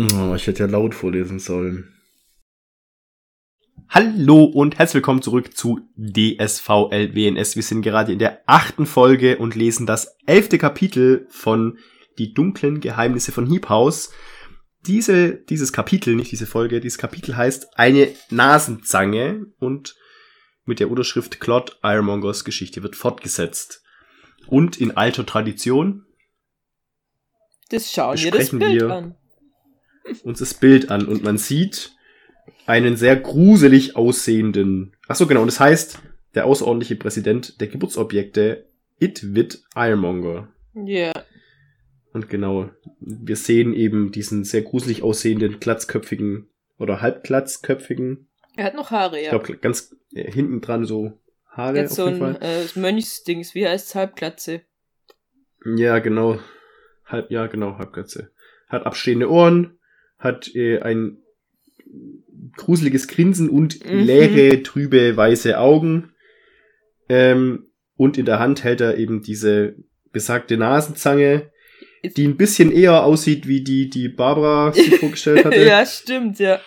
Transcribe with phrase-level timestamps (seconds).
[0.00, 1.94] Oh, ich hätte ja laut vorlesen sollen.
[3.90, 7.56] Hallo und herzlich willkommen zurück zu DSVLWNS.
[7.56, 11.76] Wir sind gerade in der achten Folge und lesen das elfte Kapitel von
[12.16, 14.10] Die dunklen Geheimnisse von Heap House.
[14.86, 19.96] Diese, dieses Kapitel, nicht diese Folge, dieses Kapitel heißt Eine Nasenzange und
[20.64, 23.82] mit der Unterschrift Claude Ironmongers Geschichte wird fortgesetzt.
[24.46, 26.06] Und in alter Tradition.
[27.68, 29.19] Das schauen wir das Bild wir an
[30.24, 31.92] uns das Bild an und man sieht
[32.66, 34.92] einen sehr gruselig aussehenden.
[35.08, 35.40] Ach so genau.
[35.40, 35.98] Und das heißt,
[36.34, 38.66] der außerordentliche Präsident der Geburtsobjekte
[38.98, 40.48] Itwit Ironmonger.
[40.74, 40.84] Ja.
[40.84, 41.24] Yeah.
[42.12, 48.28] Und genau, wir sehen eben diesen sehr gruselig aussehenden, glatzköpfigen oder halbglatzköpfigen.
[48.56, 49.22] Er hat noch Haare, ja.
[49.24, 51.78] Ich glaube, ganz äh, hinten dran so Haare.
[51.78, 54.62] Jetzt so ein äh, Mönchsdings, wie heißt Halbglatze?
[55.64, 56.38] Ja, genau.
[57.04, 58.30] Halb, ja, genau, Halbglatze.
[58.68, 59.78] Hat abstehende Ohren,
[60.20, 61.18] hat äh, ein
[62.56, 64.00] gruseliges Grinsen und mhm.
[64.00, 66.12] leere, trübe, weiße Augen.
[67.08, 67.66] Ähm,
[67.96, 69.74] und in der Hand hält er eben diese
[70.12, 71.50] besagte Nasenzange,
[72.16, 75.62] die ein bisschen eher aussieht wie die, die Barbara sich vorgestellt hatte.
[75.62, 76.60] ja, stimmt, ja.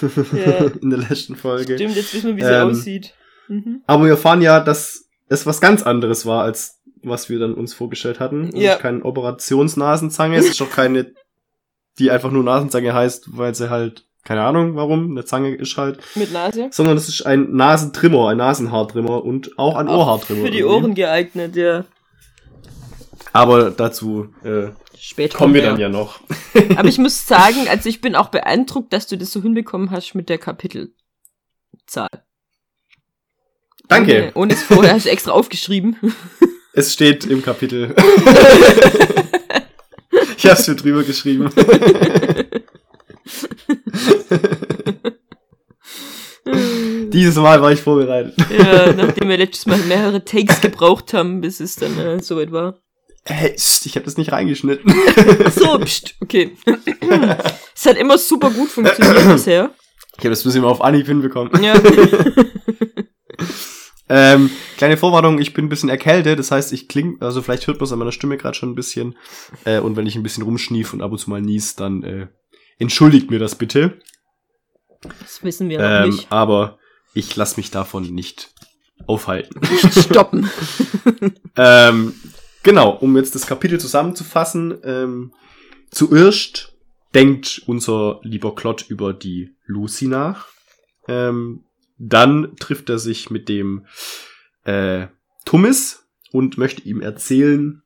[0.02, 0.70] ja.
[0.80, 1.74] in der letzten Folge.
[1.74, 3.14] Stimmt, jetzt wissen wir, wie sie ähm, aussieht.
[3.48, 3.82] Mhm.
[3.86, 7.74] Aber wir erfahren ja, dass es was ganz anderes war, als was wir dann uns
[7.74, 8.54] vorgestellt hatten.
[8.54, 8.76] Ja.
[8.76, 11.12] Keine Operationsnasenzange, es ist auch keine
[11.98, 16.00] die einfach nur Nasenzange heißt, weil sie halt, keine Ahnung warum, eine Zange ist halt.
[16.14, 16.68] Mit Nase?
[16.70, 20.44] Sondern es ist ein Nasentrimmer, ein Nasenhaartrimmer und auch ein auch Ohrhaartrimmer.
[20.44, 20.84] Für die irgendwie.
[20.84, 21.84] Ohren geeignet, ja.
[23.32, 24.68] Aber dazu äh,
[25.04, 26.20] Später kommen wir dann ja noch.
[26.76, 30.14] Aber ich muss sagen, also ich bin auch beeindruckt, dass du das so hinbekommen hast
[30.14, 30.92] mit der Kapitelzahl.
[33.88, 34.30] Danke.
[34.34, 35.96] Ohne, ohne es vorher hast du extra aufgeschrieben.
[36.72, 37.96] Es steht im Kapitel.
[40.36, 41.48] Ich hab's mir drüber geschrieben.
[46.44, 48.34] Dieses Mal war ich vorbereitet.
[48.50, 52.78] Ja, nachdem wir letztes Mal mehrere Takes gebraucht haben, bis es dann äh, soweit war.
[53.24, 54.92] Hey, ich habe das nicht reingeschnitten.
[55.44, 56.56] Ach so, pst, okay.
[57.74, 59.70] es hat immer super gut funktioniert bisher.
[60.18, 61.62] Ich habe das bisschen auf Anhieb hinbekommen.
[61.62, 61.80] Ja.
[64.14, 67.78] Ähm, kleine Vorwarnung, ich bin ein bisschen erkältet, das heißt, ich kling, also vielleicht hört
[67.78, 69.16] man es an meiner Stimme gerade schon ein bisschen.
[69.64, 72.26] Äh, und wenn ich ein bisschen rumschnief und ab und zu mal nies, dann äh,
[72.78, 73.98] entschuldigt mir das bitte.
[75.20, 76.26] Das wissen wir ähm, noch nicht.
[76.30, 76.78] Aber
[77.14, 78.52] ich lasse mich davon nicht
[79.06, 79.60] aufhalten.
[79.60, 80.50] Nicht stoppen.
[81.56, 82.12] ähm,
[82.62, 84.76] genau, um jetzt das Kapitel zusammenzufassen.
[84.84, 85.32] Ähm,
[85.90, 86.76] zuerst
[87.14, 90.48] denkt unser lieber Klott über die Lucy nach.
[91.08, 91.64] Ähm,
[92.04, 93.86] dann trifft er sich mit dem
[94.64, 95.06] äh,
[95.44, 97.82] Tummis und möchte ihm erzählen,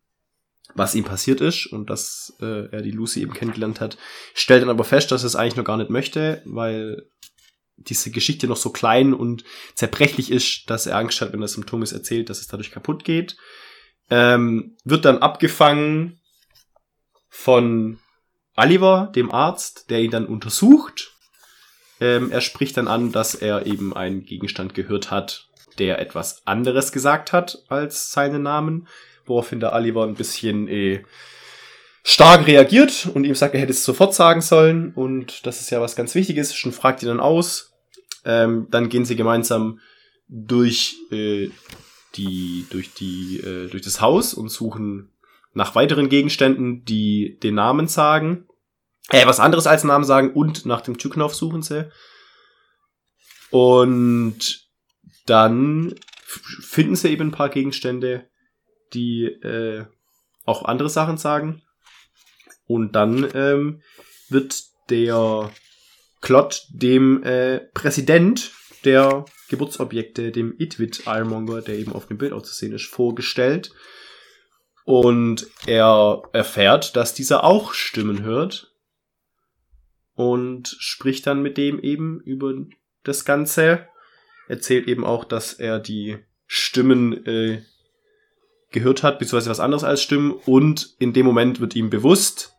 [0.74, 3.98] was ihm passiert ist und dass äh, er die Lucy eben kennengelernt hat.
[4.34, 7.08] Stellt dann aber fest, dass er es eigentlich noch gar nicht möchte, weil
[7.76, 11.54] diese Geschichte noch so klein und zerbrechlich ist, dass er Angst hat, wenn er es
[11.54, 13.36] dem Tummis erzählt, dass es dadurch kaputt geht.
[14.08, 16.20] Ähm, wird dann abgefangen
[17.28, 17.98] von
[18.54, 21.15] Oliver, dem Arzt, der ihn dann untersucht
[22.00, 25.48] ähm, er spricht dann an, dass er eben einen Gegenstand gehört hat,
[25.78, 28.88] der etwas anderes gesagt hat als seinen Namen,
[29.24, 31.02] woraufhin der Oliver ein bisschen äh,
[32.02, 35.80] stark reagiert und ihm sagt, er hätte es sofort sagen sollen und das ist ja
[35.80, 37.72] was ganz Wichtiges, schon fragt ihn dann aus.
[38.24, 39.80] Ähm, dann gehen sie gemeinsam
[40.28, 41.50] durch äh,
[42.14, 45.10] die durch die äh, durch das Haus und suchen
[45.52, 48.44] nach weiteren Gegenständen, die den Namen sagen.
[49.10, 51.90] Äh, was anderes als Namen sagen und nach dem Türknopf suchen sie.
[53.50, 54.66] Und
[55.26, 55.94] dann
[56.24, 58.28] finden sie eben ein paar Gegenstände,
[58.94, 59.84] die äh,
[60.44, 61.62] auch andere Sachen sagen.
[62.66, 63.82] Und dann ähm,
[64.28, 65.50] wird der
[66.20, 68.52] Klott dem äh, Präsident
[68.84, 73.72] der Geburtsobjekte, dem Itwit Ironmonger, der eben auf dem Bild auch zu sehen ist, vorgestellt.
[74.84, 78.72] Und er erfährt, dass dieser auch Stimmen hört
[80.16, 82.54] und spricht dann mit dem eben über
[83.04, 83.86] das Ganze.
[84.48, 87.62] Erzählt eben auch, dass er die Stimmen äh,
[88.72, 90.32] gehört hat, beziehungsweise was anderes als Stimmen.
[90.32, 92.54] Und in dem Moment wird ihm bewusst,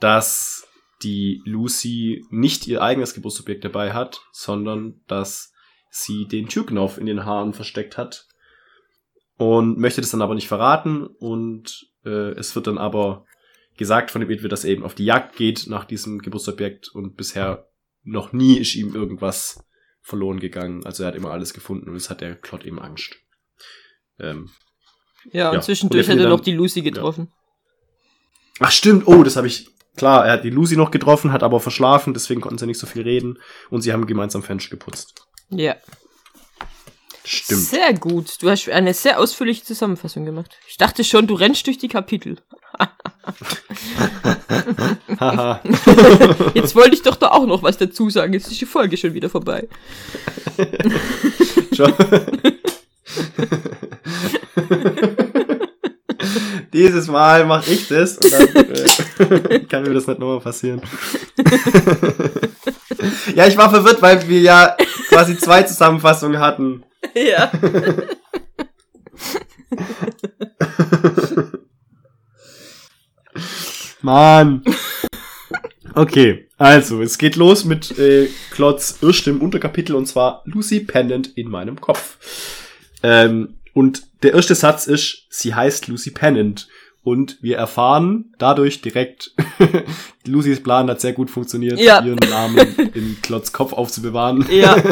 [0.00, 0.66] dass
[1.02, 5.52] die Lucy nicht ihr eigenes Geburtsobjekt dabei hat, sondern dass
[5.90, 8.26] sie den Türknopf in den Haaren versteckt hat
[9.36, 13.26] und möchte das dann aber nicht verraten und äh, es wird dann aber
[13.76, 17.16] gesagt von dem Edwin, dass er eben auf die Jagd geht nach diesem Geburtsobjekt und
[17.16, 17.68] bisher
[18.02, 19.64] noch nie ist ihm irgendwas
[20.02, 20.84] verloren gegangen.
[20.84, 23.16] Also er hat immer alles gefunden und es hat der Klott eben Angst.
[24.18, 24.50] Ähm,
[25.32, 27.32] Ja, und Ja, zwischendurch und er hat er noch die Lucy getroffen.
[28.60, 29.68] Ach stimmt, oh, das habe ich.
[29.96, 32.86] Klar, er hat die Lucy noch getroffen, hat aber verschlafen, deswegen konnten sie nicht so
[32.86, 33.38] viel reden
[33.70, 35.26] und sie haben gemeinsam Fenster geputzt.
[35.48, 35.76] Ja.
[37.28, 37.60] Stimmt.
[37.60, 38.40] Sehr gut.
[38.40, 40.56] Du hast eine sehr ausführliche Zusammenfassung gemacht.
[40.68, 42.36] Ich dachte schon, du rennst durch die Kapitel.
[46.54, 48.32] Jetzt wollte ich doch da auch noch was dazu sagen.
[48.32, 49.66] Jetzt ist die Folge schon wieder vorbei.
[56.72, 60.80] Dieses Mal mache ich das und dann äh, kann mir das nicht nochmal passieren.
[63.34, 64.76] ja, ich war verwirrt, weil wir ja
[65.08, 66.84] quasi zwei Zusammenfassungen hatten.
[67.14, 67.50] Ja.
[74.02, 74.62] Mann.
[75.94, 81.28] Okay, also, es geht los mit äh, Klotz Irsch im Unterkapitel und zwar Lucy Pennant
[81.36, 82.18] in meinem Kopf.
[83.02, 86.68] Ähm, und der erste Satz ist, sie heißt Lucy Pennant.
[87.02, 89.32] Und wir erfahren dadurch direkt,
[90.26, 92.04] Lucys Plan hat sehr gut funktioniert, Ja.
[92.04, 92.58] ihren Namen
[92.94, 94.44] in Klotz Kopf aufzubewahren.
[94.50, 94.76] Ja.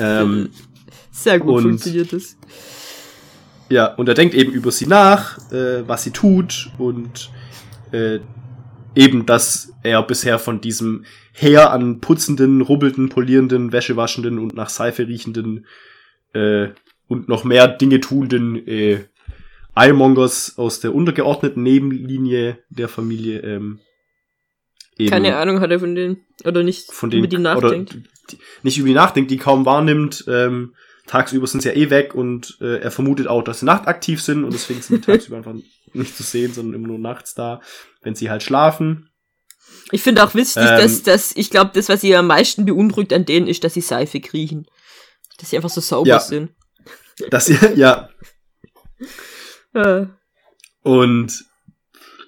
[0.00, 0.50] Ähm,
[1.10, 2.36] Sehr gut Und- funktioniert das.
[3.68, 7.30] Ja, und er denkt eben über sie nach, äh, was sie tut und
[7.92, 8.18] äh,
[8.96, 15.06] eben, dass er bisher von diesem Heer an putzenden, rubbelnden, polierenden, wäschewaschenden und nach Seife
[15.06, 15.66] riechenden
[16.32, 16.68] äh,
[17.06, 19.04] und noch mehr Dinge tuenden äh,
[19.74, 23.78] Eilmongers aus der untergeordneten Nebenlinie der Familie ähm,
[24.98, 26.18] eben Keine Ahnung hat er von denen.
[26.44, 27.94] Oder nicht von denen über die nachdenkt.
[27.94, 28.02] Oder
[28.62, 30.24] nicht über die nachdenkt, die kaum wahrnimmt.
[30.28, 30.74] Ähm,
[31.06, 34.44] tagsüber sind sie ja eh weg und äh, er vermutet auch, dass sie nachtaktiv sind
[34.44, 35.54] und deswegen sind die tagsüber einfach
[35.92, 37.60] nicht zu sehen, sondern immer nur nachts da,
[38.02, 39.10] wenn sie halt schlafen.
[39.92, 43.12] Ich finde auch wichtig, Ähm, dass, dass ich glaube, das, was sie am meisten beunruhigt
[43.12, 44.66] an denen, ist, dass sie Seife kriechen.
[45.38, 46.20] Dass sie einfach so sauber Ja.
[46.20, 46.50] sind.
[47.30, 48.08] Dass sie, ja,
[50.82, 51.44] und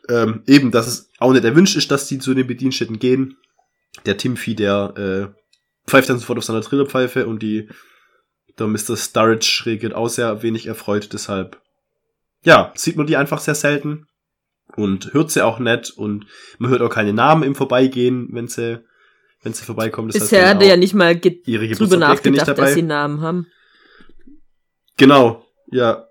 [0.08, 3.36] ähm, eben, dass es auch nicht erwünscht ist, dass die zu den Bedienstätten gehen.
[4.06, 5.41] Der Timothy, der äh,
[5.86, 7.68] pfeift dann sofort auf seiner Trillerpfeife und die
[8.58, 8.96] der Mr.
[8.96, 11.60] Sturridge reagiert auch sehr wenig erfreut, deshalb
[12.44, 14.06] ja, sieht man die einfach sehr selten
[14.76, 16.26] und hört sie auch nicht und
[16.58, 18.84] man hört auch keine Namen im Vorbeigehen, wenn sie
[19.42, 20.08] wenn sie vorbeikommen.
[20.08, 23.46] Das bisher er ja nicht mal ihre drüber nachgedacht, dass sie Namen haben.
[24.96, 26.06] Genau, ja,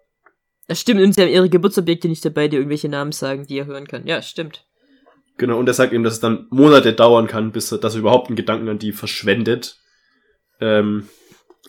[0.68, 3.66] Das stimmt, und sie haben ihre Geburtsobjekte nicht dabei, die irgendwelche Namen sagen, die er
[3.66, 4.06] hören kann.
[4.08, 4.66] Ja, stimmt.
[5.42, 8.02] Genau, und er sagt eben, dass es dann Monate dauern kann, bis er, dass er
[8.02, 9.80] überhaupt einen Gedanken an die verschwendet.
[10.60, 11.10] Ähm,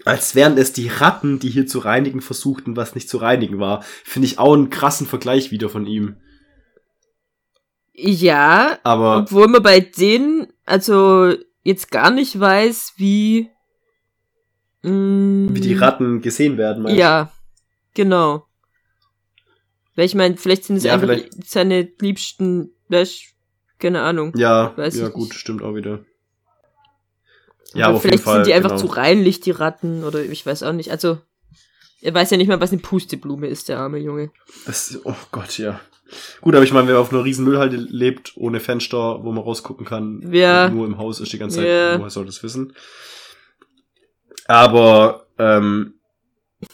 [0.04, 3.82] als wären es die Ratten, die hier zu reinigen versuchten, was nicht zu reinigen war.
[4.04, 6.16] Finde ich auch einen krassen Vergleich wieder von ihm.
[7.94, 13.48] Ja, Aber obwohl man bei denen also jetzt gar nicht weiß, wie
[14.82, 16.98] mh, wie die Ratten gesehen werden, meinst?
[16.98, 17.32] Ja,
[17.94, 18.44] genau.
[19.94, 23.31] Weil ich meine, vielleicht sind es Ja, einfach vielleicht- seine liebsten, weißt,
[23.82, 24.32] keine Ahnung.
[24.36, 25.38] Ja, Weiß ja gut, nicht.
[25.38, 26.00] stimmt auch wieder.
[27.74, 28.34] Ja, aber auf jeden vielleicht Fall.
[28.36, 28.80] sind die einfach genau.
[28.82, 30.90] zu reinlich, die Ratten, oder ich weiß auch nicht.
[30.90, 31.18] Also,
[32.00, 34.30] er weiß ja nicht mal, was eine Pusteblume ist, der arme Junge.
[34.66, 35.80] Das, oh Gott, ja.
[36.42, 39.86] Gut, aber ich meine, wer auf einer riesen Müllhalde lebt, ohne Fenster, wo man rausgucken
[39.86, 40.66] kann, Ja.
[40.66, 41.98] und nur im Haus ist die ganze Zeit, Ja.
[41.98, 42.74] woher soll das wissen?
[44.46, 45.94] Aber, ähm,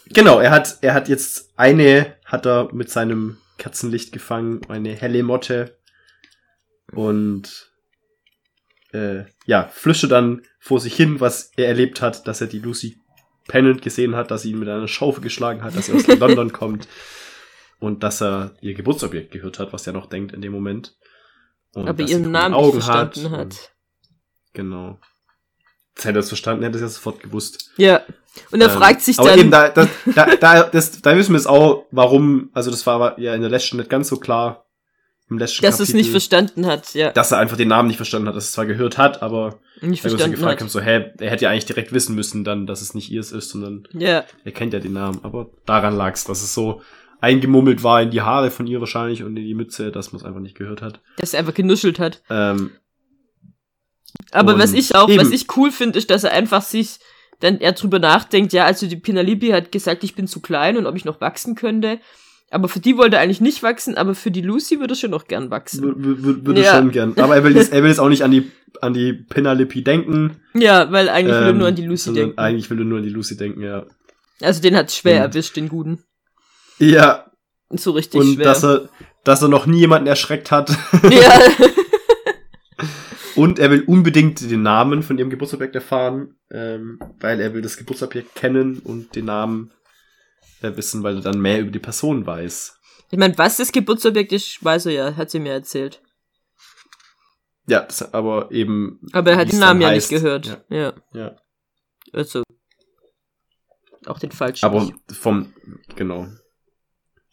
[0.08, 5.22] genau, er hat, er hat jetzt eine, hat er mit seinem Kerzenlicht gefangen, eine helle
[5.22, 5.77] Motte
[6.92, 7.70] und,
[8.92, 12.98] äh, ja, flüstert dann vor sich hin, was er erlebt hat, dass er die Lucy
[13.46, 16.52] Pennant gesehen hat, dass sie ihn mit einer Schaufel geschlagen hat, dass sie aus London
[16.52, 16.88] kommt.
[17.80, 20.96] und dass er ihr Geburtsobjekt gehört hat, was er noch denkt in dem Moment.
[21.74, 23.72] Und Aber ihren Namen nicht verstanden und- hat.
[24.52, 24.98] Genau.
[25.94, 27.70] Jetzt hätte er es verstanden, hätte er es ja sofort gewusst.
[27.76, 28.02] Ja.
[28.50, 29.38] Und er Ähm, fragt sich aber dann.
[29.40, 32.94] eben, da, da, da, da, das, da wissen wir es auch, warum, also das war
[32.96, 34.64] aber ja in der letzten nicht ganz so klar.
[35.30, 37.10] Im letzten dass er es Kapitel, nicht verstanden hat, ja.
[37.12, 39.58] Dass er einfach den Namen nicht verstanden hat, dass er es zwar gehört hat, aber
[39.80, 40.60] Nicht wenn wir uns verstanden gefragt hat.
[40.60, 43.32] haben, so, hä, er hätte ja eigentlich direkt wissen müssen dann, dass es nicht ihrs
[43.32, 44.24] ist, sondern Ja.
[44.44, 45.20] er kennt ja den Namen.
[45.24, 46.80] Aber daran lag es, dass es so
[47.20, 50.26] eingemummelt war in die Haare von ihr wahrscheinlich und in die Mütze, dass man es
[50.26, 51.00] einfach nicht gehört hat.
[51.18, 52.22] Dass er einfach genuschelt hat.
[52.30, 52.70] Ähm,
[54.30, 55.20] Aber was ich auch, eben.
[55.20, 56.98] was ich cool finde, ist, dass er einfach sich
[57.40, 60.86] dann er drüber nachdenkt, ja, also die Pinalipi hat gesagt, ich bin zu klein und
[60.86, 62.00] ob ich noch wachsen könnte.
[62.50, 65.10] Aber für die wollte er eigentlich nicht wachsen, aber für die Lucy würde er schon
[65.10, 65.84] noch gern wachsen.
[65.84, 66.76] wür- würde Ja.
[66.76, 67.12] schon gern.
[67.18, 68.50] Aber er will jetzt, er will jetzt auch nicht an die,
[68.80, 70.36] an die Penelope denken.
[70.54, 72.38] Ja, weil eigentlich will er ähm, nur an die Lucy sondern denken.
[72.38, 73.84] Eigentlich will er nur an die Lucy denken, ja.
[74.40, 76.02] Also den hat's schwer Und- erwischt, den Guten.
[76.78, 77.26] Ja,
[77.70, 78.44] So richtig und schwer.
[78.44, 78.88] dass er,
[79.24, 80.70] dass er noch nie jemanden erschreckt hat.
[81.10, 81.40] ja.
[83.34, 87.76] Und er will unbedingt den Namen von ihrem Geburtsobjekt erfahren, ähm, weil er will das
[87.76, 89.70] Geburtsobjekt kennen und den Namen
[90.60, 92.76] wissen, weil er dann mehr über die Person weiß.
[93.10, 96.02] Ich meine, was das Geburtsobjekt ist, weiß er ja, hat sie mir erzählt.
[97.66, 99.00] Ja, das, aber eben.
[99.12, 100.10] Aber er hat den Namen ja heißt.
[100.10, 100.46] nicht gehört.
[100.46, 100.94] Ja, Ja.
[101.12, 101.36] ja.
[102.12, 102.42] Also.
[104.06, 104.64] Auch den falschen.
[104.64, 104.94] Aber nicht.
[105.12, 105.52] vom,
[105.96, 106.28] genau.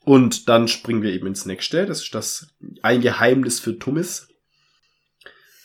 [0.03, 1.85] Und dann springen wir eben ins nächste.
[1.85, 2.47] Das ist das
[2.81, 4.27] ein Geheimnis für Tummis.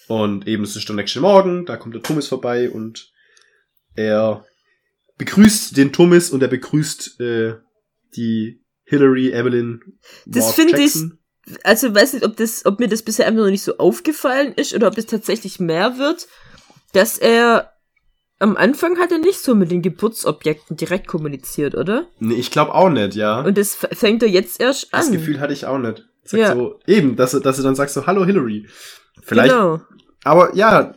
[0.09, 3.13] Und eben es ist der nächste Morgen, da kommt der Tummis vorbei und
[3.95, 4.45] er
[5.21, 7.55] begrüßt den Tummis und er begrüßt äh,
[8.17, 9.81] die Hillary Evelyn.
[10.27, 10.97] Das finde ich-
[11.65, 14.75] also weiß nicht, ob das, ob mir das bisher einfach noch nicht so aufgefallen ist
[14.75, 16.27] oder ob es tatsächlich mehr wird,
[16.93, 17.73] dass er
[18.39, 22.07] am Anfang hat er nicht so mit den Geburtsobjekten direkt kommuniziert, oder?
[22.19, 23.43] Nee, ich glaube auch nicht, ja.
[23.43, 25.01] Und das fängt er jetzt erst an.
[25.01, 26.07] das Gefühl hatte ich auch nicht.
[26.25, 26.55] Sagt Ja.
[26.55, 28.67] so, eben, dass, du- dass du dann sagst so, hallo Hillary.
[29.23, 29.81] Vielleicht Genau.
[30.25, 30.95] Aber ja,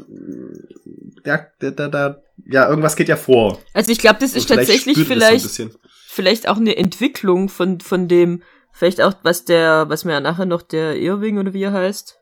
[1.25, 3.61] ja, da, da, da, ja, irgendwas geht ja vor.
[3.73, 5.69] Also ich glaube, das ist vielleicht tatsächlich vielleicht, So
[6.07, 10.45] vielleicht auch eine Entwicklung von, von dem, vielleicht auch, was der, was mir ja nachher
[10.45, 12.17] noch der Irving oder wie er heißt.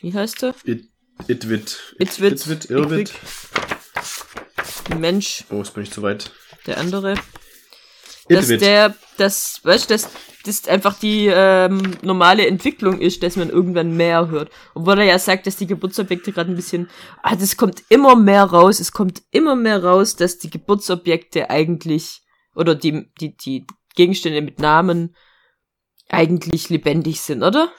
[0.00, 0.54] Wie heißt er?
[0.64, 0.88] It.
[1.28, 2.70] Itwit, It wird.
[2.70, 3.12] Irwit.
[4.98, 6.30] Mensch, Oh, jetzt bin ich zu weit.
[6.66, 7.14] der andere.
[8.32, 10.08] Dass der, das, weißt du, dass
[10.44, 14.50] das einfach die ähm, normale Entwicklung ist, dass man irgendwann mehr hört.
[14.74, 16.88] Obwohl er ja sagt, dass die Geburtsobjekte gerade ein bisschen,
[17.22, 22.22] ah, das kommt immer mehr raus, es kommt immer mehr raus, dass die Geburtsobjekte eigentlich,
[22.54, 25.14] oder die, die, die Gegenstände mit Namen
[26.08, 27.70] eigentlich lebendig sind, oder?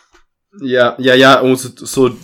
[0.62, 2.16] Ja, ja, ja, und so, so,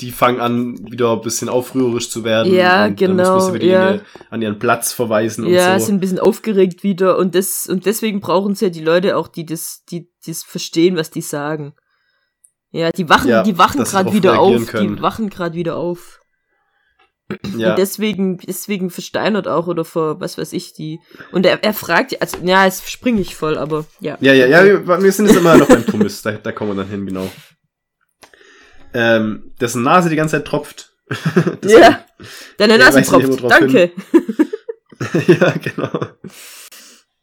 [0.00, 2.52] die fangen an, wieder ein bisschen aufrührerisch zu werden.
[2.52, 3.90] Ja, und Dann muss genau, man sie wieder ja.
[3.94, 5.86] ihre- an ihren Platz verweisen ja, und so.
[5.86, 9.28] sind ein bisschen aufgeregt wieder und das, und deswegen brauchen es ja die Leute auch,
[9.28, 11.74] die das, die, die das verstehen, was die sagen.
[12.72, 14.96] Ja, die wachen, Ja, die wachen sie gerade wieder auf, können.
[14.96, 16.18] die wachen gerade wieder auf.
[17.56, 17.70] ja.
[17.70, 20.98] Und deswegen, deswegen versteinert auch oder vor, was weiß ich, die.
[21.30, 24.18] Und er, er fragt, also, ja, jetzt springe ich voll, aber ja.
[24.20, 26.82] Ja, ja, ja, wir, wir sind jetzt immer noch beim Tummis, da, da kommen wir
[26.82, 27.30] dann hin, genau.
[28.94, 30.92] Ähm, dessen Nase die ganze Zeit tropft.
[31.64, 32.04] Ja,
[32.56, 33.44] deine Nase tropft.
[33.50, 33.90] Danke.
[35.26, 35.90] ja, genau.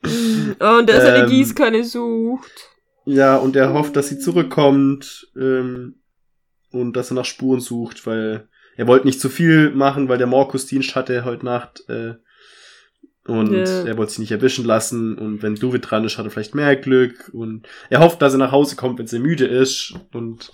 [0.04, 2.70] Und er seine Ähm, Gießkanne sucht.
[3.06, 5.96] Ja, und er hofft, dass sie zurückkommt ähm,
[6.72, 8.48] und dass er nach Spuren sucht, weil
[8.78, 12.14] er wollte nicht zu viel machen, weil der Morkus Dienst hatte heute Nacht äh,
[13.26, 13.84] und Ja.
[13.86, 16.76] er wollte sich nicht erwischen lassen und wenn Duvid dran ist, hat er vielleicht mehr
[16.76, 20.52] Glück und er hofft, dass er nach Hause kommt, wenn sie müde ist und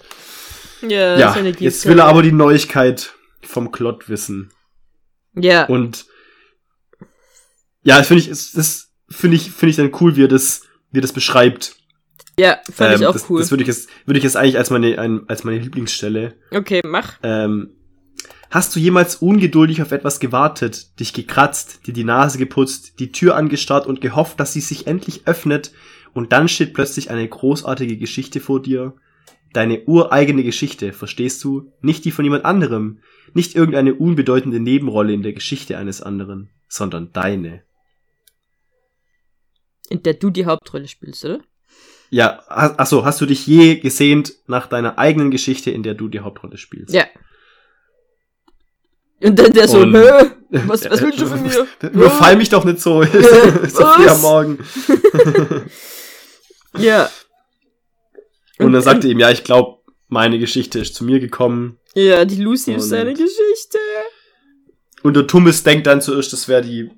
[0.82, 4.52] Ja, ja, jetzt will er aber die Neuigkeit vom Klott wissen
[5.36, 6.06] Ja, und
[7.84, 11.00] ja, das finde ich, das- finde ich, finde ich dann cool, wie er das, wie
[11.00, 11.76] er das beschreibt.
[12.40, 13.40] ja, fand ich Ähm, auch das, cool.
[13.40, 16.36] Das würde ich jetzt, würde ich jetzt eigentlich als meine, ein, als meine Lieblingsstelle.
[16.52, 17.18] okay, mach.
[17.24, 17.72] Ähm,
[18.52, 23.36] hast du jemals ungeduldig auf etwas gewartet, dich gekratzt, dir die Nase geputzt, die Tür
[23.36, 25.72] angestarrt und gehofft, dass sie sich endlich öffnet
[26.14, 28.94] und dann steht plötzlich eine großartige Geschichte vor dir?
[29.54, 31.72] Deine ureigene Geschichte, verstehst du?
[31.82, 33.00] Nicht die von jemand anderem,
[33.34, 37.64] nicht irgendeine unbedeutende Nebenrolle in der Geschichte eines anderen, sondern deine.
[39.90, 41.40] In der du die Hauptrolle spielst, oder?
[42.10, 45.94] Ja, ha- ach so, hast du dich je gesehnt nach deiner eigenen Geschichte, in der
[45.94, 46.94] du die Hauptrolle spielst?
[46.94, 47.06] Ja.
[49.22, 50.32] Und dann der so, Und- Hä?
[50.68, 51.68] Was, was willst du von mir?
[51.92, 53.04] Überfall mich doch nicht so.
[53.04, 54.08] so Was?
[54.08, 54.60] am Morgen.
[56.78, 57.10] Ja.
[58.60, 61.78] Und dann sagte ihm, ja, ich glaube, meine Geschichte ist zu mir gekommen.
[61.94, 63.78] Ja, die Lucy ist Und- seine Geschichte.
[65.04, 66.90] Und der Tummis denkt dann zuerst, das wäre die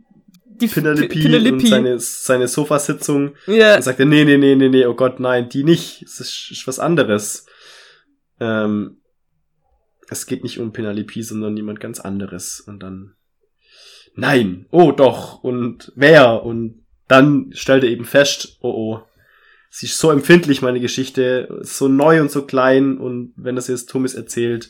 [0.46, 1.54] Die Penelope, Penelope.
[1.54, 3.36] und seine, seine Sofasitzung.
[3.48, 3.74] Ja.
[3.74, 6.02] Dann sagt er, nee, nee, nee, nee, nee, oh Gott, nein, die nicht.
[6.04, 7.46] Es ist, ist was anderes.
[8.40, 8.98] Ähm,
[10.10, 12.62] es geht nicht um Penelope, sondern jemand ganz anderes.
[12.62, 13.16] Und dann,
[14.16, 16.44] nein, oh doch, und wer?
[16.44, 19.02] Und dann stellt er eben fest, oh oh,
[19.70, 22.98] sie ist so empfindlich, meine Geschichte, so neu und so klein.
[22.98, 24.70] Und wenn das jetzt Thomas erzählt,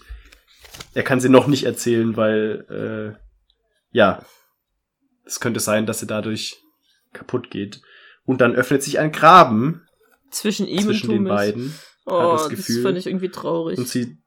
[0.94, 3.20] er kann sie noch nicht erzählen, weil, äh,
[3.92, 4.24] ja,
[5.26, 6.62] es könnte sein, dass sie dadurch
[7.14, 7.82] kaputt geht.
[8.26, 9.82] Und dann öffnet sich ein Graben
[10.30, 11.38] Zwischen ihm zwischen und den Thomas.
[11.38, 11.76] beiden.
[12.06, 12.84] Oh, das das, Gefühl.
[12.84, 13.78] fand ich irgendwie traurig.
[13.78, 14.18] Und sie,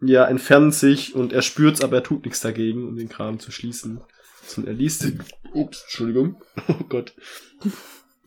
[0.00, 3.50] ja, entfernen sich und er spürt's, aber er tut nichts dagegen, um den Graben zu
[3.50, 4.00] schließen.
[4.56, 7.14] Und er liest den, ups, Entschuldigung, oh Gott.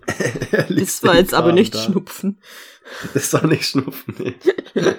[0.69, 1.79] Das war jetzt aber nicht da.
[1.79, 2.39] Schnupfen.
[3.13, 4.33] Das war nicht Schnupfen, nee.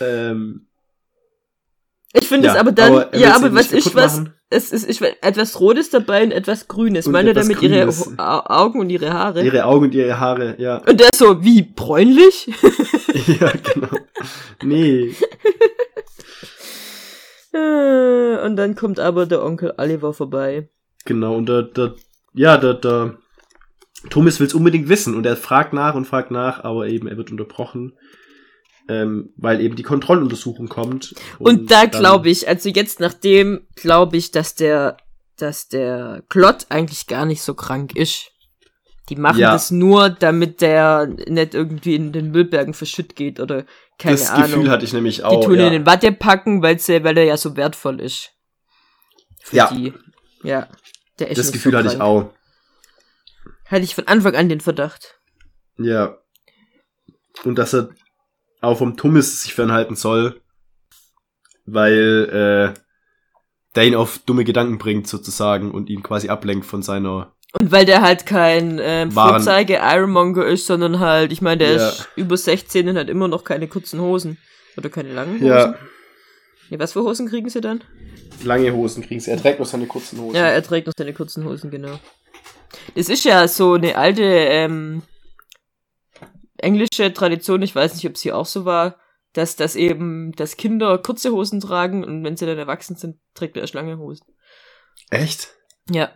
[0.00, 0.66] ähm,
[2.12, 4.16] Ich finde Ja, es aber dann, aber er ja, aber was ist kaputt was?
[4.18, 4.32] machen.
[4.48, 7.06] Es ist ich, etwas Rotes dabei und etwas Grünes.
[7.08, 8.16] Und etwas damit ihre Grünes.
[8.18, 9.42] Au- Augen und ihre Haare?
[9.44, 10.76] ihre Augen und ihre Haare, ja.
[10.86, 12.48] und der so, wie bräunlich?
[13.40, 13.88] ja, genau.
[14.62, 15.14] Nee,
[17.52, 20.68] Äh, und dann kommt aber der Onkel Oliver vorbei.
[21.06, 21.94] Genau, und der, der
[22.34, 23.16] ja, der, der
[24.10, 27.16] Thomas will es unbedingt wissen und er fragt nach und fragt nach, aber eben er
[27.16, 27.94] wird unterbrochen,
[28.88, 31.14] ähm, weil eben die Kontrolluntersuchung kommt.
[31.38, 34.98] Und, da glaube ich, also jetzt nachdem glaube ich, dass der,
[35.38, 38.30] dass der Klott eigentlich gar nicht so krank ist.
[39.08, 39.52] Die machen Ja.
[39.52, 43.64] das nur, damit der nicht irgendwie in den Müllbergen verschütt geht oder
[43.98, 44.50] keine das Ahnung.
[44.50, 45.44] Gefühl hatte ich nämlich die auch.
[45.44, 45.68] tun ja.
[45.68, 46.78] ihn in Watte packen, weil
[47.16, 48.32] er ja so wertvoll ist.
[49.42, 49.70] Für Ja.
[49.72, 49.92] die.
[50.42, 50.68] Ja.
[51.18, 52.32] Der ist das Gefühl so hatte ich auch.
[53.66, 55.18] Hatte ich von Anfang an den Verdacht.
[55.78, 56.18] Ja.
[57.44, 57.90] Und dass er
[58.60, 60.40] auch vom Thomas sich fernhalten soll,
[61.66, 62.80] weil äh,
[63.74, 67.84] der ihn auf dumme Gedanken bringt sozusagen und ihn quasi ablenkt von seiner Und weil
[67.84, 71.88] der halt kein ähm, Vorzeige Ironmonger ist, sondern halt, ich meine, der Ja.
[71.88, 74.38] ist über 16 und hat immer noch keine kurzen Hosen.
[74.76, 75.46] Oder keine langen Hosen.
[75.46, 75.74] ja,
[76.70, 77.82] Ja, was für Hosen kriegen sie dann?
[78.42, 79.30] Lange Hosen kriegen sie.
[79.30, 80.36] Er trägt nur seine kurzen Hosen.
[80.36, 81.98] Ja, er trägt noch seine kurzen Hosen, genau.
[82.94, 85.02] Das ist ja so eine alte ähm,
[86.58, 88.96] englische Tradition, ich weiß nicht, ob sie auch so war,
[89.32, 93.56] dass das eben, dass Kinder kurze Hosen tragen und wenn sie dann erwachsen sind, trägt
[93.56, 94.26] er erst lange Hosen.
[95.10, 95.54] Echt?
[95.90, 96.10] Ja.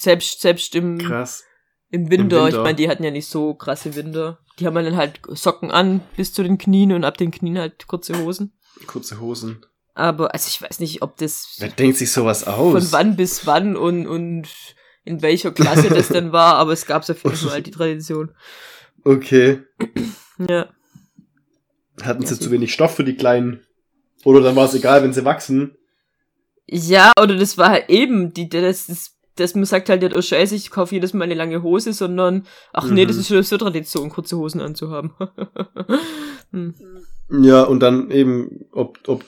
[0.00, 1.44] Selbst, selbst im, Krass.
[1.90, 2.62] im Winter, Im ich Winter.
[2.62, 4.38] meine, die hatten ja nicht so krasse Winter.
[4.58, 7.86] Die haben dann halt Socken an bis zu den Knien und ab den Knien halt
[7.86, 8.52] kurze Hosen.
[8.86, 9.64] Kurze Hosen.
[9.96, 12.72] Aber, also ich weiß nicht, ob das Wer denkt sich sowas aus?
[12.72, 14.46] von wann bis wann und, und
[15.04, 18.30] in welcher Klasse das denn war, aber es gab auf jeden Fall die Tradition.
[19.04, 19.62] Okay.
[20.50, 20.66] Ja.
[22.02, 23.60] Hatten Ja, sie zu wenig Stoff für die Kleinen?
[24.24, 25.74] Oder dann war es egal, wenn sie wachsen?
[26.66, 30.20] Ja, oder das war halt eben, die, das, das, das man sagt halt nicht, oh
[30.20, 33.08] scheiße, ich kaufe jedes Mal eine lange Hose, sondern, ach nee, Mhm.
[33.08, 35.12] das ist schon so Tradition, kurze Hosen anzuhaben.
[36.50, 36.74] hm.
[37.30, 39.24] Ja, und dann eben, ob, ob,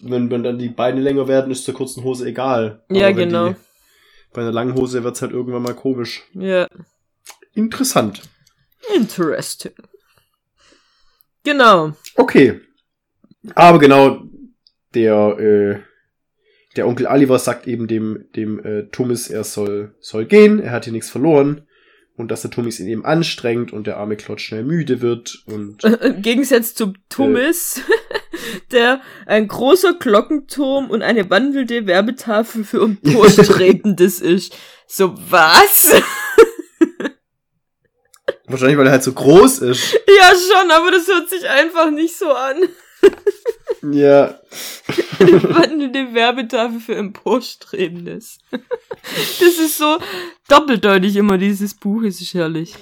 [0.00, 2.84] wenn, wenn dann die Beine länger werden, ist zur kurzen Hose egal.
[2.90, 3.48] Ja, Aber wenn genau.
[3.50, 3.56] Die,
[4.32, 6.22] bei einer langen Hose wird's halt irgendwann mal komisch.
[6.34, 6.68] Ja,
[7.54, 8.22] Interessant.
[8.94, 9.72] interesting.
[11.42, 11.92] Genau.
[12.14, 12.60] Okay.
[13.56, 14.22] Aber genau,
[14.94, 15.78] der, äh,
[16.76, 20.84] der Onkel Oliver sagt eben dem, dem äh, Thomas, er soll, soll gehen, er hat
[20.84, 21.66] hier nichts verloren.
[22.16, 25.82] Und dass der Thomas ihn eben anstrengt und der arme Klotz schnell müde wird und
[26.02, 27.80] Im Gegensatz zum Thomas,
[28.72, 34.56] der ein großer Glockenturm und eine wandelnde Werbetafel für Emporstrebendes ist.
[34.86, 35.94] So, was?
[38.46, 39.92] wahrscheinlich, weil er halt so groß ist.
[39.92, 42.56] ja, schon, aber das hört sich einfach nicht so an.
[43.92, 44.40] Ja,
[45.18, 48.38] wandelnde Werbetafel für Emporstrebendes.
[48.50, 49.98] das ist so
[50.48, 52.74] doppeldeutig immer, dieses Buch, es ist herrlich.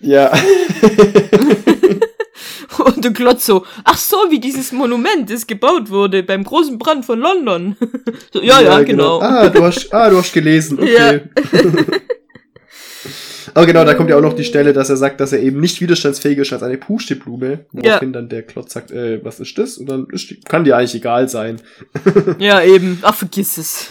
[0.00, 0.32] ja.
[2.86, 7.04] Und du glotzt so, ach so, wie dieses Monument, das gebaut wurde beim großen Brand
[7.04, 7.76] von London.
[8.32, 9.20] so, ja, ja, genau.
[9.20, 10.78] Ah, du hast, ah, du hast gelesen.
[10.78, 11.22] Okay.
[13.54, 15.60] Aber genau, da kommt ja auch noch die Stelle, dass er sagt, dass er eben
[15.60, 17.64] nicht widerstandsfähiger ist als eine Pusteblume.
[17.72, 19.78] Woraufhin dann der Klotz sagt, äh, was ist das?
[19.78, 21.60] Und dann ist, die- kann dir eigentlich egal sein.
[22.38, 22.98] Ja, eben.
[23.02, 23.88] Ach, vergiss es.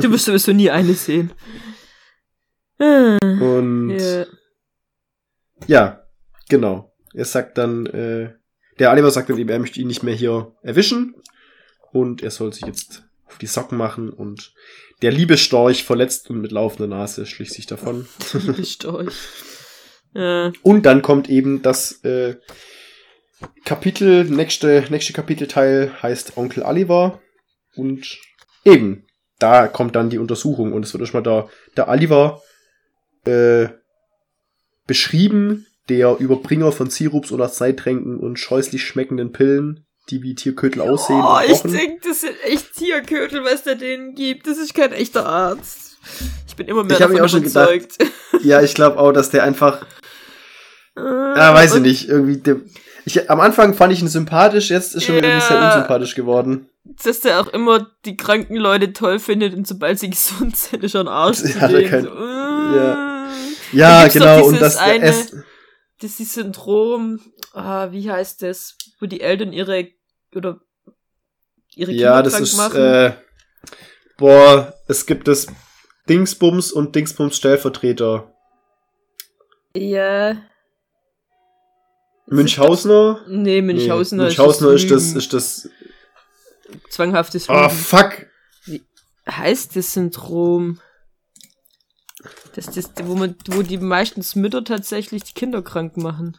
[0.00, 1.32] Du wirst sowieso nie eine sehen.
[2.78, 4.24] Ah, Und Ja.
[5.66, 6.04] ja,
[6.48, 6.93] genau.
[7.14, 8.32] Er sagt dann, äh,
[8.78, 11.14] der Oliver sagt dann eben, er möchte ihn nicht mehr hier erwischen.
[11.92, 14.52] Und er soll sich jetzt auf die Socken machen und
[15.02, 18.06] der liebe Storch verletzt und mit laufender Nase schlich sich davon.
[18.32, 19.14] Liebe Storch.
[20.12, 20.52] Ja.
[20.62, 22.36] Und dann kommt eben das äh,
[23.64, 27.20] Kapitel, nächste, nächste Kapitelteil heißt Onkel Oliver.
[27.74, 28.18] Und
[28.64, 29.06] eben,
[29.38, 32.42] da kommt dann die Untersuchung und es wird erstmal der, der Oliver
[33.24, 33.68] äh,
[34.86, 41.22] beschrieben, der Überbringer von Sirups oder Seitränken und scheußlich schmeckenden Pillen, die wie Tierkötel aussehen.
[41.22, 44.46] Oh, ich denke, das sind echt Tierkötel, was der denen gibt.
[44.46, 45.96] Das ist kein echter Arzt.
[46.46, 47.96] Ich bin immer mehr Ich davon auch schon überzeugt.
[48.42, 49.84] Ja, ich glaube auch, dass der einfach,
[50.96, 52.56] ja, ja, weiß ich nicht, irgendwie, der,
[53.04, 55.68] ich, am Anfang fand ich ihn sympathisch, jetzt ist schon wieder irgendwie sehr Ja.
[55.74, 56.68] unsympathisch geworden.
[57.02, 60.94] Dass der auch immer die kranken Leute toll findet und sobald sie gesund sind, ist
[60.94, 61.90] er ein Arsch zu Ja, denen.
[61.90, 62.76] kann- so, äh.
[62.76, 62.94] ja.
[62.94, 63.28] Da
[63.72, 65.34] Ja, genau, und das, eine- es,
[66.00, 67.20] Das ist die Syndrom,
[67.52, 69.88] ah, wie heißt das, wo die Eltern ihre,
[70.34, 70.60] oder
[71.74, 72.80] ihre Kinder ja, das ist, machen.
[72.80, 73.16] äh,
[74.18, 75.46] boah, es gibt das
[76.08, 78.32] Dingsbums und Dingsbums Stellvertreter.
[79.76, 80.36] ja.
[82.26, 83.22] Münchhausner?
[83.28, 85.18] Nee, Münchhausen nee, Münchhausner ist das, Lügen.
[85.18, 85.68] ist das,
[86.90, 87.70] zwanghaftes oh, Lügen.
[87.70, 88.26] fuck.
[89.28, 90.80] heißt das Syndrom?
[92.54, 96.38] Das, das, wo man, wo die meistens Mütter tatsächlich die Kinder krank machen.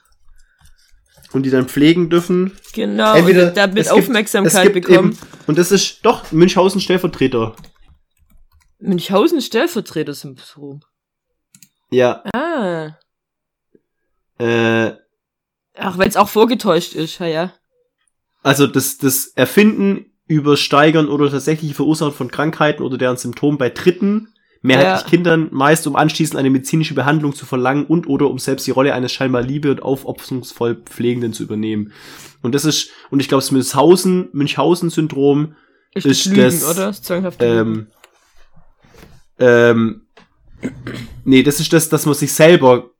[1.33, 2.53] Und die dann pflegen dürfen.
[2.73, 5.11] Genau, Entweder, und damit Aufmerksamkeit gibt bekommen.
[5.11, 7.55] Eben, und das ist doch Münchhausen Stellvertreter.
[8.79, 10.81] Münchhausen Stellvertreter-Syndrom.
[11.89, 12.97] Ja, Ah.
[14.39, 14.93] äh,
[15.77, 17.53] Ach, weil es auch vorgetäuscht ist, ja, ja.
[18.41, 24.33] also das, das Erfinden, Übersteigern oder tatsächliche Verursachen von Krankheiten oder deren Symptomen bei Dritten,
[24.65, 25.09] mehrheitlich Ja.
[25.09, 28.93] Kindern, meist um anschließend eine medizinische Behandlung zu verlangen und oder um selbst die Rolle
[28.93, 31.91] eines scheinbar liebe und aufopferungsvoll Pflegenden zu übernehmen.
[32.41, 35.55] Und das ist, und ich glaube, das Münchhausen, Münchhausen-Syndrom
[35.93, 36.85] Ist, Ist das Lügen, das, oder?
[36.87, 37.87] Das ähm,
[39.39, 40.01] ähm,
[41.23, 42.91] nee, das ist das, dass man sich selber,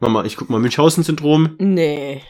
[0.00, 2.22] warte mal, ich guck mal, Münchhausen-Syndrom, Nee.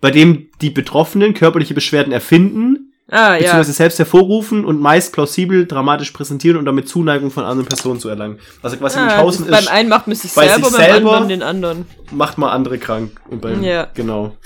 [0.00, 2.81] bei dem die Betroffenen körperliche Beschwerden erfinden,
[3.14, 3.38] Ah, ja.
[3.38, 8.08] beziehungsweise selbst hervorrufen und meist plausibel dramatisch präsentieren und damit Zuneigung von anderen Personen zu
[8.08, 8.40] erlangen.
[8.62, 11.10] Also quasi Ah, Münchhausen das, ist, beim einen macht man sich selber, sich beim selber-
[11.10, 11.86] anderen den anderen.
[12.10, 13.20] macht mal andere krank.
[13.28, 13.84] Und beim, Ja.
[13.94, 14.36] genau.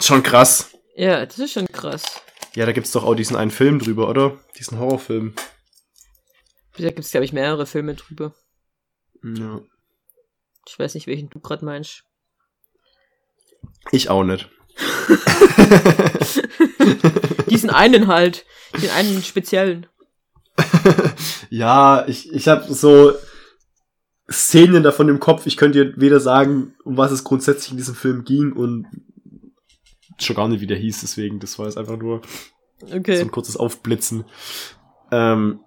[0.00, 0.70] Schon krass.
[0.96, 2.02] Ja, das ist schon krass.
[2.54, 4.38] Ja, da gibt's doch auch diesen einen Film drüber, oder?
[4.58, 5.34] Diesen Horrorfilm.
[6.78, 8.34] Da gibt's glaube ich, mehrere Filme drüber.
[9.22, 9.60] Ja.
[10.66, 12.04] Ich weiß nicht, welchen du gerade meinst.
[13.90, 14.48] Ich auch nicht.
[17.50, 18.44] Diesen einen halt.
[18.80, 19.86] Den einen speziellen.
[21.50, 23.12] Ja, ich, ich habe so
[24.30, 25.44] Szenen davon im Kopf.
[25.44, 28.86] Ich könnte dir weder sagen, um was es grundsätzlich in diesem Film ging und
[30.18, 31.02] schon gar nicht, wie der hieß.
[31.02, 32.22] Deswegen, das war jetzt einfach nur
[32.90, 33.16] Okay.
[33.16, 34.24] so ein kurzes Aufblitzen.
[35.10, 35.60] Ähm,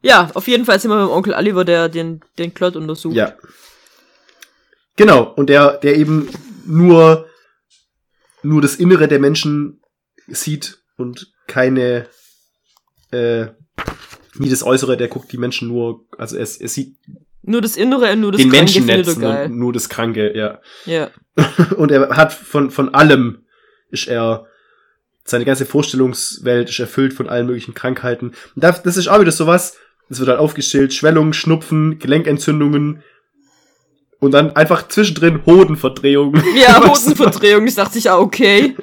[0.00, 3.16] Ja, auf jeden Fall sind wir beim Onkel Oliver, der den, den Klott untersucht.
[3.16, 3.34] ja.
[4.96, 5.24] Genau.
[5.36, 6.30] Und der, der eben
[6.66, 7.26] nur,
[8.42, 9.80] nur das Innere der Menschen
[10.26, 12.06] sieht und keine,
[13.10, 13.46] äh,
[14.34, 16.96] nie das Äußere, der guckt die Menschen nur, also er, er sieht
[17.42, 19.46] Nur das Innere nur das den Kranke Menschen geil.
[19.46, 20.60] und nur das Kranke, ja.
[20.84, 21.10] Ja.
[21.76, 23.44] Und er hat von, von allem
[23.90, 24.46] ist er,
[25.24, 28.28] seine ganze Vorstellungswelt ist erfüllt von allen möglichen Krankheiten.
[28.54, 29.76] Und das, das ist auch wieder sowas,
[30.08, 33.02] das wird halt aufgestellt, Schwellungen, Schnupfen, Gelenkentzündungen
[34.20, 36.42] und dann einfach zwischendrin Hodenverdrehungen.
[36.56, 36.82] Ja?
[36.88, 38.76] Hodenverdrehung, das dachte ich auch, okay.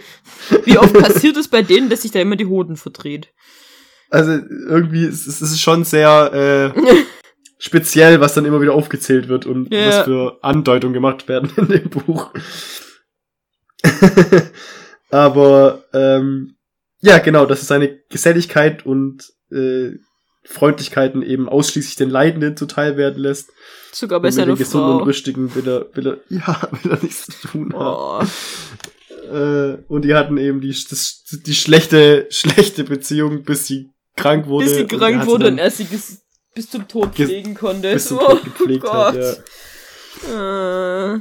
[0.66, 3.34] Wie oft passiert es bei denen, dass sich da immer die Hoden verdreht?
[4.10, 6.82] Also irgendwie ist es ist schon sehr äh,
[7.58, 9.88] speziell, was dann immer wieder aufgezählt wird und Ja.
[9.88, 12.32] was für Andeutungen gemacht werden in dem Buch.
[15.10, 16.56] Aber ähm,
[17.02, 19.92] ja, genau, dass seine Geselligkeit und äh,
[20.46, 23.50] Freundlichkeiten eben ausschließlich den Leidenden zuteil werden lässt.
[23.92, 25.06] Sogar bei und mit seiner den gesunden und Frau.
[25.06, 28.28] rüstigen will er, will er, ja, will er nichts zu tun haben.
[28.28, 29.34] Oh.
[29.36, 34.66] Äh, und die hatten eben die, das, die schlechte, schlechte Beziehung, bis sie krank wurde.
[34.66, 37.94] Bis sie Und krank hat wurde und er sie bis zum Tod pflegen konnte.
[37.94, 39.44] bis zum Oh Tod gepflegt hat, Gott.
[40.28, 41.14] ja.
[41.16, 41.20] Äh,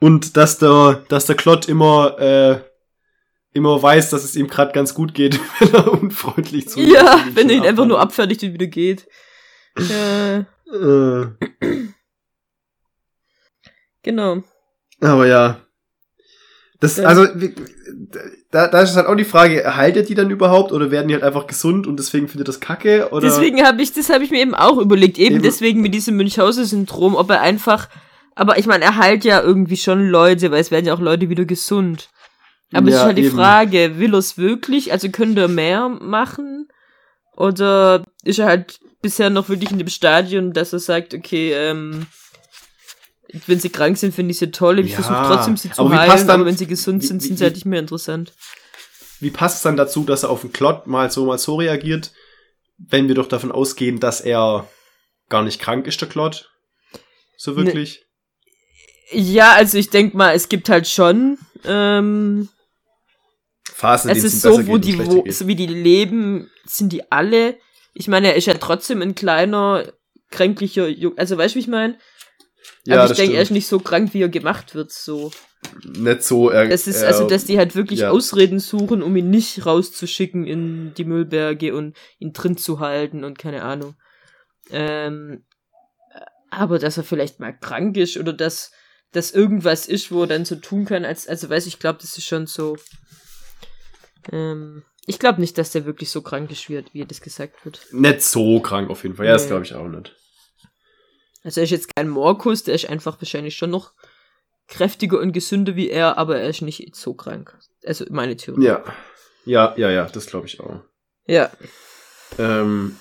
[0.00, 2.60] Und dass der, dass der Klott immer, äh,
[3.52, 7.24] immer weiß, dass es ihm gerade ganz gut geht, wenn er unfreundlich zu ihm ja,
[7.34, 9.06] wenn er ihn einfach nur abfertigt und wieder geht.
[9.76, 11.26] Äh, Äh,
[14.02, 14.42] genau.
[15.00, 15.60] aber ja.
[16.78, 17.26] Das, also,
[18.50, 21.24] da, da ist halt auch die Frage, erhaltet die dann überhaupt oder werden die halt
[21.24, 23.10] einfach gesund und deswegen findet das Kacke?
[23.10, 23.20] Oder?
[23.28, 25.42] Deswegen habe ich, das habe ich mir eben auch überlegt, eben, Eben.
[25.42, 27.88] deswegen mit diesem Münchhausen-Syndrom, ob er einfach,
[28.34, 31.28] aber ich meine, er heilt ja irgendwie schon Leute, weil es werden ja auch Leute
[31.28, 32.08] wieder gesund.
[32.72, 33.36] Aber es ist Ja, halt die eben.
[33.36, 34.92] Frage, will er es wirklich?
[34.92, 36.68] Also könnte er mehr machen?
[37.36, 42.06] Oder ist er halt bisher noch wirklich in dem Stadium, dass er sagt, okay, ähm,
[43.46, 44.80] Wenn sie krank sind, finde ich sie toll.
[44.80, 47.06] Ich Ja, versuche trotzdem, sie zu aber heilen, passt dann- aber wenn sie gesund wie-
[47.06, 48.32] sind, wie- sind sie halt nicht mehr interessant.
[49.20, 52.10] Wie passt es dann dazu, dass er auf den Klott mal so, mal so reagiert,
[52.78, 54.66] wenn wir doch davon ausgehen, dass er
[55.28, 56.50] gar nicht krank ist, der Klott?
[57.36, 57.58] So Ne.
[57.58, 58.04] wirklich?
[59.12, 62.48] Ja, also ich denk mal, es gibt halt schon, ähm,
[63.80, 67.56] Phasen, es ist so, wo die, wo, so wie die leben, sind die alle.
[67.94, 69.90] Ich meine, er ist ja trotzdem ein kleiner,
[70.30, 71.16] kränklicher Junge.
[71.16, 71.96] Also weißt du, wie ich meine?
[72.84, 75.30] Ja, Aber ich denke, er ist nicht so krank, wie er gemacht wird, so.
[75.82, 76.50] Nicht so.
[76.50, 78.10] Er, Das ist er, also, dass die halt wirklich ja.
[78.10, 83.38] Ausreden suchen, um ihn nicht rauszuschicken in die Müllberge und ihn drin zu halten und
[83.38, 83.94] keine Ahnung.
[84.70, 85.44] Ähm,
[86.50, 88.72] aber dass er vielleicht mal krank ist oder dass
[89.12, 92.18] das irgendwas ist, wo er dann so tun kann, als, also weiß ich glaube, das
[92.18, 92.76] ist schon so.
[94.30, 97.86] Ähm, ich glaube nicht, dass der wirklich so krank ist, wie, das gesagt wird.
[97.92, 99.26] Nicht so krank auf jeden Fall.
[99.26, 99.48] Ja, das Nee.
[99.48, 100.14] glaube ich auch nicht.
[101.42, 103.92] Also er ist jetzt kein Morkus, der ist einfach wahrscheinlich schon noch
[104.68, 107.58] kräftiger und gesünder wie er, aber er ist nicht so krank.
[107.84, 108.64] Also meine Theorie.
[108.64, 108.84] Ja.
[109.46, 110.80] Ja, ja, ja, das glaube ich auch.
[111.26, 111.50] Ja.
[112.38, 112.96] Ähm,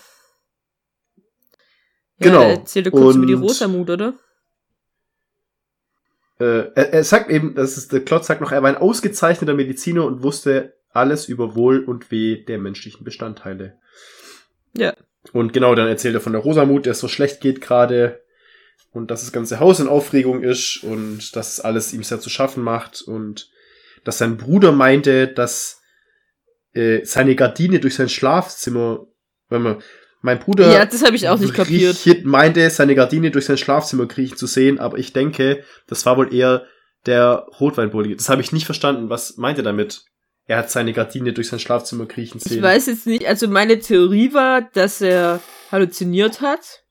[2.21, 2.41] Ja, Genau.
[2.41, 4.13] Erzähl dir kurz über die Und- Rosamut, oder?
[6.39, 9.53] äh, er, er sagt eben, das ist, der Klotz sagt noch, er war ein ausgezeichneter
[9.53, 13.77] Mediziner und wusste alles über Wohl und Weh der menschlichen Bestandteile.
[14.73, 14.93] Ja.
[15.33, 18.21] Und genau, dann erzählt er von der Rosamut, der es so schlecht geht gerade
[18.91, 22.29] und dass das ganze Haus in Aufregung ist und dass es alles ihm sehr zu
[22.29, 23.49] schaffen macht und
[24.03, 25.81] dass sein Bruder meinte, dass
[26.73, 29.07] äh, seine Gardine durch sein Schlafzimmer,
[29.49, 29.83] wenn man,
[30.21, 31.97] mein Bruder Ja, das habe ich auch nicht kapiert.
[32.25, 36.33] Meinte, seine Gardine durch sein Schlafzimmer kriechen zu sehen, aber ich denke, das war wohl
[36.33, 36.65] eher
[37.05, 38.15] der Rotweinbully.
[38.15, 39.09] Das habe ich nicht verstanden.
[39.09, 40.03] Was meint er damit?
[40.49, 42.57] Er hat seine Gardine durch sein Schlafzimmer kriechen sehen.
[42.57, 46.83] Ich weiß jetzt nicht, also meine Theorie war, dass er halluziniert hat,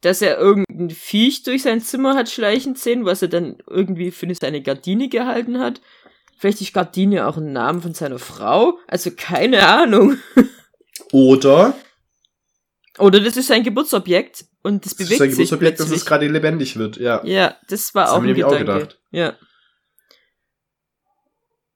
[0.00, 4.32] dass er irgendein Viech durch sein Zimmer hat schleichen sehen, was er dann irgendwie für
[4.32, 5.80] seine Gardine gehalten hat.
[6.38, 10.18] Vielleicht ist Gardine auch ein Name von seiner Frau, also keine Ahnung.
[11.10, 11.74] Oder
[13.00, 16.06] Oder das ist sein Geburtsobjekt und das das ist bewegt sein sich Geburtsobjekt, dass es
[16.06, 16.96] gerade lebendig wird.
[16.96, 17.24] Ja.
[17.24, 18.72] ja, das war Das auch haben ein nämlich auch Gedanke.
[18.82, 19.00] gedacht.
[19.10, 19.36] Ja.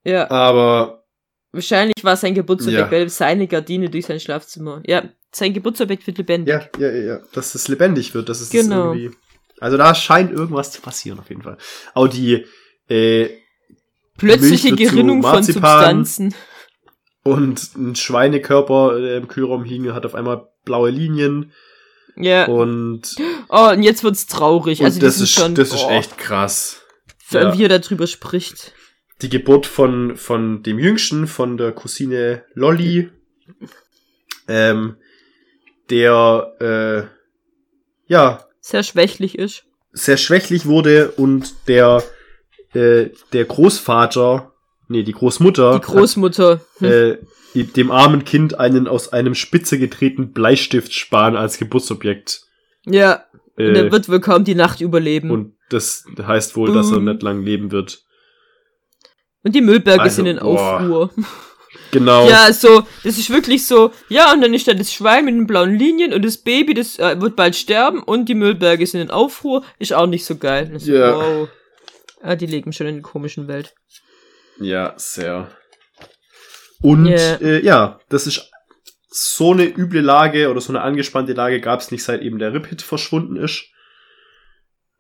[0.05, 1.05] Ja, Aber
[1.53, 3.09] wahrscheinlich war sein Geburtsobjekt, Ja.
[3.09, 4.83] seine Gardine durch sein Schlafzimmer.
[4.87, 6.53] Ja, sein Geburtsobjekt wird lebendig.
[6.53, 8.93] ja, ja, ja, dass es lebendig wird, dass es Genau.
[8.95, 9.17] irgendwie.
[9.61, 11.57] Also da scheint irgendwas zu passieren auf jeden Fall.
[11.95, 12.45] Auch die
[12.89, 13.29] äh,
[14.19, 15.43] Plötzliche Gerinnung von.
[15.43, 16.35] Substanzen.
[17.25, 21.53] und ein Schweinekörper der im Kühlraum hing, hat auf einmal blaue Linien
[22.17, 22.47] Ja.
[22.47, 23.03] und,
[23.49, 24.85] Oh, und jetzt wird's traurig.
[24.85, 26.81] also das ist schon, das ist oh, echt krass.
[27.33, 27.59] Allem, ja.
[27.59, 28.73] wie er darüber spricht.
[29.23, 33.09] Die Geburt von von dem Jüngsten, von der Cousine Lolly,
[34.49, 34.97] ähm,
[35.91, 39.65] der äh, ja Sehr schwächlich ist.
[39.93, 42.03] sehr schwächlich wurde und der
[42.75, 44.53] äh, der Großvater,
[44.89, 46.61] nee, die Großmutter, Die Großmutter.
[46.81, 47.19] hat, äh,
[47.55, 52.43] dem armen Kind einen aus einem Spitze gedrehten Bleistift sparen als Geburtsobjekt.
[52.87, 53.25] ja.
[53.55, 55.31] Und Äh, er wird wohl kaum die Nacht überleben.
[55.31, 57.05] Und, und das heißt wohl, dass er Boom.
[57.05, 58.03] nicht lang leben wird.
[59.45, 60.81] Die Müllberge Also, sind in boah.
[60.81, 61.11] Aufruhr.
[61.91, 62.27] Genau.
[62.27, 65.47] Ja, so, das ist wirklich so, ja, und dann ist da das Schwein mit den
[65.47, 69.11] blauen Linien und das Baby, das äh, wird bald sterben und die Müllberge sind in
[69.11, 69.63] Aufruhr.
[69.79, 70.71] Ist auch nicht so geil.
[70.75, 71.15] Ist, Ja.
[71.17, 71.49] Wow.
[72.23, 73.75] Ah, die leben schon in einer komischen Welt.
[74.59, 75.51] Ja, sehr.
[76.81, 77.17] Und Ja.
[77.37, 78.51] äh, ja, das ist
[79.11, 82.55] so eine üble Lage oder so eine angespannte Lage gab es nicht, seit eben der
[82.55, 83.65] Rip-Hit verschwunden ist.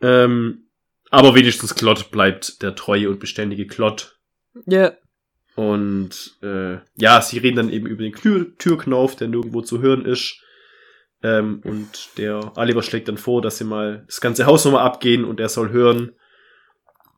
[0.03, 0.69] Ähm,
[1.11, 4.19] aber wenigstens Klott bleibt der treue und beständige Klott.
[4.67, 4.93] Ja.
[5.55, 10.05] Und äh, ja, sie reden dann eben über den Tür Türknauf, der nirgendwo zu hören
[10.05, 10.41] ist.
[11.23, 15.25] Ähm, und der Oliver schlägt dann vor, dass sie mal das ganze Haus nochmal abgehen
[15.25, 16.13] und er soll hören.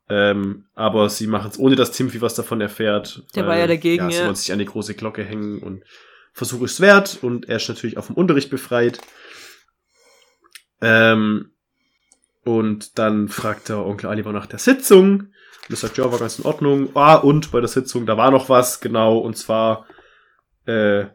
[0.07, 3.23] Ähm, aber sie machen es ohne, dass Timothy was davon erfährt.
[3.35, 4.11] Der war ja dagegen, ja.
[4.11, 4.25] Sie ja.
[4.25, 5.83] wollen sich an die große Glocke hängen und
[6.33, 8.99] Versuch ist wert und er ist natürlich auch vom Unterricht befreit.
[10.81, 11.51] Ähm,
[12.43, 15.29] und dann fragt der Onkel Oliver nach der Sitzung.
[15.63, 16.89] Und er sagt, ja, war ganz in Ordnung.
[16.95, 19.85] Ah, und bei der Sitzung, da war noch was, genau, und zwar
[20.65, 21.05] äh,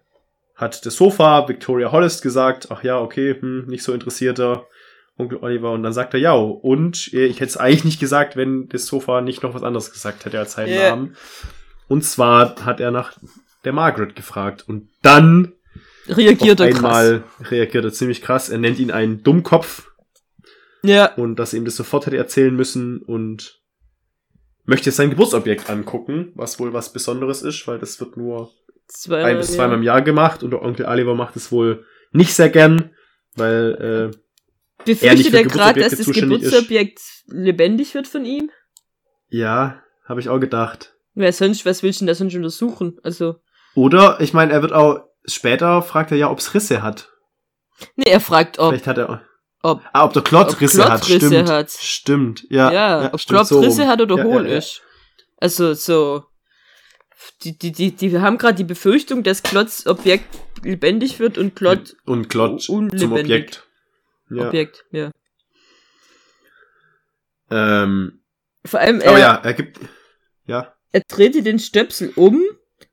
[0.56, 4.66] hat das Sofa Victoria Hollis gesagt, ach ja, okay, hm, nicht so interessierter
[5.16, 5.72] Onkel Oliver.
[5.72, 8.86] Und dann sagt er, ja, und äh, ich hätte es eigentlich nicht gesagt, wenn das
[8.86, 10.90] Sofa nicht noch was anderes gesagt hätte als seinen Ja.
[10.90, 11.16] Namen.
[11.88, 13.12] Und zwar hat er nach
[13.64, 14.64] der Margaret gefragt.
[14.68, 15.52] Und dann
[16.08, 16.78] Reagiert er krass.
[16.78, 18.48] einmal reagiert er ziemlich krass.
[18.48, 19.90] Er nennt ihn einen Dummkopf
[20.82, 21.14] Ja.
[21.14, 23.59] und dass er ihm das sofort hätte erzählen müssen und
[24.70, 28.50] möchte sein Geburtsobjekt angucken, was wohl was Besonderes ist, weil das wird nur
[28.86, 32.32] Zwei, ein bis zweimal im Jahr gemacht und der Onkel Oliver macht es wohl nicht
[32.32, 32.90] sehr gern,
[33.34, 34.16] weil äh,
[34.86, 36.44] nicht Befürchtet für er gerade, dass das zuständig ist.
[36.46, 38.50] Geburtsobjekt lebendig wird von ihm?
[39.28, 40.94] Ja, habe ich auch gedacht.
[41.14, 42.98] Wer sonst, was willst du denn da sonst untersuchen?
[43.02, 43.36] Also,
[43.74, 47.10] Oder, ich meine, er wird auch, später fragt er ja, ob's Risse hat.
[47.96, 49.22] nee, er fragt, ob, Vielleicht hat er,
[49.62, 51.48] ob, ah, ob der Klotz ob Risse Klotz hat, stimmt.
[51.48, 51.70] hat.
[51.70, 52.72] Stimmt, ja.
[52.72, 54.58] ja, ob stimmt, Klopp so Risse hat oder Ja, hohl ja, ja.
[54.58, 54.82] ist.
[55.36, 56.24] Also, so,
[57.42, 60.26] die, die, die, die haben gerade die Befürchtung, dass Klotz Objekt
[60.62, 63.20] lebendig wird und Klotz Und Klotz zum unlebendig.
[63.24, 63.66] Objekt.
[64.30, 64.46] Ja.
[64.48, 65.10] Objekt, ja.
[67.50, 68.20] Ähm,
[68.64, 69.80] Vor allem, er, ja, er gibt,
[70.46, 70.74] ja.
[70.92, 72.42] er drehte den Stöpsel um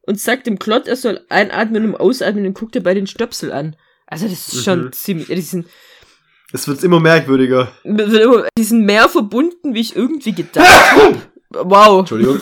[0.02, 3.52] und sagt dem Klott, er soll einatmen und ausatmen und guckt er bei den Stöpsel
[3.52, 3.76] an.
[4.08, 4.92] Also das ist schon Mhm.
[4.94, 5.68] ziemlich, die sind,
[6.54, 7.72] Es wird immer merkwürdiger.
[7.84, 11.22] die sind mehr verbunden, wie ich irgendwie gedacht habe.
[11.50, 12.42] Wow, Entschuldigung.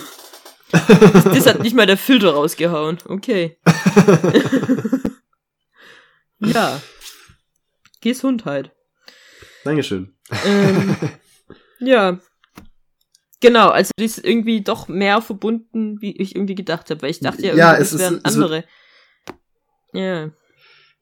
[0.71, 2.97] das hat nicht mal der Filter rausgehauen.
[3.07, 3.59] Okay.
[6.39, 6.81] ja.
[8.01, 8.71] Gesundheit.
[9.63, 10.15] Dankeschön.
[10.43, 10.95] Ähm,
[11.79, 12.19] ja.
[13.41, 17.19] Genau, also die ist irgendwie doch mehr verbunden, wie ich irgendwie gedacht habe, weil ich
[17.19, 18.63] dachte ja, Ja, irgendwie, es das ist- wären es andere.
[19.93, 20.31] Ja.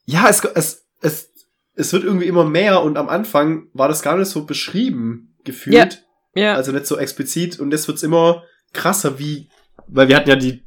[0.06, 1.32] Ja, es, es, es,
[1.76, 6.04] es wird irgendwie immer mehr und am Anfang war das gar nicht so beschrieben gefühlt.
[6.36, 6.56] Ja.
[6.56, 9.50] Also nicht so explizit und jetzt wird's immer krasser, wie,
[9.88, 10.64] weil wir hatten ja die,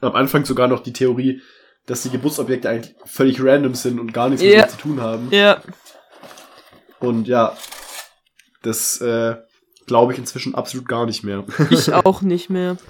[0.00, 1.40] am Anfang sogar noch die Theorie,
[1.86, 4.60] dass die Geburtsobjekte eigentlich völlig random sind und gar nichts mit Ja.
[4.62, 5.28] denen zu tun haben.
[5.30, 5.62] ja.
[6.98, 7.54] Und ja,
[8.62, 9.36] das äh,
[9.86, 11.44] glaube ich inzwischen absolut gar nicht mehr.
[11.70, 12.76] Ich auch nicht mehr.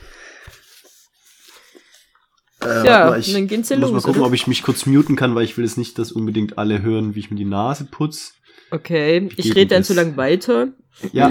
[2.66, 4.28] Äh, Ja, mal, ich und dann geht's ja muss mal los, gucken, oder?
[4.28, 7.14] ob ich mich kurz muten kann, weil ich will jetzt nicht, dass unbedingt alle hören,
[7.14, 8.34] wie ich mir die Nase putz.
[8.70, 10.68] Okay, ich rede dann so lang weiter.
[11.12, 11.30] Ja,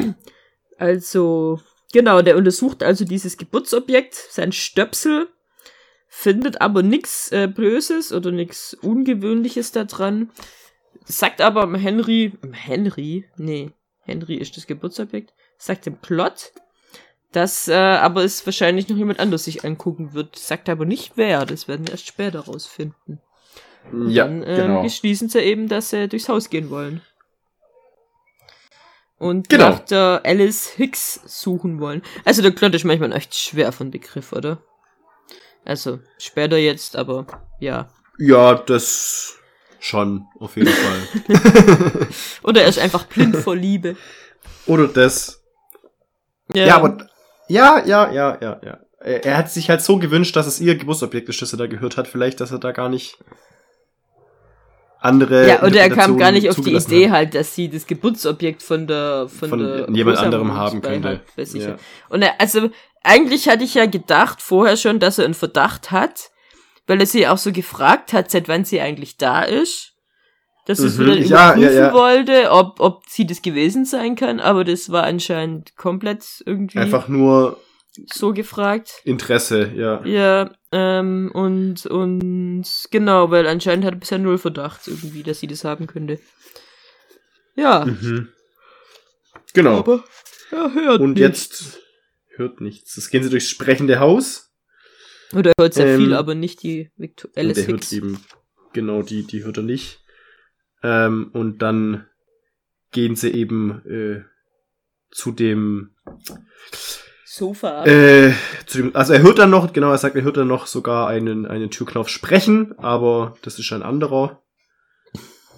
[0.78, 1.60] Also,
[1.94, 5.28] genau, der untersucht also dieses Geburtsobjekt, sein Stöpsel,
[6.08, 10.30] findet aber nichts äh, Böses oder nichts Ungewöhnliches da dran.
[11.06, 13.72] Sagt aber Henry, Henry, nee,
[14.02, 16.52] Henry ist das Geburtsobjekt, sagt dem Plot,
[17.32, 20.38] dass äh, aber es wahrscheinlich noch jemand anders sich angucken wird.
[20.38, 23.20] Sagt aber nicht wer, das werden wir erst später rausfinden.
[24.08, 24.82] ja, Dann ähm, genau.
[24.84, 27.02] beschließen sie eben, dass sie durchs Haus gehen wollen.
[29.18, 29.70] Und Genau.
[29.70, 32.02] nach der Alice Hicks suchen wollen.
[32.26, 34.62] Also der Klott ist manchmal echt schwer von Begriff, oder?
[35.64, 37.26] Also, später jetzt, aber
[37.60, 37.90] ja.
[38.20, 39.38] Ja, das
[39.80, 42.08] schon, auf jeden Fall.
[42.44, 43.96] Oder er ist einfach blind vor Liebe.
[44.68, 45.42] Oder das.
[46.54, 46.76] Ja.
[46.76, 47.08] aber.
[47.48, 48.80] Ja, ja, ja, ja, ja.
[49.00, 51.68] Er, er hat sich halt so gewünscht, dass es ihr Geburtsobjekt ist, das er da
[51.68, 52.08] gehört hat.
[52.08, 53.18] Vielleicht, dass er da gar nicht
[55.00, 55.48] andere.
[55.48, 57.16] Ja, oder er kam gar nicht auf die Idee hat.
[57.16, 61.22] halt, dass sie das Geburtsobjekt von der von, Von der jemand Rosa anderem haben könnte.
[61.38, 61.76] hat, ja.
[62.10, 62.70] Und er, also
[63.04, 66.32] eigentlich hatte ich ja gedacht vorher schon, dass er einen Verdacht hat,
[66.88, 69.94] weil er sie auch so gefragt hat, seit wann sie eigentlich da ist.
[70.66, 71.94] Dass er es Mhm, wieder ja, überprüfen ja, ja.
[71.94, 77.08] wollte, ob, ob sie das gewesen sein kann, aber das war anscheinend komplett irgendwie Einfach
[77.08, 77.60] nur
[78.12, 79.02] so gefragt.
[79.06, 80.04] Interesse, ja.
[80.06, 85.48] Ja, ähm, und, und genau, weil anscheinend hat er bisher null Verdacht irgendwie, dass sie
[85.48, 86.20] das haben könnte.
[87.56, 88.30] Ja, Mhm.
[89.54, 89.78] Genau.
[89.80, 90.04] aber
[90.52, 91.20] er hört Und nicht.
[91.22, 91.80] jetzt
[92.36, 92.96] hört nichts.
[92.98, 94.52] Jetzt gehen sie durchs sprechende Haus.
[95.34, 97.94] Oder er hört sehr ähm, viel, aber nicht die Victor Alice der hört Hicks.
[97.94, 98.20] eben,
[98.74, 100.02] genau, die, die hört er nicht.
[100.86, 102.06] Ähm, und dann
[102.92, 104.24] gehen sie eben äh,
[105.10, 105.96] zu dem,
[107.26, 107.86] Sofa.
[107.86, 108.34] äh,
[108.68, 111.08] zu dem, also er hört dann noch, genau, er sagt, er hört dann noch sogar
[111.08, 114.44] einen, einen Türknauf sprechen, aber das ist ein anderer.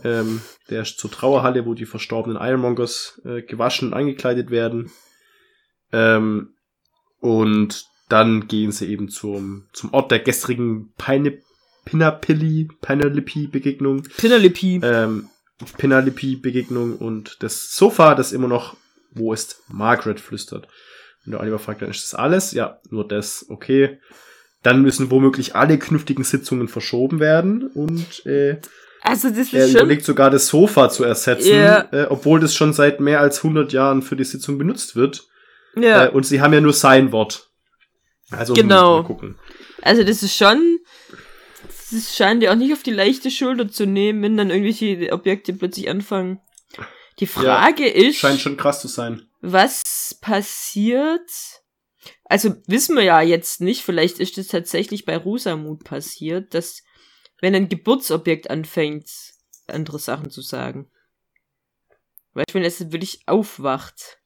[0.05, 4.91] Ähm, der ist zur Trauerhalle, wo die verstorbenen Ironmongers äh, gewaschen und angekleidet werden.
[5.91, 6.53] Ähm,
[7.19, 11.39] und dann gehen sie eben zum, zum Ort der gestrigen Peine,
[11.89, 14.03] Pinapilli, Penelope-Begegnung.
[14.17, 14.79] Penelope.
[14.83, 15.29] Ähm,
[15.77, 18.75] Penelope-Begegnung und das Sofa, das immer noch,
[19.11, 20.67] wo ist Margaret, flüstert.
[21.25, 22.51] Und der Oliver fragt, dann ist das alles?
[22.51, 23.99] Ja, nur das, okay.
[24.63, 28.57] Dann müssen womöglich alle künftigen Sitzungen verschoben werden und äh,
[29.01, 29.81] also das er ist schon...
[29.81, 31.87] überlegt sogar das Sofa zu ersetzen, Ja.
[31.91, 35.27] äh, obwohl das schon seit mehr als 100 Jahren für die Sitzung benutzt wird.
[35.75, 37.49] Ja, Äh, und sie haben ja nur sein Wort.
[38.31, 39.05] Also Genau.
[39.81, 40.79] also das ist schon...
[41.91, 45.53] Das scheint ja auch nicht auf die leichte Schulter zu nehmen, wenn dann irgendwelche Objekte
[45.53, 46.41] plötzlich anfangen.
[47.19, 48.17] Die Frage ist...
[48.17, 49.27] Scheint schon krass zu sein.
[49.41, 51.29] was passiert?
[52.25, 56.83] Also wissen wir ja jetzt nicht, vielleicht ist es tatsächlich bei Rosamut passiert, dass
[57.39, 59.09] wenn ein Geburtsobjekt anfängt,
[59.67, 60.89] andere Sachen zu sagen.
[62.33, 64.19] Weißt du, wenn es wirklich aufwacht.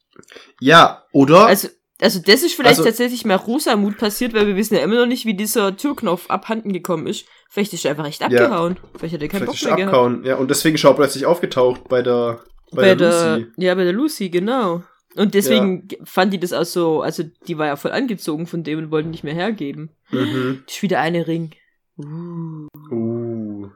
[0.59, 1.45] Ja, oder?
[1.45, 1.69] Also,
[2.01, 5.05] also das ist vielleicht Also- tatsächlich mal Rosamut passiert, weil wir wissen ja immer noch
[5.05, 7.25] nicht, wie dieser Türknopf abhanden gekommen ist.
[7.49, 8.27] Vielleicht ist er einfach echt Ja.
[8.27, 8.77] abgehauen.
[8.97, 10.23] Vielleicht hat er keinen Vielleicht Bock mehr abgehauen.
[10.25, 12.39] Ja, und deswegen ist er plötzlich aufgetaucht bei der,
[12.73, 14.83] Bei, der, ja, bei der Lucy, genau.
[15.15, 18.79] Und deswegen fand die das auch so, also die war ja voll angezogen von dem
[18.79, 19.89] und wollten nicht mehr hergeben.
[20.09, 20.63] Mhm.
[20.65, 21.51] Das ist wieder eine Ring.
[21.97, 22.67] Uh.
[22.89, 23.69] Uh.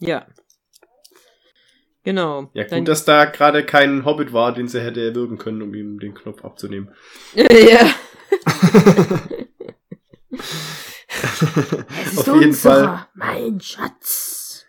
[0.00, 0.26] Ja.
[2.04, 2.50] Genau.
[2.52, 6.00] Ja, gut, dass da gerade kein Hobbit war, den sie hätte erwürgen können, um ihm
[6.00, 6.90] den Knopf abzunehmen.
[7.34, 7.42] ja.
[12.16, 13.06] Auf jeden Fall.
[13.14, 14.64] Mein Schatz.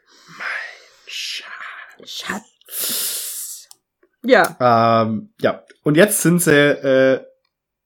[2.06, 3.70] Schatz.
[4.24, 5.04] Ja.
[5.04, 7.22] Ähm, ja, und jetzt sind sie, äh,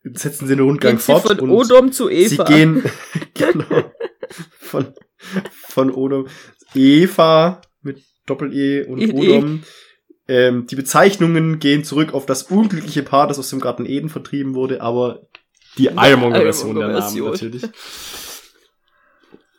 [0.03, 2.43] setzen sie den Rundgang Geht sie fort von und Odom zu sie Eva.
[2.43, 2.83] gehen
[3.33, 3.91] genau,
[4.59, 4.93] von,
[5.51, 6.27] von Odom.
[6.73, 9.63] Eva mit Doppel-E und E- Odom.
[10.27, 14.55] Ähm, die Bezeichnungen gehen zurück auf das unglückliche Paar, das aus dem Garten Eden vertrieben
[14.55, 15.27] wurde, aber
[15.77, 17.63] die Ironmonger-Version der Namen natürlich.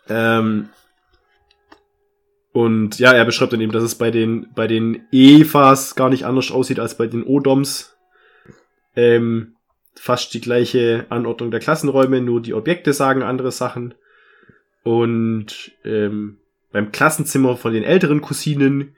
[0.09, 0.69] Ähm,
[2.53, 6.25] und ja, er beschreibt dann eben, dass es bei den, bei den Evas gar nicht
[6.25, 7.97] anders aussieht als bei den Odoms.
[8.97, 9.55] Ähm,
[9.95, 13.95] fast die gleiche Anordnung der Klassenräume, nur die Objekte sagen andere Sachen.
[14.83, 16.39] Und ähm,
[16.71, 18.95] beim Klassenzimmer von den älteren Cousinen,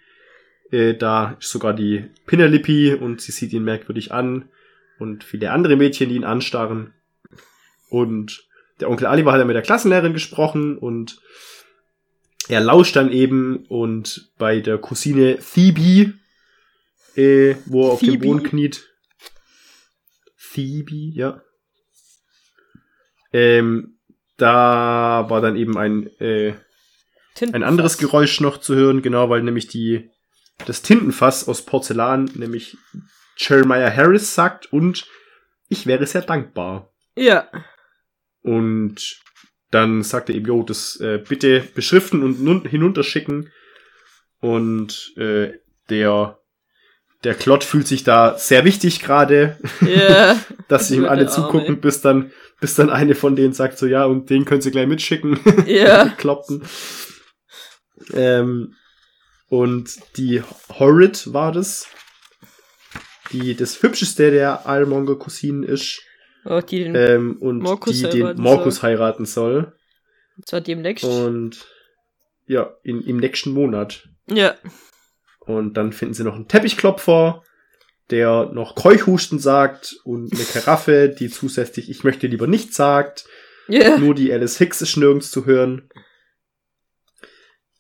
[0.70, 4.48] äh, da ist sogar die Pinnerlippi und sie sieht ihn merkwürdig an.
[4.98, 6.92] Und viele andere Mädchen, die ihn anstarren.
[7.88, 8.46] Und
[8.80, 11.20] der Onkel Oliver hat dann mit der Klassenlehrerin gesprochen und
[12.48, 16.14] er lauscht dann eben und bei der Cousine Phoebe,
[17.16, 18.20] äh, wo er auf dem?
[18.20, 18.88] Boden kniet.
[20.36, 21.42] Phoebe, ja.
[23.32, 23.98] Ähm,
[24.36, 26.54] da war dann eben ein, äh,
[27.43, 27.99] ein anderes.
[27.99, 30.11] Geräusch noch zu hören, genau, weil nämlich die,
[30.66, 32.76] das Tintenfass aus Porzellan, nämlich
[33.36, 35.07] Jeremiah Harris sagt und
[35.68, 36.93] ich wäre sehr dankbar.
[37.16, 37.49] Ja.
[38.43, 39.20] Und
[39.70, 43.51] dann sagt er eben, jo, das äh, bitte beschriften und nun hinunterschicken.
[44.41, 45.53] Und äh,
[45.91, 46.38] der,
[47.24, 50.36] der Klott fühlt sich da sehr wichtig gerade, Ja.
[50.68, 51.30] dass ihm alle Arme.
[51.30, 54.70] zugucken, bis dann, bis dann eine von denen sagt so, ja, und den können sie
[54.70, 55.38] gleich mitschicken.
[55.66, 56.07] Ja.
[56.18, 56.62] Kloppen.
[58.12, 58.74] Ähm,
[59.48, 60.42] und die
[60.78, 61.88] Horrid war das,
[63.32, 66.03] die das hübscheste der Ironmonger-Cousinen ist.
[66.44, 69.72] Oh, die den, Ähm, und Morkus die den heiraten Morkus heiraten soll.
[70.44, 71.05] zwar demnächst.
[71.05, 71.66] Und
[72.46, 74.09] ja, in, im nächsten Monat.
[74.28, 74.55] Ja.
[75.40, 77.42] Und dann finden sie noch einen Teppichklopfer,
[78.11, 83.26] der noch Keuchhusten sagt und eine Karaffe, die zusätzlich Ich möchte lieber nicht sagt.
[83.68, 83.98] Ja.
[83.98, 85.90] Nur die Alice Hicks ist nirgends zu hören.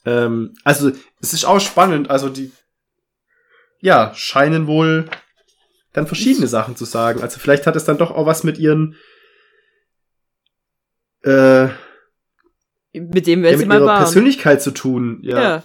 [0.04, 0.90] Ähm, also,
[1.20, 2.10] es ist auch spannend.
[2.10, 2.52] Also, die,
[3.80, 5.08] ja, scheinen wohl
[5.92, 7.22] dann verschiedene Sachen zu sagen.
[7.22, 8.96] Also, vielleicht hat es dann doch auch was mit ihren,
[11.22, 11.68] äh,
[12.92, 13.98] Mit dem ja, mit ihrer.
[13.98, 15.20] Persönlichkeit zu tun.
[15.22, 15.40] Ja.
[15.42, 15.62] Ja.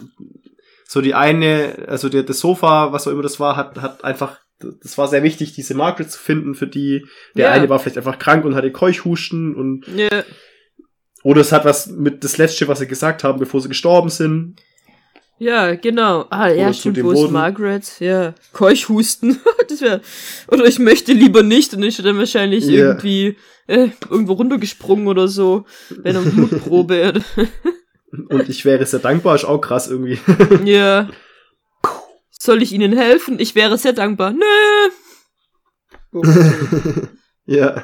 [0.87, 4.39] So die eine, also der, das Sofa, was auch immer das war, hat, hat einfach,
[4.59, 7.05] das war sehr wichtig, diese Margaret zu finden für die.
[7.35, 7.51] Der Ja.
[7.51, 10.23] eine war vielleicht einfach krank und hatte Keuchhusten und Ja.
[11.25, 14.57] Oder es hat was mit das letzte, was sie gesagt haben, bevor sie gestorben sind.
[15.39, 16.27] Ja, genau.
[16.29, 17.31] Ah, ja, Oder stimmt, wo ist.
[17.31, 17.99] Margaret?
[17.99, 18.35] Ja.
[18.53, 19.39] Keuchhusten.
[19.67, 20.01] das wäre.
[20.49, 22.89] Oder ich möchte lieber nicht und ich dann wahrscheinlich Ja.
[22.89, 25.65] irgendwie äh, irgendwo runtergesprungen oder so.
[26.03, 27.13] Bei einer Mutprobe.
[28.29, 30.19] Und ich wäre sehr dankbar, ist auch krass irgendwie.
[30.63, 31.09] ja.
[32.29, 33.39] Soll ich Ihnen helfen?
[33.39, 34.31] Ich wäre sehr dankbar.
[34.31, 34.45] Nö.
[36.13, 36.23] Oh,
[37.47, 37.83] ja.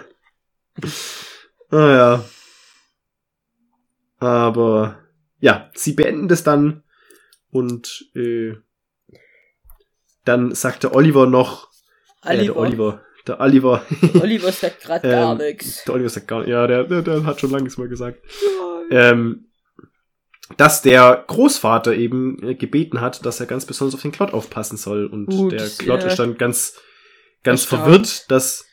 [1.70, 2.26] Ah ja.
[4.22, 5.00] Aber
[5.40, 6.84] ja, sie beenden das dann
[7.50, 8.54] und äh,
[10.24, 11.70] dann sagte Oliver noch,
[12.24, 12.60] Äh, der Oliver.
[12.60, 13.86] Oliver, der Oliver,
[14.22, 15.84] Oliver sagt gerade gar Ähm, nichts.
[15.86, 18.20] der Oliver sagt gar nicht, ja, der, der, der hat schon lange nichts mehr gesagt.
[18.92, 19.48] ähm,
[20.58, 24.78] dass der Großvater eben äh, gebeten hat, dass er ganz besonders auf den Klott aufpassen
[24.78, 25.06] soll.
[25.08, 26.08] Und Gut, der Klott ja.
[26.10, 26.76] ist dann ganz,
[27.44, 27.84] ganz Erstaunt.
[27.84, 28.66] verwirrt, dass,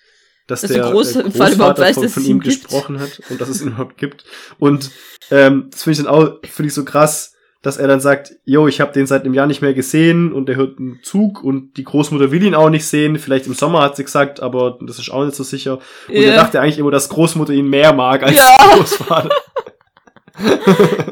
[0.49, 2.99] dass, Dass der, der Groß- der im Fall überhaupt Großvater weiß, von, von ihm gesprochen
[2.99, 4.24] hat und dass es ihn überhaupt gibt.
[4.59, 4.90] Und
[5.30, 8.66] ähm, das finde ich dann auch, finde ich so krass, dass er dann sagt, yo,
[8.68, 11.76] ich habe den seit einem Jahr nicht mehr gesehen und er hört einen Zug und
[11.76, 13.18] die Großmutter will ihn auch nicht sehen.
[13.18, 15.78] Vielleicht im Sommer hat sie gesagt, aber das ist auch nicht so sicher.
[16.09, 16.36] Und er Ja.
[16.36, 18.59] dachte eigentlich immer, dass Großmutter ihn mehr mag als Ja.
[18.74, 19.30] Großvater.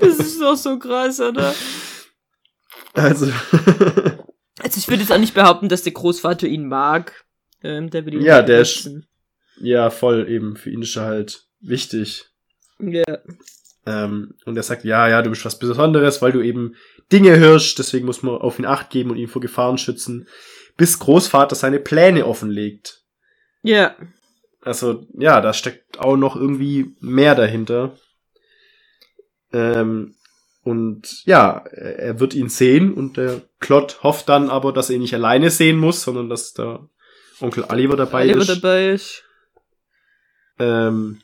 [0.00, 1.52] Das ist doch so krass, oder?
[2.94, 3.26] Also,
[4.62, 7.24] Also ich würde jetzt auch nicht behaupten, dass der Großvater ihn mag.
[7.62, 8.88] Ähm, der will ihn Ja, der ist-.
[9.60, 10.56] Ja, voll eben.
[10.56, 12.26] Für ihn ist er halt wichtig.
[12.78, 13.04] Ja.
[13.86, 16.74] Ähm, und er sagt, ja, ja, du bist was Besonderes, weil du eben
[17.12, 20.26] Dinge hörst, deswegen muss man auf ihn acht geben und ihn vor Gefahren schützen,
[20.76, 23.02] bis Großvater seine Pläne offenlegt.
[23.62, 23.94] Ja.
[24.60, 27.96] Also, ja, da steckt auch noch irgendwie mehr dahinter.
[29.52, 30.16] Ähm,
[30.64, 34.96] Und ja, er er wird ihn sehen und der Klott hofft dann aber, dass er
[34.96, 36.88] ihn nicht alleine sehen muss, sondern dass der
[37.40, 38.48] Onkel Oliver dabei Oliver ist.
[38.48, 39.22] dabei ist.
[40.58, 41.20] Ähm,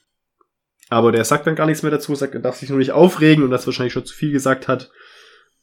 [0.88, 3.44] aber der sagt dann gar nichts mehr dazu, sagt, er darf sich nur nicht aufregen
[3.44, 4.90] und das wahrscheinlich schon zu viel gesagt hat.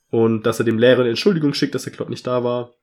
[0.10, 2.74] Und dass er dem Lehrer eine Entschuldigung schickt, dass der Klott nicht da war.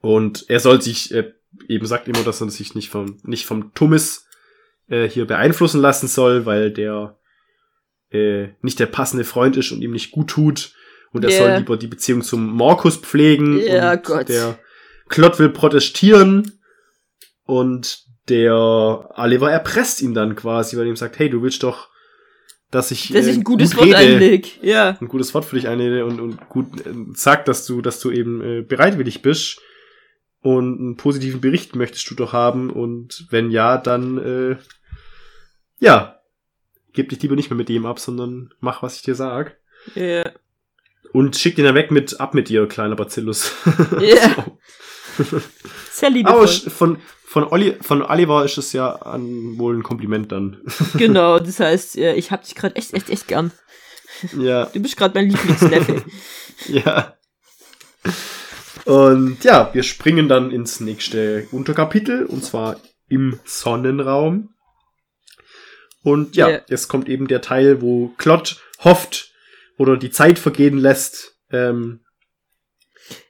[0.00, 1.32] Und er soll sich, äh,
[1.68, 4.26] eben sagt immer, dass er sich nicht vom, nicht vom Tummis
[4.88, 7.16] äh, hier beeinflussen lassen soll, weil der
[8.10, 10.74] äh, nicht der passende Freund ist und ihm nicht gut tut.
[11.12, 11.38] Und er Ja.
[11.38, 13.58] soll lieber die Beziehung zum Markus pflegen.
[13.58, 14.28] Ja, und Gott.
[14.28, 14.58] Der
[15.08, 16.60] Klott will protestieren
[17.44, 21.88] und der Oliver erpresst ihn dann quasi, weil er ihm sagt, hey, du willst doch,
[22.70, 24.62] dass ich, Dass äh, ich ein gutes gut Wort rede, einleg.
[24.62, 24.96] Ja.
[25.00, 28.10] ein gutes Wort für dich einlege und, und gut äh, sag, dass du, dass du
[28.10, 29.60] eben äh, bereitwillig bist
[30.40, 34.56] und einen positiven Bericht möchtest du doch haben und wenn ja, dann äh,
[35.78, 36.18] ja,
[36.94, 39.56] gib dich lieber nicht mehr mit dem ab, sondern mach, was ich dir sag.
[39.94, 40.24] Ja.
[41.12, 43.52] Und schick den dann weg mit ab mit dir, kleiner Bacillus.
[44.00, 44.46] Ja.
[45.90, 46.46] Sehr Aber liebevoll.
[46.46, 46.96] sch- von,
[47.32, 50.60] von, Olli, von Oliver ist es ja an, wohl ein Kompliment dann.
[50.98, 53.52] genau, das heißt, äh, ich hab dich gerade echt, echt, echt gern.
[54.38, 56.04] ja, Du bist gerade mein Lieblingsneffe.
[56.68, 57.16] ja.
[58.84, 62.76] Und ja, wir springen dann ins nächste Unterkapitel, und zwar
[63.08, 64.50] im Sonnenraum.
[66.02, 66.60] Und ja, Ja.
[66.68, 69.32] jetzt kommt eben der Teil, wo Klott hofft
[69.78, 71.36] oder die Zeit vergehen lässt.
[71.50, 72.01] Ähm,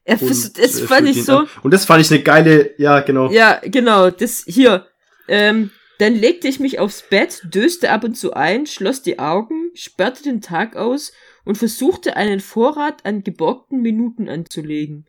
[0.05, 1.36] Er und, das äh, fand führt ich ihn so.
[1.38, 1.48] an.
[1.62, 3.30] Und das fand ich eine geile, ja, genau.
[3.30, 4.86] Ja, genau, das hier.
[5.28, 9.70] Ähm, dann legte ich mich aufs Bett, döste ab und zu ein, schloss die Augen,
[9.74, 11.12] sperrte den Tag aus
[11.44, 15.07] und versuchte einen Vorrat an geborgten Minuten anzulegen.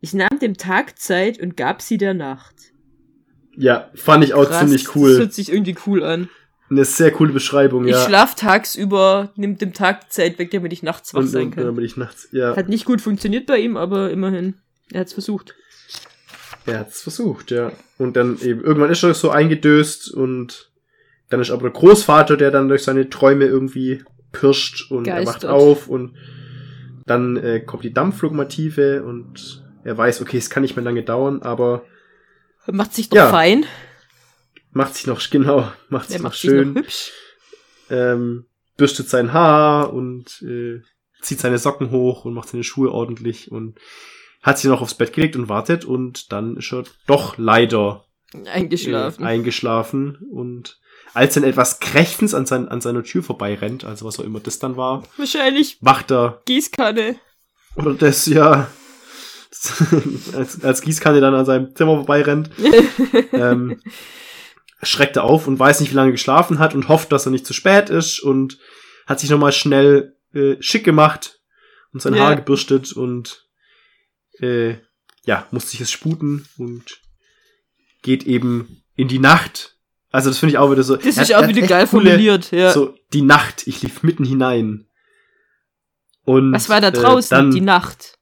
[0.00, 2.54] Ich nahm dem Tag Zeit und gab sie der Nacht.
[3.56, 5.18] Ja, fand ich auch Krass, ziemlich Das cool.
[5.18, 6.28] hört sich irgendwie cool an.
[6.74, 8.04] Eine sehr coole Beschreibung, Ich ja.
[8.04, 11.64] schlaf tagsüber, nimm dem Tag Zeit weg, damit ich nachts wach und, sein kann.
[11.64, 12.56] damit ich nachts, ja.
[12.56, 14.54] Hat nicht gut funktioniert bei ihm, aber immerhin.
[14.92, 15.54] Er hat's versucht.
[16.66, 17.72] Er hat's versucht, ja.
[17.98, 20.70] Und dann eben, irgendwann ist er so eingedöst und
[21.30, 24.02] dann ist aber der Großvater, der dann durch seine Träume irgendwie
[24.32, 25.50] pirscht und er wacht Geistert.
[25.50, 26.16] auf und
[27.06, 31.40] dann äh, kommt die Dampflokomotive und er weiß, okay, es kann nicht mehr lange dauern,
[31.42, 31.84] aber
[32.66, 33.28] Macht sich doch Ja.
[33.30, 33.64] fein.
[34.74, 37.12] Macht sich noch, genau, macht sich noch macht sich schön, noch hübsch.
[37.90, 38.46] ähm,
[38.76, 40.82] bürstet sein Haar und äh,
[41.22, 43.78] zieht seine Socken hoch und macht seine Schuhe ordentlich und
[44.42, 48.04] hat sich noch aufs Bett gelegt und wartet und dann ist er doch leider
[48.46, 49.24] Eingeschlafen.
[49.24, 50.78] Äh, eingeschlafen und
[51.14, 54.58] als dann etwas krächzens an, sein, an seiner Tür vorbeirennt, also was auch immer das
[54.58, 57.16] dann war, Wahrscheinlich wacht er, Gießkanne.
[57.76, 58.68] oder das, ja,
[60.34, 62.50] als, als Gießkanne dann an seinem Zimmer vorbeirennt,
[63.32, 63.80] ähm,
[64.86, 67.32] schreckt er auf und weiß nicht, wie lange er geschlafen hat und hofft, dass er
[67.32, 68.58] nicht zu spät ist und
[69.06, 71.40] hat sich nochmal schnell äh, schick gemacht
[71.92, 72.24] und sein Ja.
[72.24, 73.46] Haar gebürstet und
[74.40, 74.76] äh,
[75.24, 77.00] ja, muss sich es sputen und
[78.02, 79.76] geht eben in die Nacht.
[80.10, 80.96] Also das finde ich auch wieder so.
[80.96, 82.72] Das er ist auch er wieder geil coole- formuliert, ja.
[82.72, 84.86] So, die Nacht, ich lief mitten hinein.
[86.24, 87.34] Und, Was war da äh, draußen?
[87.36, 88.18] dann, Die Nacht.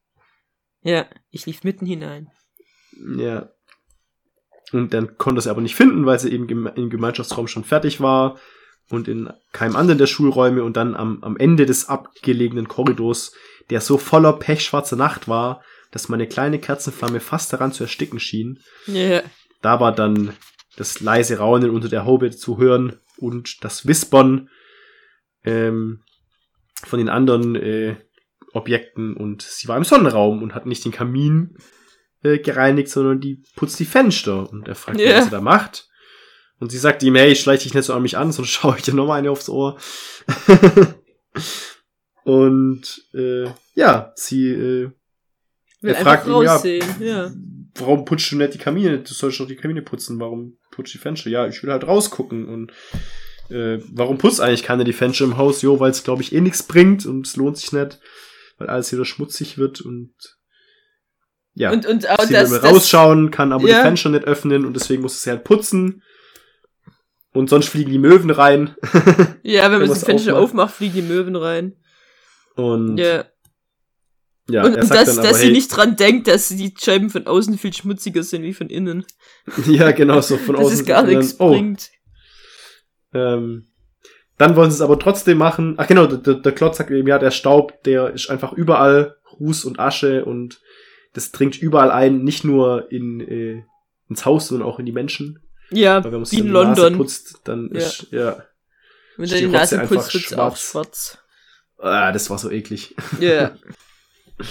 [0.82, 2.30] Ja, ich lief mitten hinein.
[3.16, 3.51] Ja.
[4.72, 8.00] Und dann konnte er sie aber nicht finden, weil sie eben im Gemeinschaftsraum schon fertig
[8.00, 8.38] war
[8.88, 13.32] und in keinem anderen der Schulräume und dann am, am Ende des abgelegenen Korridors,
[13.70, 18.60] der so voller pechschwarzer Nacht war, dass meine kleine Kerzenflamme fast daran zu ersticken schien.
[18.86, 19.22] Ja.
[19.60, 20.34] Da war dann
[20.76, 24.48] das leise Raunen unter der Haube zu hören und das Wispern
[25.44, 26.00] ähm,
[26.84, 27.96] von den anderen äh,
[28.52, 31.56] Objekten und sie war im Sonnenraum und hat nicht den Kamin
[32.22, 35.16] äh, gereinigt, sondern die putzt die Fenster und er fragt, Ja.
[35.18, 35.88] was sie da macht.
[36.58, 38.82] Und sie sagt ihm, hey, schleich dich nicht so an mich an, sonst schaue ich
[38.82, 39.78] dir nochmal eine aufs Ohr.
[42.24, 44.90] und äh, ja, sie äh,
[45.82, 46.62] Will Er fragt ihn, ja,
[47.00, 47.32] ja.
[47.74, 49.00] warum putzt du nicht die Kamine?
[49.00, 50.20] Du sollst doch die Kamine putzen.
[50.20, 51.28] Warum putzt die Fenster?
[51.28, 52.46] Ja, ich will halt rausgucken.
[52.46, 52.72] Und
[53.50, 55.60] äh, warum putzt eigentlich keiner die Fenster im Haus?
[55.60, 57.98] Jo, weil es, glaube ich, eh nichts bringt und es lohnt sich nicht,
[58.58, 60.14] weil alles wieder schmutzig wird und
[61.54, 61.70] ja.
[61.70, 63.76] Und, und auch sie das, das, rausschauen, kann aber Ja.
[63.76, 66.02] die Fenster nicht öffnen und deswegen muss sie halt putzen.
[67.34, 68.74] Und sonst fliegen die Möwen rein.
[69.42, 70.44] ja, wenn man wenn das man's Fenster aufmacht.
[70.44, 71.76] aufmacht, fliegen die Möwen rein.
[72.56, 73.24] Und Ja.
[74.48, 77.26] ja, und und dann aber, dass sie hey, nicht dran denkt, dass die Scheiben von
[77.26, 79.04] außen viel schmutziger sind wie von innen.
[79.66, 80.80] ja, genau, so von dass außen.
[80.80, 81.90] es gar und dann, nichts oh, bringt.
[83.14, 83.68] Ähm,
[84.36, 85.74] dann wollen sie es aber trotzdem machen.
[85.78, 89.16] Ach genau, der, der, der Klotz sagt eben, ja, der Staub, der ist einfach überall
[89.38, 90.60] Ruß und Asche und
[91.12, 93.64] das dringt überall ein, nicht nur in, äh,
[94.08, 95.40] ins Haus, sondern auch in die Menschen.
[95.70, 96.96] Ja, Weil wenn man wie in London.
[96.96, 97.78] putzt, dann Ja.
[97.80, 98.44] ist, ja.
[99.16, 101.18] Wenn du die Nase putzt, wird's auch schwarz.
[101.78, 102.94] Ah, das war so eklig.
[103.20, 103.56] Ja.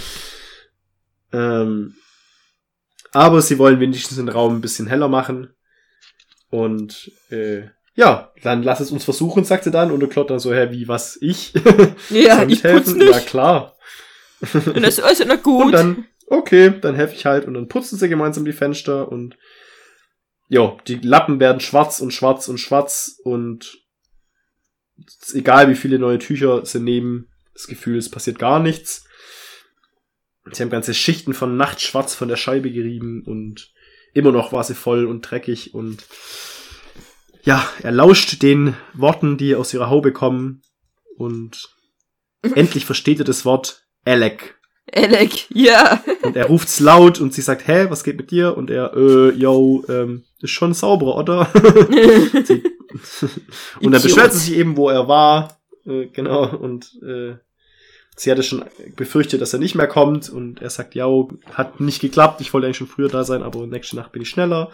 [1.32, 1.94] Ähm,
[3.12, 5.54] aber sie wollen wenigstens den Raum ein bisschen heller machen.
[6.50, 7.62] Und äh,
[7.94, 9.90] ja, dann lass es uns versuchen, sagt sie dann.
[9.90, 11.52] Und der Klott dann so, hä, wie, was, ich?
[12.10, 13.26] Ja, ich putz Ja, nicht.
[13.26, 13.76] klar.
[14.52, 15.66] Und das ist also na gut.
[15.66, 17.46] Und dann, okay, dann helfe ich halt.
[17.46, 19.36] Und dann putzen sie gemeinsam die Fenster und
[20.48, 23.78] ja, die Lappen werden schwarz und schwarz und schwarz und
[25.32, 29.04] egal wie viele neue Tücher sie nehmen, das Gefühl, es passiert gar nichts.
[30.50, 33.72] Sie haben ganze Schichten von Nachtschwarz von der Scheibe gerieben und
[34.12, 36.04] immer noch war sie voll und dreckig und
[37.44, 40.62] ja, er lauscht den Worten, die aus ihrer Haube kommen
[41.16, 41.74] und
[42.54, 44.58] endlich versteht er das Wort Alec.
[44.94, 46.02] Alec, ja.
[46.22, 48.56] Und er ruft's laut und sie sagt, hä, was geht mit dir?
[48.56, 51.48] Und er, äh, yo, ähm, ist schon sauber, oder?
[52.42, 52.62] Sie-
[53.80, 55.60] und dann beschwert sie sich eben, wo er war.
[55.86, 57.36] Äh, genau, und äh,
[58.16, 58.64] sie hatte schon
[58.96, 60.28] befürchtet, dass er nicht mehr kommt.
[60.28, 61.06] Und er sagt, ja,
[61.52, 64.28] hat nicht geklappt, ich wollte eigentlich schon früher da sein, aber nächste Nacht bin ich
[64.28, 64.70] schneller.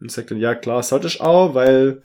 [0.00, 2.02] Und sagt dann, ja, klar, sollte ich auch, weil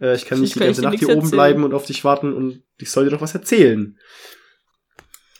[0.00, 1.30] äh, ich kann nicht die ich ganze dir Nacht hier oben erzählen.
[1.30, 3.98] bleiben und auf dich warten und ich soll dir doch was erzählen.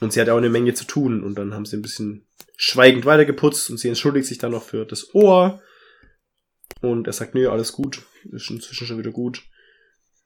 [0.01, 1.23] Und sie hat auch eine Menge zu tun.
[1.23, 2.27] Und dann haben sie ein bisschen
[2.57, 5.63] schweigend weitergeputzt und sie entschuldigt sich dann noch für das Ohr.
[6.81, 8.03] Und er sagt, nö, alles gut.
[8.33, 9.43] Ist inzwischen schon wieder gut.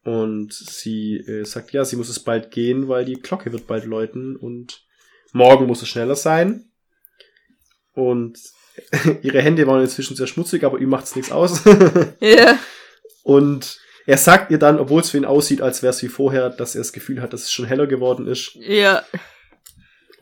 [0.05, 3.87] Und sie äh, sagt, ja, sie muss es bald gehen, weil die Glocke wird bald
[3.87, 4.85] läuten und
[5.33, 6.71] morgen muss es schneller sein.
[7.95, 8.39] Und
[9.23, 11.63] ihre Hände waren inzwischen sehr schmutzig, aber ihm macht's nichts aus.
[12.21, 12.59] Ja.
[13.23, 16.51] und er sagt ihr dann, obwohl es für ihn aussieht, als wäre es wie vorher,
[16.51, 18.55] dass er das Gefühl hat, dass es schon heller geworden ist.
[18.57, 19.03] Ja.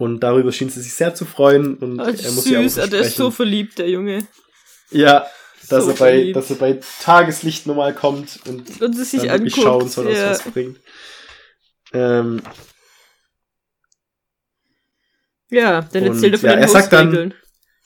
[0.02, 1.76] Und darüber schien sie sich sehr zu freuen.
[1.76, 4.26] Und Oh, er muss ihr auch süß, ah, der ist so verliebt, der Junge.
[4.90, 5.26] Ja,
[5.68, 6.36] dass, so er bei, verliebt.
[6.36, 9.62] dass er bei Tageslicht nochmal kommt und Und sich dann anguckt.
[9.62, 10.30] schauen soll, es ja.
[10.30, 10.80] was bringt.
[11.92, 12.42] Ähm,
[15.50, 17.34] ja, dann erzählt er von ja, den er sagt dann-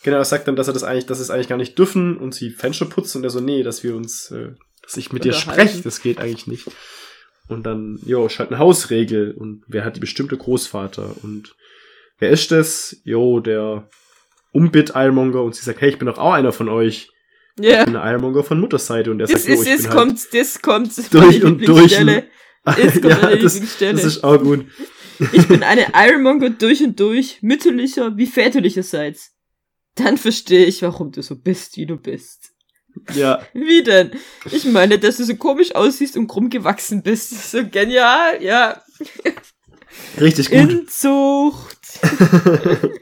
[0.03, 2.35] genau, er sagt dann, dass er das eigentlich, dass es eigentlich gar nicht dürfen und
[2.35, 4.53] sie Fenster putzt und er so, nee, dass wir uns, äh,
[4.83, 6.67] dass ich mit dir spreche, das geht eigentlich nicht.
[7.49, 11.55] Und dann, jo, ist halt eine Hausregel und wer hat die bestimmte Großvater und
[12.19, 12.97] wer ist das?
[13.05, 13.89] Jo, der
[14.53, 17.11] Umbit Eilmonger und sie sagt, hey, ich bin doch auch einer von euch.
[17.59, 17.81] Ja.
[17.81, 19.91] Ich bin der Eilmonger von Mutterseite und der Das sagt, jo, ist, ich das bin
[19.91, 20.93] kommt, das kommt.
[21.13, 21.99] Durch und durch.
[21.99, 22.29] Halt,
[22.79, 24.67] Jetzt kommt meine das, das ist auch gut.
[25.33, 29.33] Ich bin eine Ironmonger durch und durch, mütterlicher wie väterlicherseits.
[29.95, 32.53] Dann verstehe ich, warum du so bist, wie du bist.
[33.15, 34.13] Ja, Wie denn?
[34.51, 37.51] Ich meine, dass du so komisch aussiehst und krumm gewachsen bist.
[37.51, 38.83] So genial, ja.
[40.21, 40.71] Richtig gut.
[40.73, 41.79] Inzucht.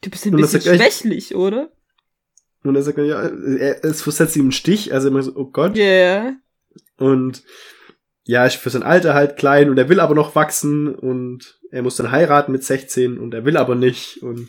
[0.00, 1.70] Du bist ein bisschen echt- schwächlich, oder?
[2.62, 5.76] Und er sagt, ja, er, es versetzt ihm einen Stich, also immer so, oh Gott.
[5.76, 5.84] Ja.
[5.84, 6.32] Yeah.
[6.98, 7.42] Und
[8.24, 11.82] ja, ist für sein Alter halt klein und er will aber noch wachsen und er
[11.82, 14.48] muss dann heiraten mit 16 und er will aber nicht und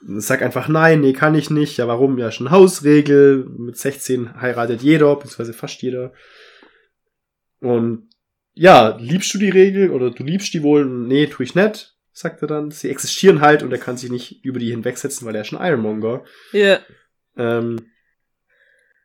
[0.00, 1.76] sagt einfach nein, nee, kann ich nicht.
[1.78, 2.18] Ja, warum?
[2.18, 3.46] Ja, schon Hausregel.
[3.58, 6.12] Mit 16 heiratet jeder, beziehungsweise fast jeder.
[7.60, 8.08] Und
[8.56, 10.86] ja, liebst du die Regel oder du liebst die wohl?
[10.86, 12.70] Nee, tu ich nicht, sagt er dann.
[12.70, 15.64] Sie existieren halt und er kann sich nicht über die hinwegsetzen, weil er ist ein
[15.64, 16.24] Ironmonger.
[16.52, 16.80] Ja.
[17.36, 17.90] Ähm,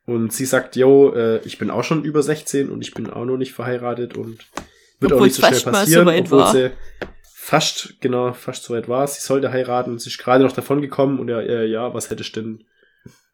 [0.06, 3.26] und sie sagt, yo, äh, ich bin auch schon über 16 und ich bin auch
[3.26, 4.48] noch nicht verheiratet und
[5.00, 6.54] wird auch Obwohl nicht so schnell passieren, so obwohl war.
[6.54, 6.72] sie
[7.36, 9.06] fast, genau, fast so weit war.
[9.06, 12.10] Sie sollte heiraten und sie ist gerade noch davon gekommen und er, äh, ja, was
[12.10, 12.64] hätte ich denn,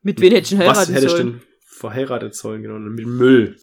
[0.02, 1.28] Mit wem hätte ich denn was heiraten hätte ich sollen?
[1.28, 3.58] denn verheiratet sollen, genau, mit Müll.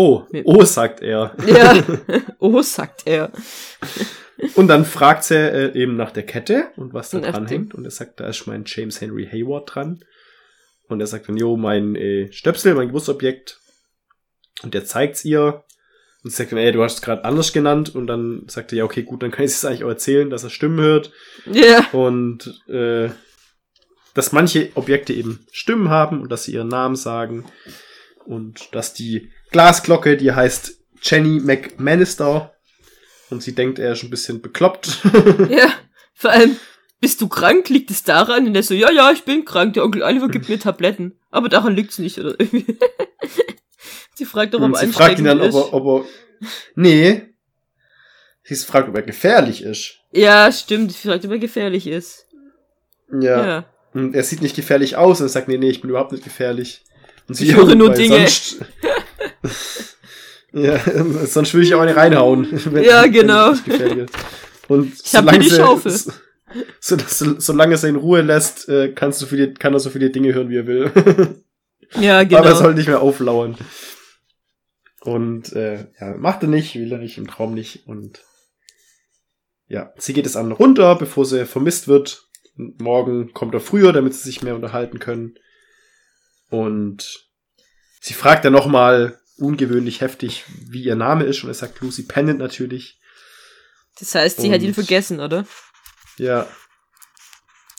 [0.00, 1.34] Oh, oh, sagt er.
[1.44, 1.84] Ja.
[2.38, 3.32] Oh, sagt er.
[4.54, 7.74] Und dann fragt sie äh, eben nach der Kette und was da dran hängt.
[7.74, 10.04] Und er sagt, da ist mein James Henry Hayward dran.
[10.86, 13.58] Und er sagt dann, jo, mein äh, Stöpsel, mein Geburtsobjekt.
[14.62, 15.64] Und er zeigt's ihr.
[16.22, 17.92] Und sagt dann, ey, du hast es gerade anders genannt.
[17.92, 20.44] Und dann sagt er, ja, okay, gut, dann kann ich es eigentlich auch erzählen, dass
[20.44, 21.10] er Stimmen hört.
[21.46, 21.88] Ja.
[21.90, 23.08] Und äh,
[24.14, 27.46] dass manche Objekte eben Stimmen haben und dass sie ihren Namen sagen.
[28.24, 32.54] Und dass die Glasglocke, die heißt Jenny McManister.
[33.30, 34.98] Und sie denkt, er ist ein bisschen bekloppt.
[35.50, 35.72] Ja.
[36.14, 36.56] Vor allem,
[37.00, 37.68] bist du krank?
[37.68, 38.46] Liegt es daran?
[38.46, 39.74] Und er so, ja, ja, ich bin krank.
[39.74, 41.16] Der Onkel Oliver gibt mir Tabletten.
[41.30, 42.76] Aber daran liegt's nicht, oder irgendwie.
[44.14, 46.48] Sie fragt doch, ob er sie fragt ihn dann, ob er, ob er.
[46.74, 47.22] Nee.
[48.42, 50.00] Sie fragt, ob er gefährlich ist.
[50.10, 50.90] Ja, stimmt.
[50.90, 52.26] Sie fragt, ob er gefährlich ist.
[53.12, 53.46] Ja.
[53.46, 53.64] Ja.
[53.94, 56.24] Und er sieht nicht gefährlich aus und er sagt, nee, nee, ich bin überhaupt nicht
[56.24, 56.82] gefährlich.
[57.28, 58.16] Und sie Ich höre nur Dinge.
[58.16, 58.64] Sonst,
[60.52, 60.78] ja,
[61.26, 62.48] sonst würde ich auch eine reinhauen.
[62.72, 63.52] wenn- Ja, genau.
[64.68, 65.92] Und Ich hab hier die Schaufel.
[66.80, 69.90] So, so, solange er sie in Ruhe lässt, äh, kannst du viele, kann er so
[69.90, 71.42] viele Dinge hören, wie er will.
[72.00, 72.38] Ja, genau.
[72.38, 73.56] Aber er soll nicht mehr auflauern.
[75.00, 77.86] Und äh, ja, macht er nicht, will er nicht, im Traum nicht.
[77.86, 78.22] Und
[79.68, 82.24] ja, sie geht es an runter, bevor sie vermisst wird.
[82.56, 85.34] Und morgen kommt er früher, damit sie sich mehr unterhalten können.
[86.50, 87.28] Und
[88.00, 91.42] sie fragt dann nochmal ungewöhnlich heftig, wie ihr Name ist.
[91.42, 93.00] Und er sagt Lucy Pennant natürlich.
[93.98, 95.46] Das heißt, sie hat ihn Und- vergessen, oder?
[96.18, 96.48] Ja,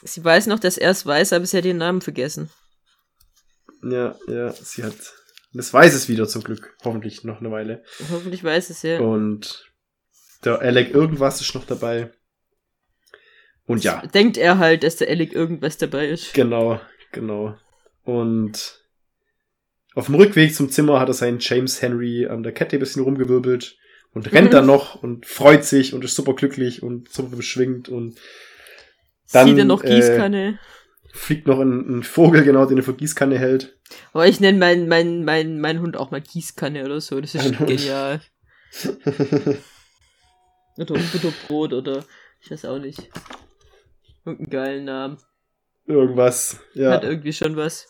[0.01, 2.49] Sie weiß noch, dass er es weiß, aber sie hat den Namen vergessen.
[3.83, 4.95] ja, ja, sie hat.
[5.51, 6.73] Das weiß es wieder zum Glück.
[6.85, 7.83] Hoffentlich noch eine Weile.
[8.09, 8.99] Hoffentlich weiß es ja.
[9.01, 9.69] Und
[10.45, 12.13] der Alec irgendwas ist noch dabei.
[13.65, 16.33] Und ja, Denkt er halt, dass der Alec irgendwas dabei ist.
[16.33, 16.79] genau,
[17.11, 17.57] genau.
[18.03, 18.79] Und
[19.95, 23.03] auf dem Rückweg zum Zimmer hat er seinen James Henry an der Kette ein bisschen
[23.03, 23.77] rumgewirbelt
[24.13, 24.51] und rennt Mhm.
[24.51, 28.17] dann noch und freut sich und ist super glücklich und super beschwingt und
[29.31, 30.57] Dann, Sieht er noch äh, Gießkanne.
[31.13, 33.77] fliegt noch ein, ein Vogel, genau, den er für Gießkanne hält.
[34.13, 37.19] Aber ich nenne meinen mein, mein, mein Hund auch mal Gießkanne oder so.
[37.21, 38.21] Das ist genial.
[40.77, 42.05] Oder Butterbrot oder
[42.41, 43.09] ich weiß auch nicht.
[44.25, 45.17] Irgendeinen geilen Namen.
[45.85, 46.91] Irgendwas, ja.
[46.91, 47.87] Hat irgendwie schon was.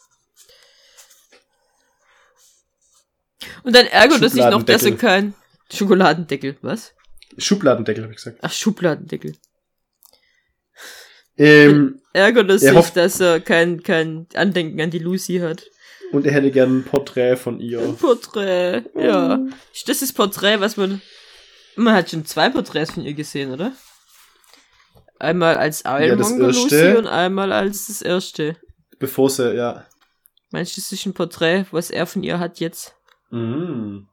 [3.64, 5.34] Und dann ärgert er sich noch, dass er kein
[5.72, 6.57] Schokoladendeckel.
[6.62, 6.93] Was?
[7.38, 8.39] Schubladendeckel, habe ich gesagt.
[8.41, 9.36] Ach, Schubladendeckel.
[11.38, 15.64] Ähm, Ärgert er sich, hofft- dass er kein, kein Andenken an die Lucy hat.
[16.12, 17.80] und er hätte gern ein Porträt von Ein ihr.
[17.99, 19.39] Porträt, ja.
[19.86, 21.01] Das ist Porträt, was man.
[21.76, 23.72] Man hat schon zwei Porträts von ihr gesehen, oder?
[25.18, 26.97] Einmal als Ironmonger Lucy erste.
[26.97, 28.57] und einmal als das erste.
[28.99, 29.86] Bevor sie, ja.
[30.51, 32.95] Meinst du, das ist ein Porträt, was er von ihr hat jetzt?
[33.30, 34.07] Mhm.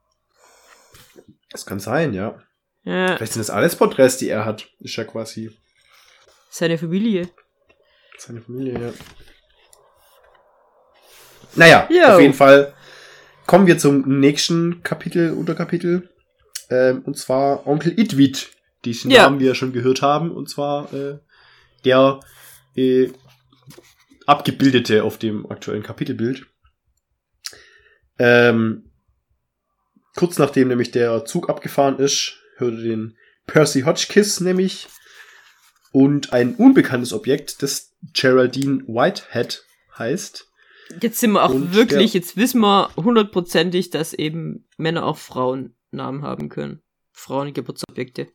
[1.50, 2.38] Das kann sein, ja.
[2.84, 4.68] Ja, Vielleicht sind das alles Porträts, die er hat.
[4.80, 5.50] Ist ja quasi
[6.50, 7.28] seine Familie.
[8.18, 8.92] seine Familie, ja.
[11.54, 12.14] Naja, Jo.
[12.14, 12.74] auf jeden Fall
[13.46, 16.08] kommen wir zum nächsten Kapitel, Unterkapitel.
[16.68, 18.50] Ähm, und zwar Onkel Idwit,
[18.84, 19.22] diesen Ja.
[19.22, 20.30] Namen wir schon gehört haben.
[20.30, 21.18] Und zwar äh,
[21.84, 22.20] der
[22.76, 23.10] äh,
[24.26, 26.46] abgebildete auf dem aktuellen Kapitelbild.
[28.18, 28.90] Ähm,
[30.16, 34.88] kurz nachdem nämlich der Zug abgefahren ist, hörte den Percy Hotchkiss nämlich
[35.92, 39.64] und ein unbekanntes Objekt, das Geraldine Whitehead
[39.96, 40.48] heißt.
[41.00, 45.16] Jetzt sind wir auch Und wirklich, der- jetzt wissen wir hundertprozentig, dass eben Männer auch
[45.18, 46.82] Frauennamen haben können.
[47.12, 48.28] Frauengeburtsobjekte.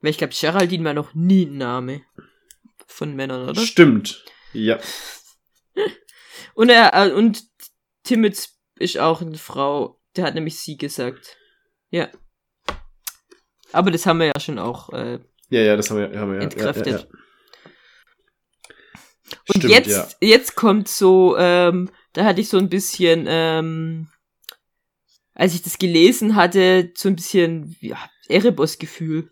[0.00, 2.02] Weil ich glaube, Geraldine war noch nie ein Name
[2.86, 3.60] von Männern, oder?
[3.60, 4.24] Stimmt.
[4.52, 4.78] Ja.
[6.54, 7.44] Und er, äh, und
[8.02, 9.98] Timmets ist auch eine Frau.
[10.16, 11.36] Der hat nämlich sie gesagt.
[11.90, 12.08] Ja.
[13.72, 14.90] Aber das haben wir ja schon auch.
[14.90, 16.42] Äh, Ja, ja, das haben wir, haben wir ja.
[16.44, 16.86] Entkräftet.
[16.86, 17.06] Ja, ja, ja.
[19.48, 24.08] und Stimmt, jetzt, jetzt kommt so, ähm, da hatte ich so ein bisschen, ähm,
[25.34, 27.98] als ich das gelesen hatte, so ein bisschen, ja,
[28.28, 29.30] Erebos-Gefühl.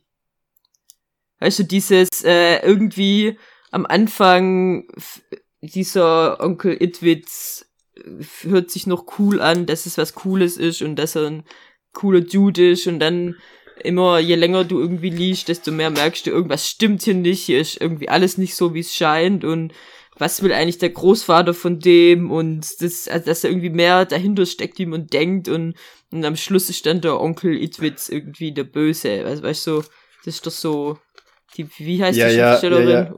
[1.39, 3.39] Weißt du, dieses, äh, irgendwie
[3.71, 4.89] am Anfang
[5.61, 7.70] dieser Onkel Itwitz
[8.43, 11.45] hört sich noch cool an, dass es was Cooles ist und dass er ein
[11.93, 13.37] cooler Dude ist und dann
[13.83, 17.61] immer, je länger du irgendwie liest, desto mehr merkst du, irgendwas stimmt hier nicht, hier
[17.61, 19.73] ist irgendwie alles nicht so, wie es scheint und
[20.19, 24.45] was will eigentlich der Großvater von dem und das, also dass da irgendwie mehr dahinter
[24.45, 25.75] steckt, wie man denkt und,
[26.13, 29.89] und am Schluss ist dann der Onkel Itwitz irgendwie der Böse, weißt, weißt du, so,
[30.25, 30.99] das ist doch so,
[31.57, 32.89] die, wie heißt Ja, die Schriftstellerin?
[32.89, 33.15] ja, ja.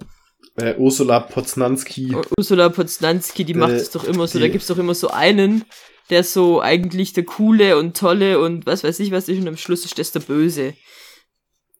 [0.57, 2.14] Äh, Ursula Poznanski.
[2.14, 4.94] Ur- Ursula Poznanski, die macht Äh, es doch immer so, die- da gibt's doch immer
[4.94, 5.64] so einen,
[6.11, 9.57] der so eigentlich der coole und tolle und was weiß ich was ist und am
[9.57, 10.74] Schluss ist das der Böse.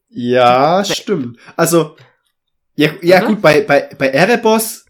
[0.09, 1.39] Ja, stimmt.
[1.57, 1.97] Also,
[2.77, 3.27] ja, ja Oder?
[3.27, 4.87] gut, bei, bei, bei Erebos,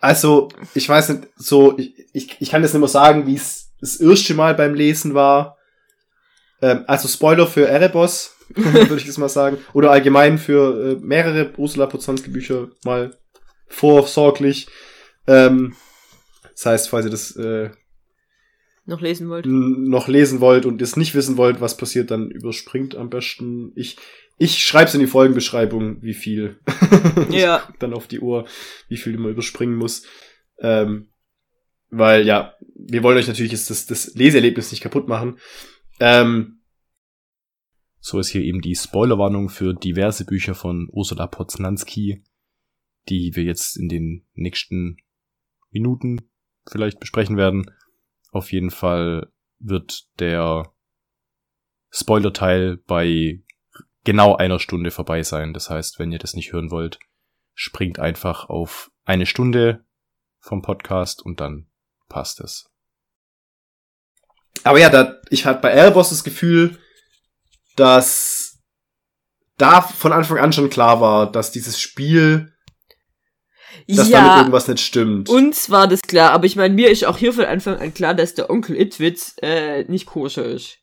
[0.00, 3.70] also, ich weiß nicht, so, ich, ich, ich kann das nicht mehr sagen, wie es
[3.80, 5.56] das erste Mal beim Lesen war.
[6.62, 9.58] Ähm, also Spoiler für Erebos, würde ich das mal sagen.
[9.72, 13.16] Oder allgemein für äh, mehrere Ursula Poznanski Bücher mal
[13.68, 14.68] vorsorglich.
[15.26, 15.74] Ähm,
[16.52, 17.70] das heißt, falls ihr das äh,
[18.84, 19.46] Noch lesen wollt.
[19.46, 23.72] noch lesen wollt und es nicht wissen wollt, was passiert, dann überspringt am besten.
[23.74, 23.96] Ich,
[24.38, 26.58] ich schreibe es in die Folgenbeschreibung, wie viel.
[27.30, 27.68] Ja.
[27.78, 28.46] dann auf die Uhr,
[28.88, 30.04] wie viel man überspringen muss.
[30.58, 31.08] Ähm,
[31.90, 35.38] weil ja, wir wollen euch natürlich jetzt das, das Leseerlebnis nicht kaputt machen.
[36.00, 36.55] Ähm,
[38.06, 42.22] so ist hier eben die Spoilerwarnung für diverse Bücher von Ursula Poznanski,
[43.08, 44.98] die wir jetzt in den nächsten
[45.72, 46.30] Minuten
[46.68, 47.68] vielleicht besprechen werden.
[48.30, 50.72] Auf jeden Fall wird der
[51.90, 53.42] Spoiler-Teil bei
[54.04, 55.52] genau einer Stunde vorbei sein.
[55.52, 57.00] Das heißt, wenn ihr das nicht hören wollt,
[57.54, 59.84] springt einfach auf eine Stunde
[60.38, 61.66] vom Podcast und dann
[62.08, 62.70] passt es.
[64.62, 66.78] aber ja, da, ich hatte bei Erebos das Gefühl,
[67.76, 68.58] dass
[69.58, 72.52] da von Anfang an schon klar war, dass dieses Spiel,
[73.88, 75.28] dass damit ja, irgendwas nicht stimmt.
[75.28, 78.14] uns war das klar, aber ich meine, mir ist auch hier von Anfang an klar,
[78.14, 80.78] dass der Onkel Itwitz äh, nicht koscher ist.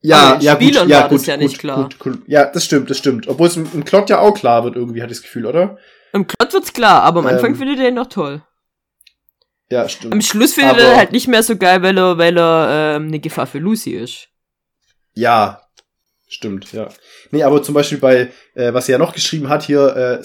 [0.00, 1.82] ja, ja, gut, Spielern ja, war gut, das ja gut, nicht klar.
[1.84, 3.28] Gut, gut, ja, das stimmt, das stimmt.
[3.28, 5.78] Obwohl es im, im Klott ja auch klar wird, irgendwie, hatte ich das Gefühl, oder?
[6.12, 8.42] Im Klott wird's klar, aber am Anfang Ähm, findet er ihn noch toll.
[9.70, 10.12] Ja, stimmt.
[10.12, 13.08] Am Schluss findet aber- er halt nicht mehr so geil, weil er, weil er ähm,
[13.08, 14.28] eine Gefahr für Lucy ist.
[15.14, 15.63] Ja,
[16.34, 16.88] stimmt, ja.
[17.30, 20.22] Nee, aber zum Beispiel bei, äh, was er ja noch geschrieben hat, hier, äh,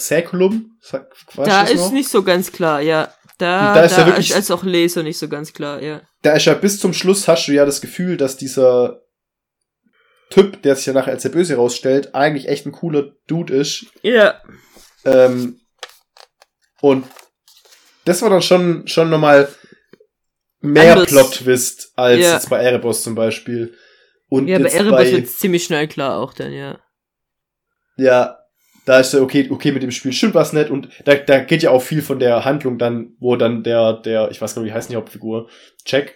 [1.36, 1.92] weißt da ist noch?
[1.92, 3.14] nicht so ganz klar, ja.
[3.38, 6.02] Da, Da da, ist ist, ja wirklich- als auch Leser nicht so ganz klar, ja.
[6.24, 9.02] da ist ja bis zum Schluss hast du ja das Gefühl, dass dieser
[10.30, 13.86] Typ, der sich ja nachher als der Böse rausstellt, eigentlich echt ein cooler Dude ist.
[14.04, 14.42] Ja.
[15.06, 15.62] Ähm,
[16.82, 17.06] und
[18.06, 19.48] das war dann schon, schon nochmal
[20.62, 21.04] mehr.
[21.06, 22.34] Plot-Twist als Ja.
[22.34, 23.74] jetzt bei Erebos zum Beispiel.
[24.30, 26.80] Und Ja, bei Erebus bei, wird's ziemlich schnell klar auch dann, ja.
[27.98, 28.38] ja,
[28.86, 31.64] da ist ja okay, okay, mit dem Spiel stimmt was nicht und da, da geht
[31.64, 34.72] ja auch viel von der Handlung dann, wo dann der, der, ich weiß gar nicht,
[34.72, 35.50] wie heißt die Hauptfigur,
[35.86, 36.16] Jack,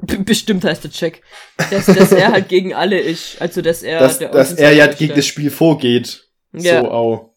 [0.00, 1.22] B bestimmt heißt der Check.
[1.70, 3.40] Dass, dass er halt gegen alle ist.
[3.40, 4.00] Also, dass er.
[4.00, 5.26] dass, dass er ja gegen das.
[5.26, 6.28] Spiel vorgeht.
[6.52, 6.80] Ja.
[6.80, 7.34] So auch.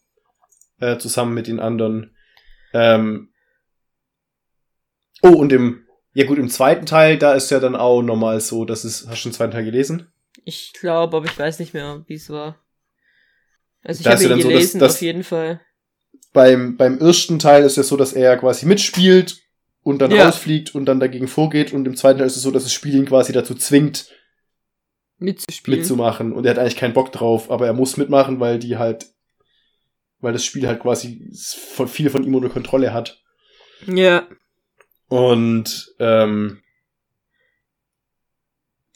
[0.80, 2.14] Äh, zusammen mit den anderen.
[2.72, 3.30] Ähm.
[5.22, 5.85] Oh, und im,
[6.18, 9.24] ja gut, im zweiten Teil, da ist ja dann auch normal so, dass es, hast
[9.24, 10.10] du den zweiten Teil gelesen?
[10.44, 12.56] Ich glaube, aber ich weiß nicht mehr, wie es war.
[13.82, 15.60] Also, ich habe ja ihn dann so, dass- gelesen, dass- auf jeden Fall.
[16.32, 19.42] Beim, beim ersten Teil ist es so, dass er quasi mitspielt
[19.82, 20.26] und dann Ja.
[20.26, 22.94] rausfliegt und dann dagegen vorgeht und im zweiten Teil ist es so, dass das Spiel
[22.94, 24.10] ihn quasi dazu zwingt,
[25.18, 25.80] Mitzuspielen.
[25.80, 29.06] mitzumachen und er hat eigentlich keinen Bock drauf, aber er muss mitmachen, weil die halt,
[30.20, 31.30] weil das Spiel halt quasi
[31.86, 33.22] viel von ihm unter Kontrolle hat.
[33.86, 34.26] Ja.
[35.08, 36.62] Und ähm,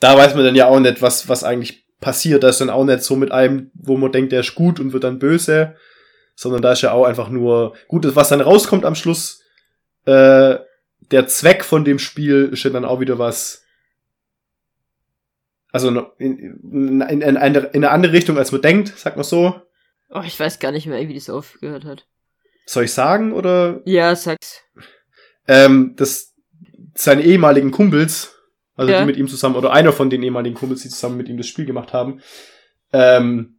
[0.00, 2.42] da weiß man dann ja auch nicht, was, was eigentlich passiert.
[2.42, 4.92] Da ist dann auch nicht so mit einem, wo man denkt, der ist gut und
[4.92, 5.76] wird dann böse,
[6.34, 9.42] sondern da ist ja auch einfach nur gut, was dann rauskommt am Schluss.
[10.06, 10.56] Äh,
[11.11, 13.64] der Zweck von dem Spiel ist ja dann auch wieder was.
[15.72, 19.24] Also in, in, in, in, eine, in eine andere Richtung, als man denkt, sagt man
[19.24, 19.61] so.
[20.08, 22.06] Oh, ich weiß gar nicht mehr, wie das aufgehört hat.
[22.66, 24.62] Soll ich sagen oder Ja, sag's.
[25.51, 26.32] Ähm, dass
[26.94, 28.36] seine ehemaligen Kumpels,
[28.76, 29.01] also Ja.
[29.01, 31.48] die mit ihm zusammen, oder einer von den ehemaligen Kumpels, die zusammen mit ihm das
[31.48, 32.20] Spiel gemacht haben,
[32.92, 33.59] ähm,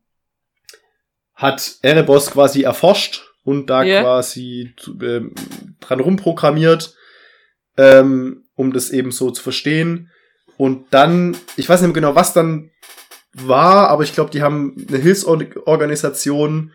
[1.35, 4.03] hat Erebos quasi erforscht und da Ja.
[4.03, 5.35] quasi ähm,
[5.81, 6.95] dran rumprogrammiert,
[7.77, 10.09] ähm, um das eben so zu verstehen.
[10.57, 12.71] Und dann, ich weiß nicht mehr genau, was dann
[13.33, 16.71] war, aber ich glaube, die haben eine Hilfsorganisation,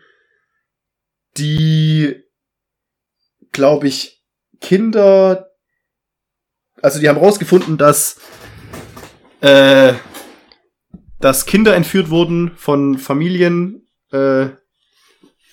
[1.37, 2.23] die,
[3.51, 4.16] glaube ich,
[4.61, 5.47] Kinder,
[6.81, 8.19] also die haben rausgefunden, dass,
[9.41, 9.93] äh,
[11.19, 14.49] dass Kinder entführt wurden von Familien äh,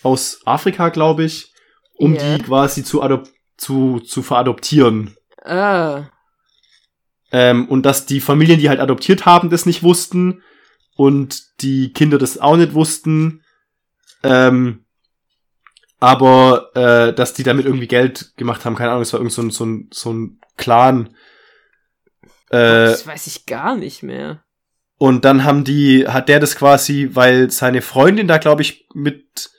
[0.03, 1.53] aus Afrika, glaube ich,
[1.97, 2.37] um Ja.
[2.37, 5.17] die quasi zu, adop zu, zu veradoptieren.
[5.43, 6.09] Ah.
[7.33, 10.43] Ähm, und dass die Familien, die halt adoptiert haben, das nicht wussten
[10.97, 13.43] und die Kinder das auch nicht wussten.
[14.23, 14.84] Ähm,
[16.05, 19.43] aber äh, dass die damit irgendwie Geld gemacht haben, keine Ahnung, es war irgend so
[19.43, 21.09] ein, so ein, so ein Clan.
[22.51, 24.43] Äh, das weiß ich gar nicht mehr.
[24.99, 29.51] und dann haben die, hat der das quasi, weil seine Freundin da, glaube ich, mit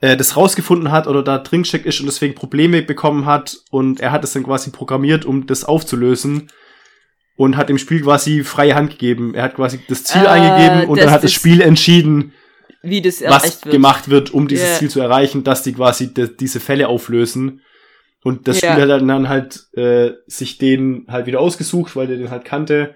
[0.00, 4.12] äh, das rausgefunden hat oder da drinsteckt ist und deswegen Probleme bekommen hat und er
[4.12, 6.50] hat es dann quasi programmiert, um das aufzulösen
[7.36, 9.34] und hat dem Spiel quasi freie Hand gegeben.
[9.34, 12.32] Er hat quasi das Ziel Äh, eingegeben und das dann hat das ist- Spiel entschieden,
[12.88, 13.72] Wie das was wird.
[13.72, 14.78] gemacht wird, um dieses Ja.
[14.78, 17.62] Ziel zu erreichen, dass die quasi de diese Fälle auflösen.
[18.22, 18.72] Und das Ja.
[18.72, 22.94] Spiel hat dann halt äh, sich den halt wieder ausgesucht, weil der den halt kannte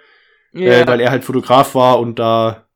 [0.52, 0.80] Ja.
[0.80, 2.66] äh, weil er halt Fotograf war und da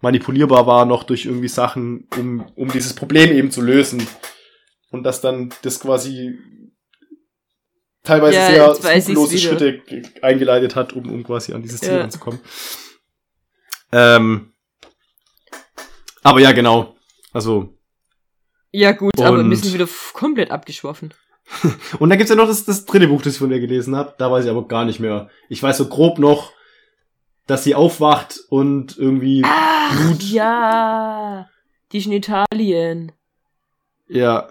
[0.00, 4.04] manipulierbar war noch durch irgendwie Sachen, um, um dieses Problem eben zu lösen.
[4.90, 6.38] Und dass dann das quasi
[8.02, 9.38] teilweise Ja, sehr skrupellose.
[9.38, 12.00] Schritte ge- eingeleitet hat, um, um quasi an dieses Ziel Ja.
[12.00, 12.40] ranzukommen.
[13.92, 14.51] Ähm,
[16.22, 16.96] aber ja, genau.
[17.32, 17.74] Also,
[18.70, 21.12] ja, gut, aber wir sind wieder komplett abgeschworfen.
[21.98, 24.14] und dann gibt's ja noch das, das dritte Buch, das ich von der gelesen habe.
[24.16, 25.28] Da weiß ich aber gar nicht mehr.
[25.48, 26.52] Ich weiß so grob noch,
[27.46, 30.22] dass sie aufwacht und irgendwie Ach, Blut.
[30.22, 31.48] ja.
[31.90, 33.12] Die ist in Italien.
[34.08, 34.48] ja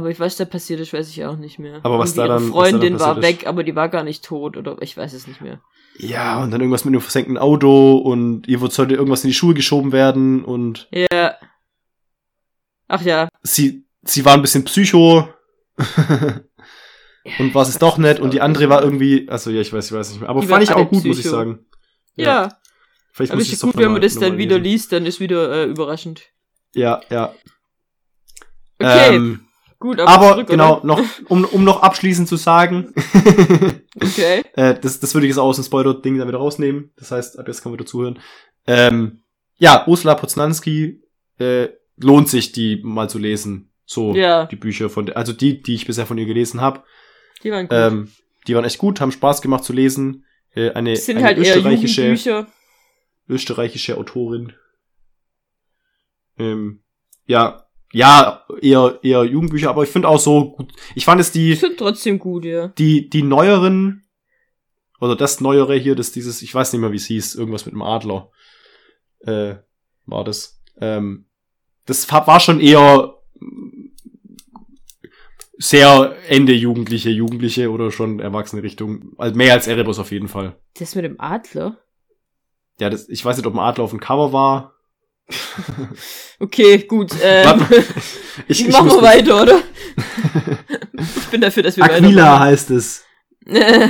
[0.00, 1.80] Aber ich weiß, da passiert ist, weiß ich auch nicht mehr.
[1.82, 4.02] Aber was da ihre dann- was da dann Freundin war weg, aber die war gar
[4.02, 5.60] nicht tot oder ich weiß es nicht mehr.
[5.98, 9.52] Ja, und dann irgendwas mit einem versenkten Auto und ihr sollte irgendwas in die Schuhe
[9.52, 11.34] geschoben werden und Ja.
[12.88, 13.28] Ach ja.
[13.42, 15.28] sie, sie war ein bisschen psycho.
[17.38, 19.92] und was ist doch nicht und die andere war irgendwie, also ja, ich weiß, ich
[19.92, 20.30] weiß nicht mehr.
[20.30, 21.36] Aber Die fand war ich auch gut, muss ich Psycho.
[21.36, 21.66] sagen.
[22.16, 22.56] Ja,
[23.12, 25.04] Vielleicht aber muss ist ich ja es gut, wenn man das dann wieder liest, dann
[25.04, 26.22] ist wieder äh, überraschend.
[26.74, 27.34] Ja, ja.
[28.78, 29.40] Okay, Ähm,
[29.80, 30.86] gut, aber, aber zurück, genau, oder?
[30.86, 32.94] noch, um, um noch abschließend zu sagen,
[34.00, 34.44] Okay.
[34.54, 36.92] äh, das, das würde ich jetzt auch aus dem Spoiler-Ding dann wieder rausnehmen.
[36.96, 38.20] Das heißt, ab jetzt kann man wieder zuhören.
[38.66, 39.22] Ähm,
[39.56, 41.02] ja, Ursula Poznanski
[41.38, 43.72] äh, lohnt sich, die mal zu lesen.
[43.84, 44.46] So, Ja.
[44.46, 46.84] die Bücher von der, also die, die ich bisher von ihr gelesen habe.
[47.42, 47.76] Die waren gut.
[47.76, 48.12] Ähm,
[48.46, 50.24] die waren echt gut, haben Spaß gemacht zu lesen.
[50.54, 52.46] Äh, eine, das sind eine halt österreichische,
[53.28, 54.52] österreichische Autorin.
[56.38, 56.82] Ähm,
[57.26, 60.72] ja, ja, eher, eher Jugendbücher, aber ich finde auch so gut.
[60.94, 62.68] Ich fand es Die die, sind trotzdem gut, ja.
[62.68, 64.04] die, die neueren,
[65.00, 67.74] oder das neuere hier, das dieses, ich weiß nicht mehr, wie es hieß, irgendwas mit
[67.74, 68.30] einem Adler,
[69.20, 69.56] äh,
[70.06, 70.60] war das.
[70.80, 71.26] Ähm,
[71.86, 73.14] das war schon eher
[75.58, 79.12] sehr Ende Jugendliche, Jugendliche oder schon Erwachsene Richtung.
[79.18, 80.56] Also mehr als Erebus auf jeden Fall.
[80.78, 81.78] Das mit dem Adler?
[82.78, 84.74] Ja, das, ich weiß nicht, ob ein Adler auf dem Cover war.
[86.42, 87.12] Okay, gut.
[87.22, 87.66] Ähm,
[88.48, 89.60] ich, ich machen wir weiter, oder?
[90.98, 93.04] ich bin dafür, dass wir Aquila heißt es.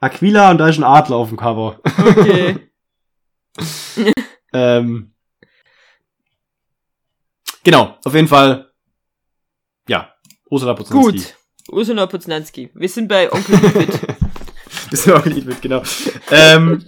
[0.00, 1.80] Aquila und da ist ein Adler auf dem Cover.
[1.84, 2.70] okay.
[4.52, 5.14] ähm,
[7.64, 8.70] genau, auf jeden Fall.
[9.88, 10.12] Ja,
[10.50, 11.18] Ursula Poznanski.
[11.18, 11.34] Gut.
[11.70, 12.70] Ursula Poznanski.
[12.74, 14.00] Wir sind bei Onkel David.
[14.90, 15.82] Bist du auch nicht mit, genau.
[16.30, 16.84] ähm,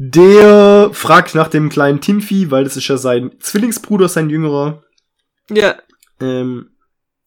[0.00, 4.84] der fragt nach dem kleinen Timfi, weil das ist ja sein Zwillingsbruder, sein jüngerer.
[5.50, 5.76] ja,
[6.20, 6.70] Ähm,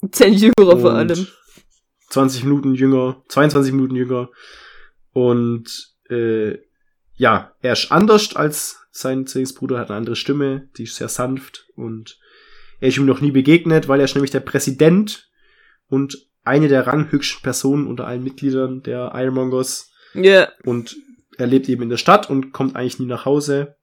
[0.09, 1.27] zehn Jüngere vor allem.
[2.11, 4.29] 20 Minuten jünger, 22 Minuten jünger.
[5.11, 6.59] Und äh,
[7.15, 11.67] ja, er ist anders als sein Zwillingsbruder, hat eine andere Stimme, die ist sehr sanft
[11.75, 12.19] und
[12.79, 15.29] er ist ihm noch nie begegnet, weil er ist nämlich der Präsident
[15.89, 20.95] und eine der ranghöchsten Personen unter allen Mitgliedern der Ironmongers Ja, und
[21.41, 23.75] er lebt eben in der Stadt und kommt eigentlich nie nach Hause.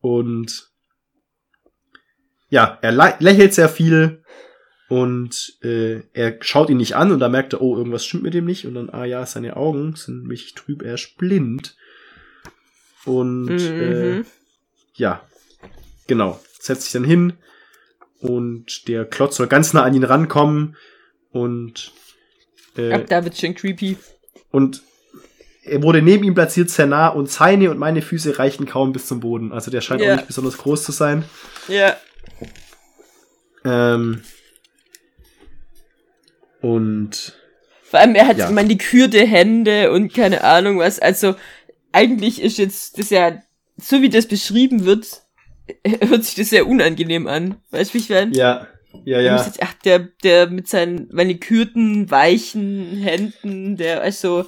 [0.00, 0.68] Und
[2.48, 4.24] ja, er lä- lächelt sehr viel
[4.88, 8.34] und äh, er schaut ihn nicht an und da merkt er, oh, irgendwas stimmt mit
[8.34, 8.66] dem nicht.
[8.66, 11.76] Und dann, ah ja, seine Augen sind mächtig trüb, er ist blind.
[13.04, 14.26] Und äh, mhm.
[14.94, 15.26] ja,
[16.08, 17.34] genau, setzt sich dann hin
[18.18, 20.76] und der Klotz soll ganz nah an ihn rankommen
[21.30, 21.92] und
[22.76, 23.96] äh, ab da wird's schon creepy.
[24.50, 24.82] und
[25.64, 29.06] er wurde neben ihm platziert, sehr nah, und seine und meine Füße reichen kaum bis
[29.06, 29.52] zum Boden.
[29.52, 30.12] Also der scheint Ja.
[30.12, 31.24] auch nicht besonders groß zu sein.
[31.68, 31.96] Ja,
[33.64, 34.22] Ähm
[36.60, 37.34] und
[37.84, 38.50] vor allem er hat Ja.
[38.50, 40.98] manikürte Hände und keine Ahnung was.
[40.98, 41.34] Also
[41.92, 43.42] eigentlich ist jetzt das ja,
[43.76, 45.22] so wie das beschrieben wird,
[45.86, 47.56] hört sich das sehr unangenehm an.
[47.70, 48.34] Weißt du, wie ich meine?
[48.34, 48.66] ja,
[49.04, 49.36] ja, ja.
[49.36, 54.46] Jetzt, ach, der, der mit seinen manikürten, weichen Händen, der also,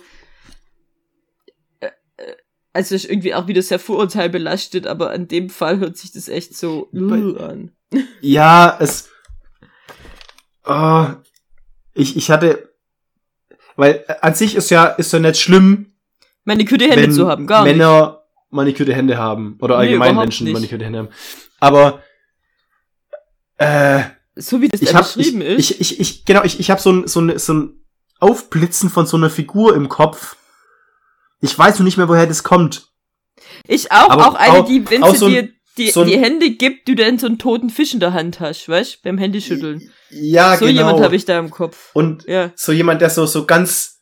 [2.74, 6.56] also ist irgendwie auch wieder sehr vorurteilbelastet, aber in dem Fall hört sich das echt
[6.56, 7.70] so uh, an.
[8.20, 9.08] Ja, es.
[10.66, 11.06] Oh,
[11.94, 12.70] ich, ich hatte.
[13.76, 15.94] Weil äh, an sich ist ja, ist ja nicht schlimm,
[16.44, 17.76] Manikürte Hände zu haben, gar nicht.
[17.76, 19.56] Männer manikürte Hände haben.
[19.60, 20.54] Oder Nee, allgemein überhaupt Menschen nicht.
[20.54, 21.08] manikürte Hände haben.
[21.58, 22.02] Aber
[23.56, 24.02] äh,
[24.36, 25.70] So wie das ich da hab, ich, beschrieben ist.
[25.70, 27.84] ich, ich, ich, genau, ich, ich habe so ein, so, ein, so ein
[28.20, 30.36] Aufblitzen von so einer Figur im Kopf.
[31.44, 32.88] Ich weiß noch nicht mehr, woher das kommt.
[33.68, 36.50] Ich auch, Aber auch eine, auch- die, wenn sie so dir die, so die Hände
[36.52, 39.90] gibt, du dann so einen toten Fisch in der Hand hast, weißt beim Händeschütteln.
[40.08, 40.78] Ja, so genau.
[40.78, 41.90] jemand habe ich da im Kopf.
[41.92, 42.50] Und Ja.
[42.56, 43.98] so jemand, der so, so ganz,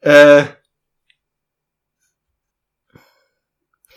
[0.00, 0.44] äh,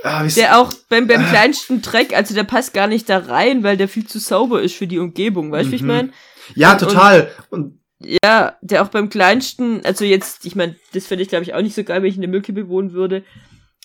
[0.04, 1.30] ah, Der auch beim, beim Ah.
[1.30, 4.76] kleinsten Dreck, also der passt gar nicht da rein, weil der viel zu sauber ist
[4.76, 5.88] für die Umgebung, weißt du, wie ich Mhm.
[5.88, 6.10] meine?
[6.56, 7.32] ja, und- total.
[7.50, 11.54] Und, Ja, der auch beim kleinsten, also jetzt, ich meine, das fände ich glaube ich
[11.54, 13.24] auch nicht so geil, wenn ich in der Müllkippe wohnen würde.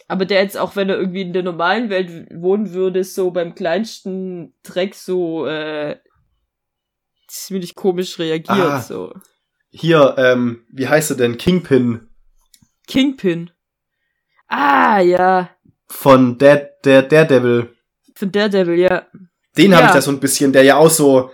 [0.07, 3.55] Aber der jetzt auch, wenn er irgendwie in der normalen Welt wohnen würde, so beim
[3.55, 5.97] kleinsten Dreck so, äh,
[7.27, 8.81] ziemlich komisch reagiert, Ah.
[8.81, 9.13] so.
[9.71, 11.37] hier, ähm, wie heißt er denn?
[11.39, 12.09] Kingpin
[12.87, 13.51] Kingpin.
[14.47, 15.51] Ah, ja.
[15.89, 17.75] von der, der, Daredevil.
[18.15, 19.07] Von Daredevil, ja.
[19.57, 19.89] Den habe Ja.
[19.89, 21.31] ich da so ein bisschen, der ja auch so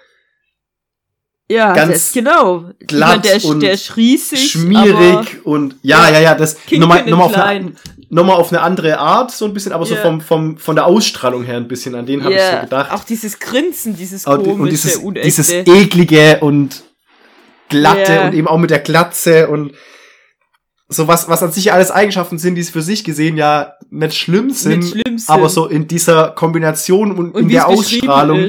[1.50, 2.66] Ja, Ganz genau.
[2.86, 6.20] Glatt mein, der, und der ist riesig, schmierig und ja, Ja.
[6.20, 7.72] ja, das nochmal nochmal auf, eine,
[8.08, 10.00] nochmal auf eine andere Art, so ein bisschen, aber so Ja.
[10.02, 12.92] vom, vom, von der Ausstrahlung her ein bisschen, an den habe ich so gedacht.
[12.92, 15.26] Auch dieses Grinsen, dieses komische, und dieses, unechte.
[15.26, 16.84] dieses eklige und
[17.68, 18.26] glatte Ja.
[18.26, 19.72] und eben auch mit der Glatze und
[20.88, 24.50] so was, was an sich alles Eigenschaften sind, die für sich gesehen ja nicht schlimm
[24.50, 25.30] sind, Nicht schlimm sind.
[25.30, 28.44] aber so in dieser Kombination und, und in der es Ausstrahlung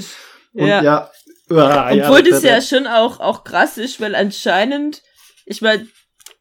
[0.53, 0.83] und Ja.
[0.83, 1.09] ja.
[1.57, 5.01] Ah, Obwohl das der- ja schon auch, auch krass ist, weil anscheinend,
[5.45, 5.87] ich meine,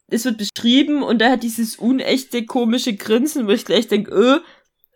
[0.09, 4.41] es wird beschrieben und er hat dieses unechte, komische Grinsen, wo ich gleich denke, äh,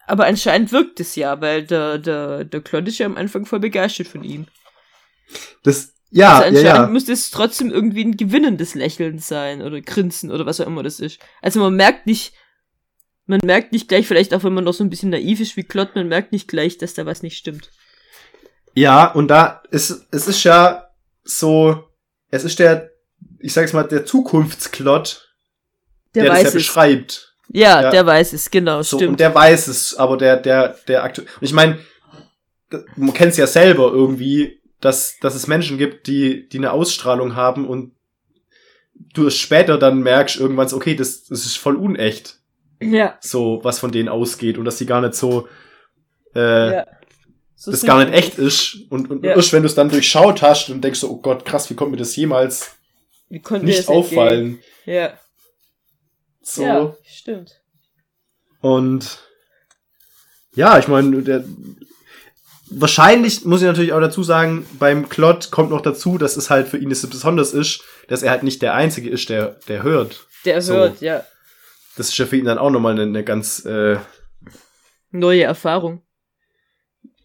[0.06, 3.60] aber anscheinend wirkt es ja, weil der, der, der Claude ist ja am Anfang voll
[3.60, 4.46] begeistert von ihm.
[5.62, 6.92] Das, ja, also ja, anscheinend ja.
[6.92, 11.00] muss das trotzdem irgendwie ein gewinnendes Lächeln sein oder Grinsen oder was auch immer das
[11.00, 11.20] ist.
[11.40, 12.34] Also man merkt nicht,
[13.26, 15.64] man merkt nicht gleich, vielleicht auch wenn man noch so ein bisschen naiv ist wie
[15.64, 17.70] Claude, man merkt nicht gleich, dass da was nicht stimmt.
[18.74, 20.88] Ja, und da ist, es ist ja
[21.22, 21.84] so,
[22.30, 22.90] es ist der,
[23.38, 25.28] ich sag's mal, der Zukunftsklott,
[26.14, 26.54] der, Der, das ja weiß es.
[26.54, 27.34] beschreibt.
[27.48, 27.90] Ja, Ja.
[27.90, 29.12] der weiß es, genau, So, stimmt.
[29.12, 31.28] und der weiß es, aber der, der, der aktuell.
[31.40, 31.78] Und ich meine,
[32.96, 37.68] man kennt's ja selber irgendwie, dass, dass es Menschen gibt, die, die eine Ausstrahlung haben
[37.68, 37.92] und
[39.12, 42.38] du es später dann merkst irgendwann so, okay, das, das ist voll unecht,
[42.80, 45.48] ja, so was von denen ausgeht und dass die gar nicht so,
[46.34, 46.86] äh, ja.
[47.72, 48.76] Das sind gar nicht echt ist.
[48.90, 49.34] Und, und Ja.
[49.36, 51.90] erst wenn du es dann durchschaut hast und denkst so, oh Gott, krass, wie kommt
[51.92, 52.72] mir das jemals
[53.28, 54.18] Wie konnte mir nicht das entgehen?
[54.18, 54.58] auffallen?
[54.86, 55.18] Ja.
[56.42, 56.62] So.
[56.62, 57.60] ja, stimmt.
[58.60, 59.18] Und
[60.54, 61.44] ja, ich meine, der
[62.70, 66.68] wahrscheinlich muss ich natürlich auch dazu sagen, beim Klott kommt noch dazu, dass es halt
[66.68, 70.26] für ihn das besonders ist, dass er halt nicht der Einzige ist, der, der hört.
[70.44, 70.74] Der So.
[70.74, 71.24] hört, ja.
[71.96, 73.98] Das ist ja für ihn dann auch nochmal eine, eine ganz, äh,
[75.10, 76.03] Neue Erfahrung.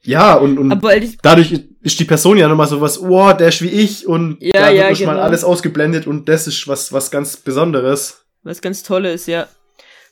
[0.03, 3.61] Ja, und, und ich, dadurch ist die Person ja nochmal so was, oh, der ist
[3.61, 5.23] wie ich und Ja, da wird ja, erst mal genau.
[5.23, 8.25] alles ausgeblendet und das ist was, was ganz Besonderes.
[8.43, 9.47] was ganz Tolles, ja.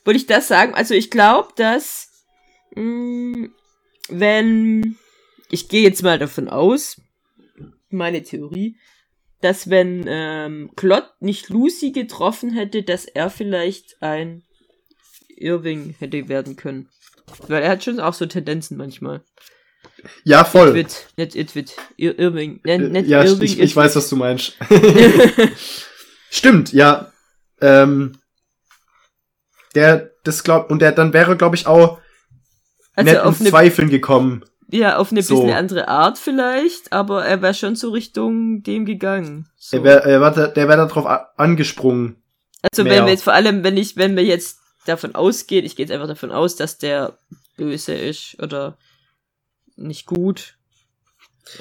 [0.04, 0.74] Wollte ich das sagen?
[0.74, 2.08] Also ich glaube, dass
[2.74, 3.48] mh,
[4.08, 4.96] wenn
[5.50, 7.00] ich gehe jetzt mal davon aus,
[7.90, 8.76] meine Theorie,
[9.40, 14.42] dass wenn ähm, Klott nicht Lucy getroffen hätte, dass er vielleicht ein
[15.28, 16.88] Irving hätte werden können.
[17.46, 19.22] Weil er hat schon auch so Tendenzen manchmal.
[20.24, 20.68] Ja, voll.
[20.68, 22.60] Itwit, nicht Itwit, Ir Irving.
[22.64, 24.54] Nicht, nicht ja, Irving, ich, ich weiß, was du meinst.
[26.30, 27.10] Stimmt, ja.
[27.60, 28.18] Ähm,
[29.74, 31.98] der, das glaub, und der, dann wäre, glaube ich, auch
[32.94, 34.44] also nicht auf in eine, Zweifeln gekommen.
[34.70, 35.36] ja, auf eine so.
[35.40, 39.48] bisschen andere Art vielleicht, aber er wäre schon so Richtung dem gegangen.
[39.56, 39.78] So.
[39.78, 42.22] Er wär, er war, da- der wäre darauf angesprungen.
[42.62, 42.94] also mehr.
[42.94, 45.92] wenn wir jetzt vor allem, wenn ich, wenn wir jetzt davon ausgehen, ich gehe jetzt
[45.92, 47.18] einfach davon aus, dass der
[47.56, 48.78] böse ist oder
[49.78, 50.56] nicht gut.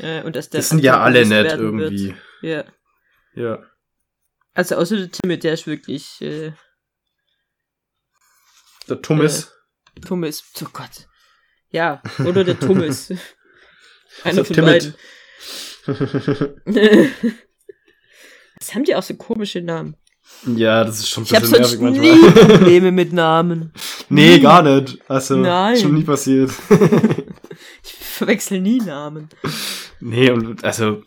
[0.01, 1.91] Äh, und dass der Das sind ja alle nett werden wird.
[1.93, 2.15] irgendwie.
[2.41, 2.65] Ja.
[3.35, 3.63] Ja.
[4.53, 6.51] Also außer der Timmy, der ist wirklich äh,
[8.89, 9.53] Der Thomas.
[10.05, 10.43] Thomas.
[10.61, 11.07] Oh Gott.
[11.69, 13.09] Ja, oder der Thomas.
[14.23, 14.95] Einer So von timid.
[15.85, 16.51] beiden.
[18.59, 19.95] Was haben die auch so komische Namen?
[20.45, 22.47] ja, das ist schon ein Ich habe bisschen nervig nie manchmal.
[22.57, 23.71] Probleme mit Namen.
[24.09, 24.99] nee, gar nicht.
[25.09, 25.77] Also, Nein.
[25.77, 26.51] schon nie passiert.
[28.17, 29.29] Verwechsel nie Namen.
[29.99, 31.03] nee, und also,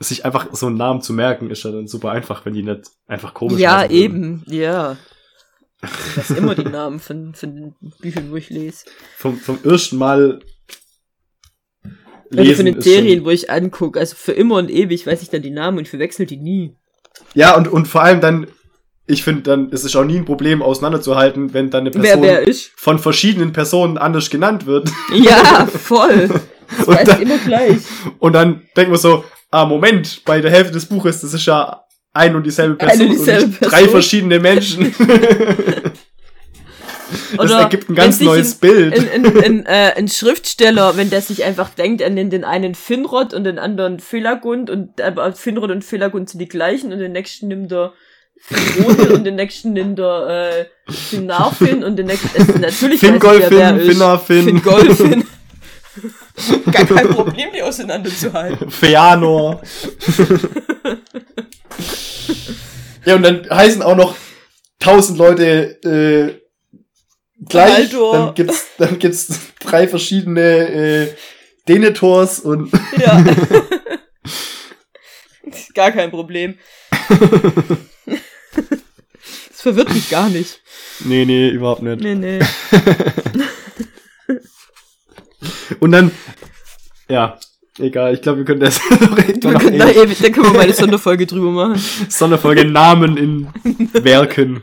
[0.00, 2.90] sich einfach so einen Namen zu merken, ist ja dann super einfach, wenn die nicht
[3.06, 4.96] einfach komisch ja, eben, ja.
[5.82, 8.86] Ich weiß immer die Namen von, von den Büchern, wo ich lese.
[9.16, 10.40] Vom, vom ersten Mal
[12.30, 14.00] lesen von den Serien, schon, wo ich angucke.
[14.00, 16.76] Also für immer und ewig weiß ich dann die Namen und verwechsel die nie.
[17.34, 18.46] Ja, und, und vor allem dann,
[19.06, 22.22] ich finde, dann ist es auch nie ein Problem, auseinanderzuhalten, wenn dann eine Wer Person
[22.22, 22.72] wer ist?
[22.76, 24.90] von verschiedenen Personen anders genannt wird.
[25.14, 26.28] Ja, voll.
[26.78, 27.76] Das Und dann- immer gleich.
[28.18, 29.22] Und dann denkt man so,
[29.52, 33.12] ah, Moment, bei der Hälfte des Buches, das ist ja ein und dieselbe Person und
[33.12, 33.70] dieselbe und Person.
[33.78, 34.92] drei verschiedene Menschen.
[37.36, 38.98] das Oder ergibt ein ganz neues ein, Bild.
[38.98, 42.74] Ein, ein, ein, äh, ein Schriftsteller, wenn der sich einfach denkt, er nennt den einen
[42.74, 47.12] Finrod und den anderen Felagund und aber Finrod und Felagund sind die gleichen und den
[47.12, 47.92] nächsten nimmt er
[48.38, 53.86] Finrodel und den nächsten nimmt er äh, Finnarfin und den nächsten also natürlich Fingolfin, ist.
[53.86, 55.24] Finnarfin, Fingolfin.
[56.70, 58.70] Gar kein Problem, die auseinanderzuhalten.
[58.70, 59.62] Feanor.
[63.04, 64.14] ja, und dann heißen auch noch
[64.78, 66.40] tausend Leute äh,
[67.48, 67.90] gleich.
[67.90, 68.12] Baldor.
[68.12, 71.08] Dann gibt's, dann gibt's drei verschiedene äh,
[71.68, 73.24] Denetors und Ja.
[75.74, 76.58] Gar kein Problem.
[79.50, 80.60] Das verwirrt mich gar nicht.
[81.00, 82.00] Nee, nee, überhaupt nicht.
[82.00, 82.38] Nee, nee.
[85.80, 86.10] Und dann,
[87.08, 87.38] ja,
[87.78, 90.52] egal, ich glaube, wir können das noch Wir noch können da ewig- da können wir
[90.52, 91.82] mal eine Sonderfolge drüber machen.
[92.08, 93.48] Sonderfolge Namen in
[94.04, 94.62] Werken.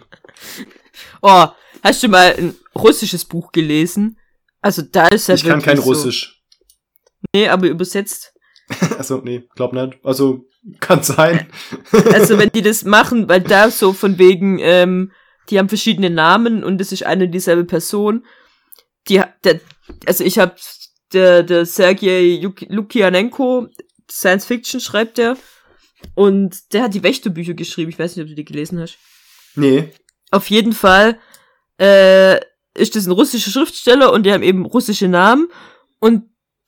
[1.22, 1.48] Oh,
[1.84, 4.18] hast du mal ein russisches Buch gelesen?
[4.62, 5.84] Also da ist ja Ich kann kein so.
[5.84, 6.42] Russisch.
[7.34, 8.33] Nee, aber übersetzt.
[8.98, 10.00] Also, nee, glaub nicht.
[10.04, 10.46] Also,
[10.80, 11.48] kann sein.
[12.14, 15.12] Also wenn die das machen, weil da so von wegen, ähm,
[15.50, 18.26] die haben verschiedene Namen und es ist eine und dieselbe Person.
[19.10, 19.60] Die, der,
[20.06, 20.56] also ich habe
[21.12, 23.68] der, der Sergei Luk- Lukianenko,
[24.10, 25.36] Science Fiction schreibt der.
[26.16, 27.90] Und der hat die Wächterbücher geschrieben.
[27.90, 28.98] Ich weiß nicht, ob du die gelesen hast.
[29.56, 29.92] Nee.
[30.32, 31.20] Auf jeden Fall
[31.80, 32.38] äh,
[32.76, 35.48] ist das ein russischer Schriftsteller und die haben eben russische Namen
[36.00, 36.24] und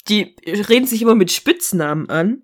[0.07, 2.43] die reden sich immer mit Spitznamen an,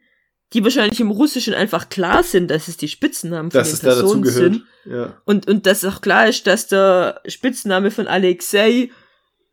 [0.54, 3.80] die wahrscheinlich im Russischen einfach klar sind, dass es die Spitznamen von Dass den es
[3.82, 4.54] da Personen dazugehört.
[4.54, 4.66] sind.
[4.86, 5.22] Ja.
[5.26, 8.90] Und, und dass auch klar ist, dass der Spitzname von Alexei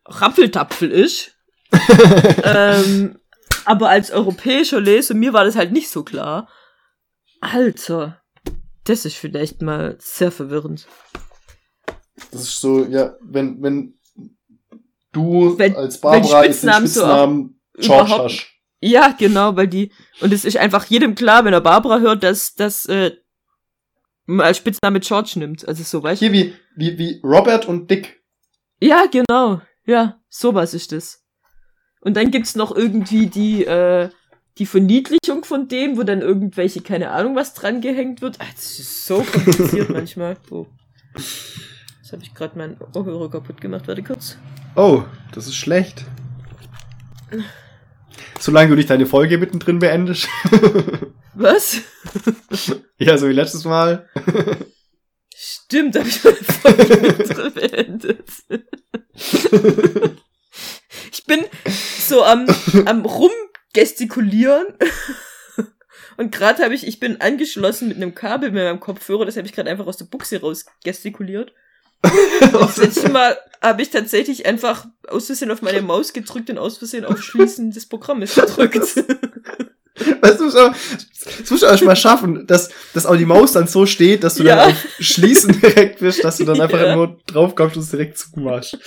[0.05, 1.35] Rappeltapfel ist.
[2.43, 3.19] ähm,
[3.65, 6.49] aber als europäischer Leser, mir war das halt nicht so klar.
[7.41, 8.21] Alter,
[8.83, 10.87] das ist vielleicht mal sehr verwirrend.
[12.31, 13.97] Das ist so, ja, wenn, wenn
[15.11, 18.47] du Wenn- als Barbara jetzt den Spitznamen George überhaupt- hast.
[18.81, 19.91] Ja, genau, weil die,
[20.21, 23.11] und es ist einfach jedem klar, wenn er Barbara hört, dass, dass, äh,
[24.27, 25.67] als Spitzname George nimmt.
[25.67, 26.19] Also so, weißt?
[26.19, 28.21] Hier wie, wie, wie Robert und Dick.
[28.79, 29.61] Ja, genau.
[29.85, 31.25] Ja, sowas ist das.
[32.01, 34.09] Und dann gibt's noch irgendwie die, äh,
[34.59, 38.39] die Verniedlichung von dem, wo dann irgendwelche, keine Ahnung, was dran gehängt wird.
[38.39, 40.37] Ah, das ist so kompliziert manchmal.
[40.51, 40.67] Oh.
[41.15, 43.87] Jetzt habe ich gerade meinen Ohrhörer kaputt gemacht.
[43.87, 44.37] Warte kurz.
[44.77, 45.03] Oh,
[45.33, 46.05] das ist schlecht.
[48.39, 50.27] Solange du nicht deine Folge mittendrin beendest.
[51.33, 51.77] Was?
[52.97, 54.09] ja, so wie letztes Mal.
[55.33, 58.29] Stimmt, habe ich meine Folge mit drin beendet.
[61.11, 61.45] ich bin
[61.99, 62.45] so am,
[62.85, 64.67] am rumgestikulieren.
[66.17, 69.47] Und gerade habe ich, ich bin angeschlossen mit einem Kabel mit meinem Kopfhörer, das habe
[69.47, 71.53] ich gerade einfach aus der Buchse raus gestikuliert.
[72.51, 76.77] Das letzte Mal habe ich tatsächlich einfach aus Versehen auf meine Maus gedrückt und aus
[76.77, 78.75] Versehen auf Schließen des Programmes gedrückt.
[80.21, 83.67] Weißt du, so, das musst du erst mal schaffen, dass, dass auch die Maus dann
[83.67, 84.55] so steht, dass du Ja.
[84.55, 86.95] dann auf Schließen direkt bist, dass du dann einfach Ja.
[86.95, 88.77] nur drauf kommst und es direkt zumachst.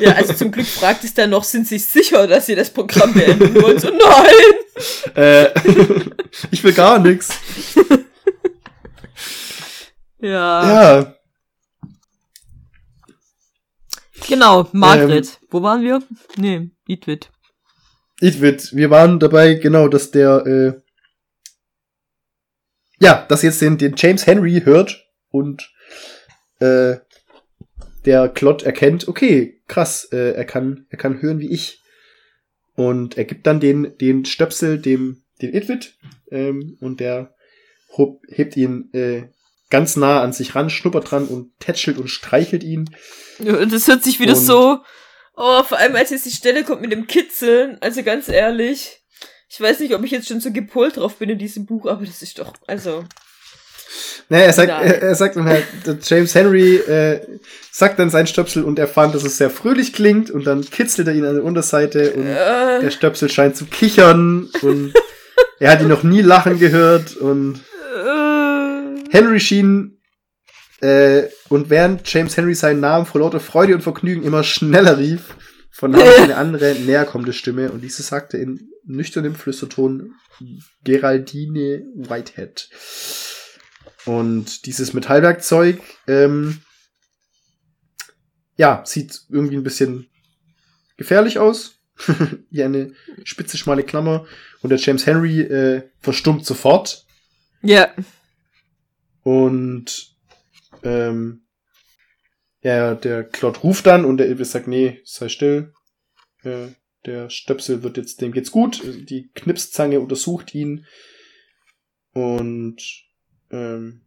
[0.00, 3.12] ja, also zum Glück fragt es dann noch, sind Sie sicher, dass Sie das Programm
[3.14, 3.78] beenden wollen?
[3.78, 5.14] So, nein!
[5.14, 5.50] Äh,
[6.50, 7.28] ich will gar nix.
[10.22, 11.00] Ja.
[11.00, 11.14] Ja,
[14.28, 15.26] Genau, Margret.
[15.26, 15.48] Ähm.
[15.50, 16.02] Wo waren wir?
[16.36, 17.30] Nee, Idwit.
[18.20, 20.80] Idwit, wir waren dabei, genau, dass der, äh,
[23.00, 25.72] ja, dass jetzt den, den James Henry hört und
[26.60, 26.96] äh,
[28.04, 31.82] der Klott erkennt, okay, krass, äh, er kann, er kann hören wie ich.
[32.74, 35.98] Und er gibt dann den, den Stöpsel dem, den Idwit,
[36.30, 37.34] ähm, und der
[38.28, 39.24] hebt ihn äh,
[39.72, 42.88] ganz nah an sich ran, schnuppert dran und tätschelt und streichelt ihn.
[43.40, 44.78] Ja, Das hört sich wieder Und- so.
[45.34, 47.78] Oh, vor allem als jetzt die Stelle kommt mit dem Kitzeln.
[47.80, 49.02] Also ganz ehrlich.
[49.48, 52.04] Ich weiß nicht, ob ich jetzt schon so gepolt drauf bin in diesem Buch, aber
[52.06, 53.04] das ist doch, also.
[54.28, 57.20] Naja, er sagt, er, er sagt dann halt, der James Henry äh,
[57.70, 61.08] sagt dann sein Stöpsel und er fand, dass es sehr fröhlich klingt und dann kitzelt
[61.08, 64.94] er ihn an der Unterseite und der Äh, Stöpsel scheint zu kichern und
[65.58, 67.60] er hat ihn noch nie lachen gehört und
[69.12, 70.00] Henry schien
[70.80, 75.36] äh, und während James Henry seinen Namen vor lauter Freude und Vergnügen immer schneller rief,
[75.70, 80.14] vernahm ich eine andere, näher kommende Stimme und diese sagte in nüchternem Flüsterton
[80.82, 82.70] Geraldine Whitehead.
[84.06, 85.78] Und dieses Metallwerkzeug,
[86.08, 86.62] ähm,
[88.56, 90.06] ja, sieht irgendwie ein bisschen
[90.96, 91.80] gefährlich aus.
[92.50, 92.94] Wie eine
[93.24, 94.26] spitze, schmale Klammer.
[94.62, 97.04] Und der James Henry äh, verstummt sofort.
[97.60, 97.90] ja.
[99.22, 100.16] Und
[100.82, 101.42] ähm,
[102.62, 105.72] ja, der Klott ruft dann und der Ilvis sagt, nee, sei still.
[106.42, 106.68] Äh,
[107.06, 108.82] der Stöpsel wird jetzt, dem geht's gut.
[108.84, 110.86] Die Knipszange untersucht ihn.
[112.12, 112.76] Und
[113.50, 114.02] ähm,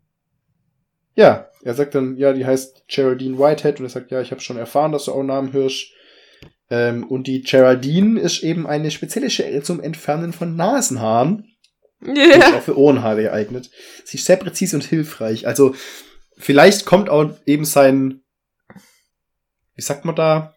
[1.15, 4.41] ja, er sagt dann, ja, die heißt Geraldine Whitehead und er sagt, ja, ich habe
[4.41, 5.91] schon erfahren, dass du auch Namen hörst.
[6.69, 11.54] Ähm, und die Geraldine ist eben eine spezielle Schere zum Entfernen von Nasenhaaren
[12.01, 12.57] sich Ja.
[12.57, 13.69] auch für Ohrenhaare geeignet.
[14.03, 15.47] Sie ist sehr präzise und hilfreich.
[15.47, 15.75] Also,
[16.37, 18.21] vielleicht kommt auch eben sein,
[19.75, 20.53] wie sagt man da?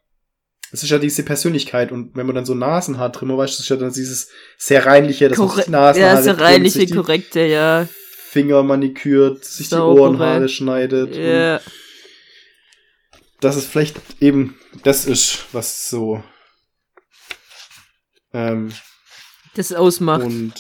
[0.71, 3.77] Es ist ja diese Persönlichkeit und wenn man dann so Nasenhaartrimmer weiß, das ist ja
[3.77, 4.29] dann dieses
[4.59, 7.89] sehr reinliche, sich die Nasenhaare Ja, trimmt, reinliche, die korrekte, ja.
[8.31, 9.95] Finger manikürt, sich Saubere.
[9.95, 11.17] die Ohrenhaare schneidet.
[11.17, 11.61] Ja.
[13.41, 16.23] dass es vielleicht eben das ist, was so
[18.35, 18.71] ähm,
[19.55, 20.25] Das ausmacht.
[20.25, 20.53] Und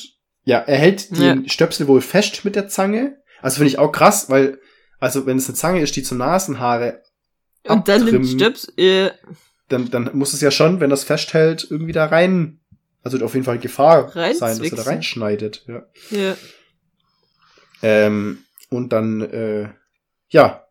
[0.49, 3.19] ja, er hält den Stöpsel wohl fest mit der Zange.
[3.43, 4.59] Also finde ich auch krass, weil,
[4.99, 7.03] also wenn es eine Zange ist, die zum Nasenhaare,
[7.65, 8.27] Und dann den abtrimmen.
[8.27, 9.11] Stöps, äh,
[9.69, 12.61] dann, dann muss es ja schon, wenn das festhält, irgendwie da rein.
[13.03, 15.66] Also auf jeden Fall Gefahr sein, dass er da reinschneidet.
[15.69, 15.87] Ja.
[16.11, 16.37] ja.
[17.83, 18.39] Ähm,
[18.70, 19.69] und dann, äh,
[20.31, 20.66] ja,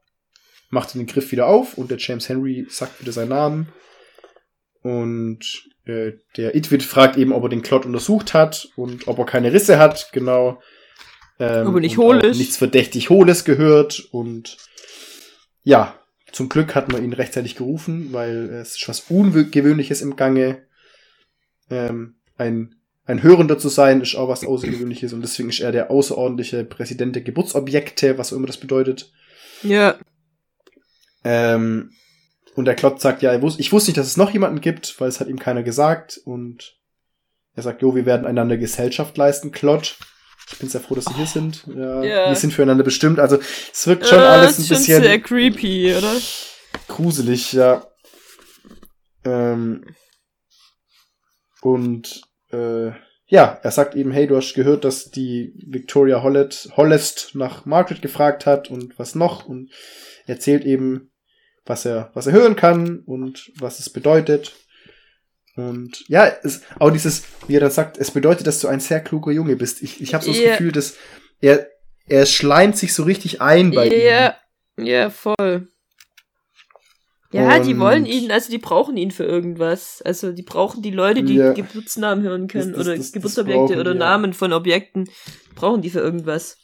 [0.72, 3.68] macht er den Griff wieder auf und der James Henry sagt wieder seinen Namen.
[4.82, 9.26] Und äh, der Itwit fragt eben, ob er den Klott untersucht hat und ob er
[9.26, 10.62] keine Risse hat, genau.
[11.40, 12.38] Ähm, Ob er nicht und hohl auch ist.
[12.38, 14.08] Nichts verdächtig Hohles gehört.
[14.12, 14.58] Und
[15.64, 16.00] ja,
[16.32, 20.64] zum Glück hat man ihn rechtzeitig gerufen, weil es ist was Ungewöhnliches im Gange.
[21.70, 25.92] Ähm, ein, ein Hörender zu sein, ist auch was Außergewöhnliches und deswegen ist er der
[25.92, 29.12] außerordentliche Präsident der Geburtsobjekte, was auch immer das bedeutet.
[29.64, 29.98] Ja.
[31.24, 31.92] Ähm,
[32.58, 35.00] und der Klotz sagt, ja, ich wus- ich wusste nicht, dass es noch jemanden gibt,
[35.00, 36.20] weil es hat ihm keiner gesagt.
[36.26, 36.76] Und
[37.56, 39.96] er sagt, jo, wir werden einander Gesellschaft leisten, Klott.
[40.52, 41.66] Ich bin sehr froh, dass Sie hier sind.
[41.68, 42.30] Ja, Ja.
[42.30, 43.20] Wir sind füreinander bestimmt.
[43.20, 43.38] Also
[43.72, 46.14] es wirkt schon Äh, alles ein schon bisschen sehr creepy, oder?
[46.88, 47.86] gruselig, ja.
[49.26, 49.86] Ähm,
[51.62, 52.22] und
[52.52, 52.92] äh,
[53.30, 58.02] ja, er sagt eben, hey, du hast gehört, dass die Victoria Hollett, Hollest nach Margaret
[58.02, 59.70] gefragt hat und was noch und
[60.28, 61.12] erzählt eben,
[61.68, 64.56] was er, was er hören kann und was es bedeutet.
[65.56, 69.00] Und ja, es, auch dieses, wie er dann sagt, es bedeutet, dass du ein sehr
[69.02, 69.82] kluger Junge bist.
[69.82, 70.40] Ich, ich habe so das.
[70.42, 70.96] Gefühl, dass
[71.42, 71.68] er,
[72.08, 74.02] er schleimt sich so richtig ein bei ihm.
[74.06, 74.36] Ja,
[74.80, 75.68] ja, voll.
[77.34, 80.02] Ja, die Und- wollen ihn, also die brauchen ihn für irgendwas.
[80.04, 81.52] Also die brauchen die Leute, die Ja.
[81.54, 84.06] Geburtsnamen hören können Das- das- oder das- Geburtsobjekte oder die, ja.
[84.06, 85.10] Namen von Objekten.
[85.56, 86.58] Brauchen die für irgendwas.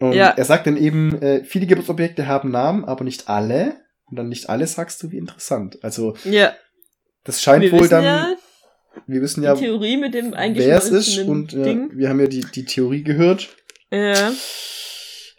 [0.00, 0.30] Und Ja.
[0.30, 3.76] er sagt dann eben, äh, viele Geburtsobjekte haben Namen, aber nicht alle.
[4.12, 5.78] Und dann nicht alle sagst du, wie interessant.
[5.82, 6.54] Also Ja,
[7.24, 8.36] das scheint wir wohl dann, ja,
[9.06, 11.16] wir wissen die ja, Theorie mit dem wer es ist.
[11.20, 11.96] Und ja, Ding.
[11.96, 13.48] wir haben ja die, die Theorie gehört.
[13.90, 14.34] Ja.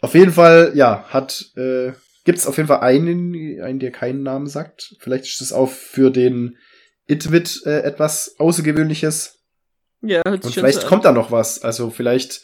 [0.00, 1.92] Auf jeden Fall, ja, hat, äh,
[2.24, 4.96] gibt es auf jeden Fall einen, einen, der keinen Namen sagt.
[4.98, 6.58] Vielleicht ist es auch für den
[7.06, 9.38] Itwit äh, etwas Außergewöhnliches.
[10.00, 11.62] Ja, hört sich Und vielleicht so kommt da noch was.
[11.62, 12.42] Also vielleicht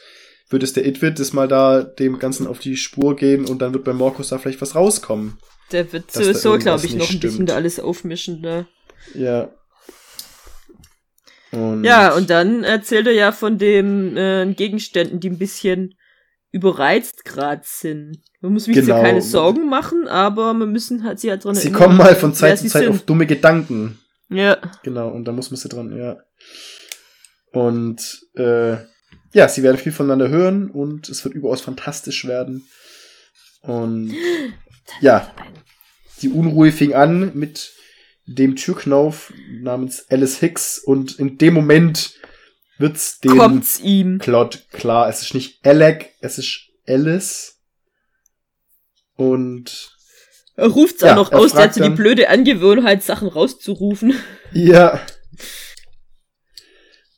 [0.50, 3.72] wird es der Itwit das mal da dem Ganzen auf die Spur gehen und dann
[3.72, 5.38] wird bei Morkus da vielleicht was rauskommen.
[5.72, 8.40] Der wird sowieso, glaube ich, noch ein bisschen da alles aufmischen.
[8.40, 8.66] Ne?
[9.14, 9.50] Ja.
[11.52, 15.94] Und Ja, und dann erzählt er ja von den äh, Gegenständen, die ein bisschen
[16.52, 18.18] überreizt gerade sind.
[18.40, 18.96] Man muss sich Genau.
[18.96, 22.34] ja keine Sorgen machen, aber wir müssen halt sie halt dran sie kommen mal von
[22.34, 22.90] Zeit zu Zeit sind.
[22.92, 23.98] auf dumme Gedanken.
[24.28, 26.16] Ja, Genau, und da muss man sie dran, ja.
[27.52, 28.00] Und
[28.34, 28.76] äh,
[29.32, 32.68] ja, sie werden viel voneinander hören und es wird überaus fantastisch werden.
[33.62, 34.14] Und
[35.00, 35.32] ja,
[36.22, 37.72] die Unruhe fing an mit
[38.26, 42.14] dem Türknauf namens Alice Hicks und in dem Moment
[42.78, 44.18] wird's dem kommt's ihm.
[44.18, 45.08] Plot klar.
[45.08, 47.56] Es ist nicht Alec, es ist Alice.
[49.16, 49.96] Und
[50.56, 54.14] Er ruft's Ja, auch noch aus, der hat so die blöde Angewohnheit, Sachen rauszurufen.
[54.52, 55.00] Ja.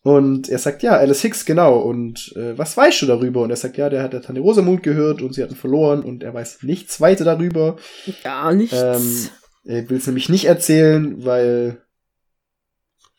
[0.05, 1.79] Und er sagt, ja, Alice Hicks, genau.
[1.79, 3.43] Und äh, was weißt du darüber?
[3.43, 6.25] Und er sagt, ja, der hat der Tante Rosamund gehört und sie hatten verloren und
[6.25, 7.77] er weiß nichts weiter darüber.
[8.25, 8.77] Gar nichts.
[8.77, 9.29] Ähm,
[9.65, 11.81] er will es nämlich nicht erzählen, weil.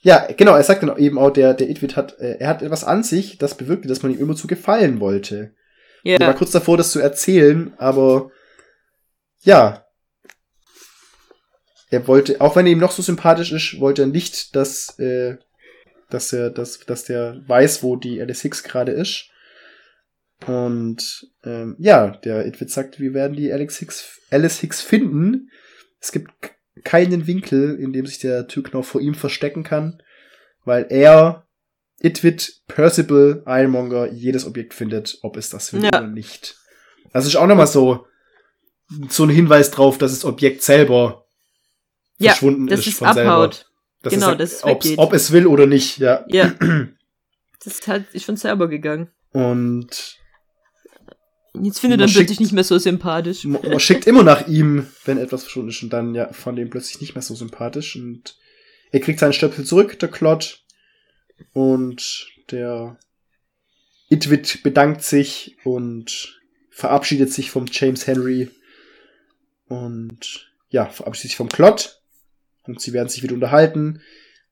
[0.01, 2.83] Ja, genau, er sagt dann eben auch, der, der Itwit hat, äh, er hat etwas
[2.83, 5.53] an sich, das bewirkte, dass man ihm immer zu gefallen wollte.
[6.03, 6.17] ja.
[6.17, 8.29] Er war kurz davor, das zu erzählen, aber
[9.43, 9.85] ja.
[11.89, 15.37] Er wollte, auch wenn er ihm noch so sympathisch ist, wollte er nicht, dass, äh,
[16.13, 19.29] dass er, dass, dass der weiß, wo die Alice Hicks gerade ist.
[20.47, 25.49] Und ähm, ja, der Itwit sagt, wir werden die Alex Hicks, Alice Hicks finden.
[25.99, 26.31] Es gibt
[26.83, 30.01] keinen Winkel, in dem sich der Türknauf vor ihm verstecken kann,
[30.65, 31.47] weil er,
[31.99, 35.89] Itwit, Percival, Ironmonger jedes Objekt findet, ob es das will Ja.
[35.89, 36.57] oder nicht.
[37.13, 38.05] Das ist auch nochmal so,
[39.09, 41.25] so ein Hinweis drauf, dass das Objekt selber
[42.17, 43.51] ja, verschwunden ist von selber.
[44.03, 46.25] Dass Genau, dass es ob's, ob es will oder nicht, ja.
[46.27, 46.53] Ja.
[47.63, 49.09] Das ist halt, ist von selber gegangen.
[49.31, 50.19] Und
[51.61, 53.45] Jetzt findet er plötzlich nicht mehr so sympathisch.
[53.45, 56.69] man man schickt immer nach ihm, wenn etwas verschwunden ist und dann ja von dem
[56.69, 58.35] plötzlich nicht mehr so sympathisch und
[58.91, 60.65] er kriegt seinen Stöpsel zurück, der Klott
[61.53, 62.97] und der
[64.09, 68.49] Itwit bedankt sich und verabschiedet sich vom James Henry
[69.67, 72.02] und ja, verabschiedet sich vom Klott
[72.65, 74.01] und sie werden sich wieder unterhalten.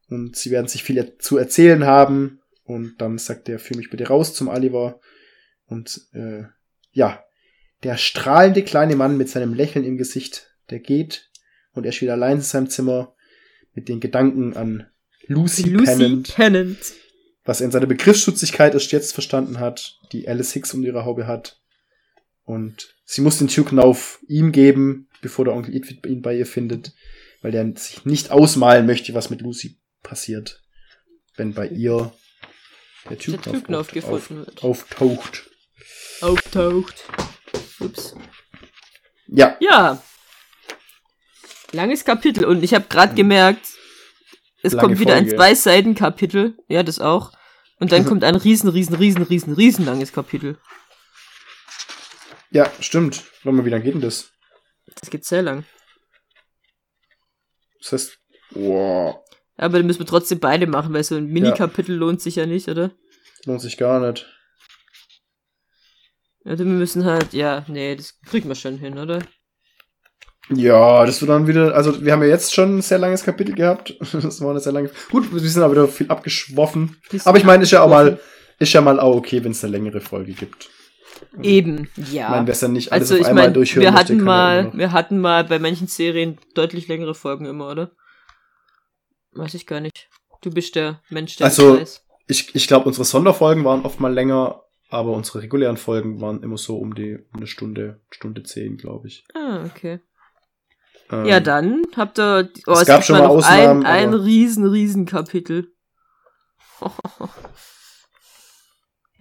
[0.09, 2.41] Und sie werden sich viel zu erzählen haben.
[2.63, 4.99] Und dann sagt er, führ mich bitte raus zum Oliver.
[5.65, 6.43] Und äh,
[6.91, 7.23] ja,
[7.83, 11.29] der strahlende kleine Mann mit seinem Lächeln im Gesicht, der geht.
[11.73, 13.15] Und er wieder allein in seinem Zimmer
[13.73, 14.87] mit den Gedanken an
[15.27, 16.93] Lucy, Lucy Pennant, Pennant.
[17.45, 21.27] was er in seiner Begriffsstutzigkeit erst jetzt verstanden hat, die Alice Hicks um ihre Haube
[21.27, 21.61] hat.
[22.43, 26.93] Und sie muss den Türknauf ihm geben, bevor der Onkel Edwin ihn bei ihr findet,
[27.41, 30.61] weil er sich nicht ausmalen möchte, was mit Lucy passiert,
[31.35, 32.13] wenn bei ihr
[33.09, 34.63] der Türknauf, Türknauf auf- gefunden auf, wird.
[34.63, 35.49] auftaucht.
[36.21, 37.03] Auftaucht.
[37.79, 38.15] Ups.
[39.27, 40.01] Ja, Ja.
[41.73, 43.65] Langes Kapitel und ich habe gerade gemerkt,
[44.61, 45.37] es Lange kommt wieder ein Folge.
[45.37, 46.57] zwei Seiten Kapitel.
[46.67, 47.31] Ja, das auch.
[47.79, 50.59] Und dann kommt ein riesen, riesen, riesen, riesen, riesen langes Kapitel.
[52.51, 53.23] Ja, stimmt.
[53.43, 54.31] Warte mal, wie lange geht denn das?
[54.99, 55.63] Das geht sehr lang.
[57.81, 58.19] Das heißt,
[58.51, 59.23] boah,
[59.57, 62.67] Aber dann müssen wir trotzdem beide machen, weil so ein Mini-Kapitel lohnt sich ja nicht,
[62.67, 62.91] oder?
[63.45, 64.27] lohnt sich gar nicht.
[66.43, 69.19] Also wir müssen halt, ja, nee, das kriegen wir schon hin, oder?
[70.49, 73.55] Ja, das wird dann wieder, also wir haben ja jetzt schon ein sehr langes Kapitel
[73.55, 73.95] gehabt.
[74.11, 74.89] Das war eine sehr lange.
[75.11, 76.97] Gut, wir sind aber wieder viel abgeschwoffen.
[77.25, 78.19] Aber ich meine, ist ja auch mal,
[78.59, 80.69] ist ja mal auch okay, wenn es eine längere Folge gibt.
[81.41, 82.43] Eben, Ich ja.
[82.45, 84.91] es dann nicht alles also auf ich einmal meine, durchhören wir hatten ja mal, wir
[84.91, 87.91] hatten mal bei manchen Serien deutlich längere Folgen immer, oder?
[89.33, 90.09] Weiß ich gar nicht.
[90.41, 92.05] Du bist der Mensch, der Also- das weiß.
[92.27, 96.57] Ich, ich glaube, unsere Sonderfolgen waren oft mal länger, aber unsere regulären Folgen waren immer
[96.57, 99.25] so um die um eine Stunde, Stunde zehn, glaube ich.
[99.33, 99.99] Ah, okay.
[101.11, 102.49] Ähm, Ja, dann habt ihr.
[102.67, 105.73] Oh, es gab gibt schon mal Ausnahmen, ein, ein riesen, riesen Kapitel.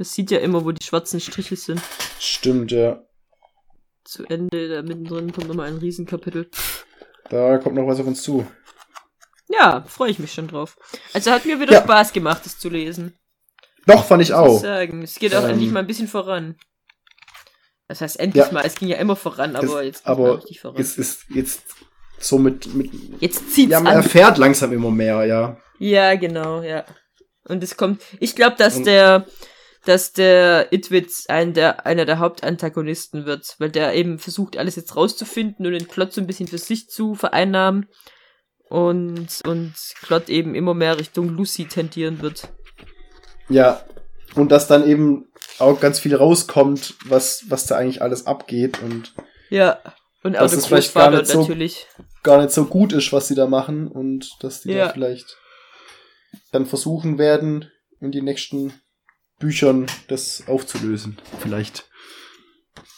[0.00, 1.78] Das sieht ja immer, wo die schwarzen Striche sind.
[2.18, 3.02] Stimmt, ja.
[4.02, 6.48] Zu Ende, da mittendrin kommt nochmal ein Riesenkapitel.
[7.28, 8.46] Da kommt noch was auf uns zu.
[9.50, 10.78] Ja, freue ich mich schon drauf.
[11.12, 11.82] Also hat mir wieder Ja.
[11.82, 13.14] Spaß gemacht, das zu lesen.
[13.86, 14.60] Doch, fand ich Muss ich auch.
[14.62, 15.02] sagen.
[15.02, 16.56] Es geht auch Ähm, endlich mal ein bisschen voran.
[17.86, 18.52] Das heißt endlich Ja.
[18.52, 20.78] mal, es ging ja immer voran, aber jetzt aber richtig voran.
[20.78, 21.62] Jetzt ist jetzt
[22.18, 22.90] so mit, mit
[23.20, 24.02] Jetzt zieht's ja, man an.
[24.02, 25.58] erfährt langsam immer mehr, ja.
[25.78, 26.86] Ja, genau, ja.
[27.44, 29.26] Und es kommt, ich glaube, dass Und- der,
[29.86, 34.94] dass der Itwitz ein der, einer der Hauptantagonisten wird, weil der eben versucht, alles jetzt
[34.96, 37.86] rauszufinden und den Klotz so ein bisschen für sich zu vereinnahmen
[38.68, 42.48] und, und Klott eben immer mehr Richtung Lucy tendieren wird.
[43.48, 43.82] Ja.
[44.34, 45.26] Und dass dann eben
[45.58, 49.12] auch ganz viel rauskommt, was, was da eigentlich alles abgeht und
[49.48, 49.80] Ja.
[50.22, 51.86] Und auch Das der ist vielleicht gar Großvater nicht so- natürlich.
[52.22, 54.86] gar nicht so gut ist, was sie da machen und dass die Ja.
[54.88, 55.38] da vielleicht
[56.52, 57.70] dann versuchen werden,
[58.00, 58.72] in die nächsten
[59.40, 61.18] Büchern das aufzulösen.
[61.40, 61.90] Vielleicht.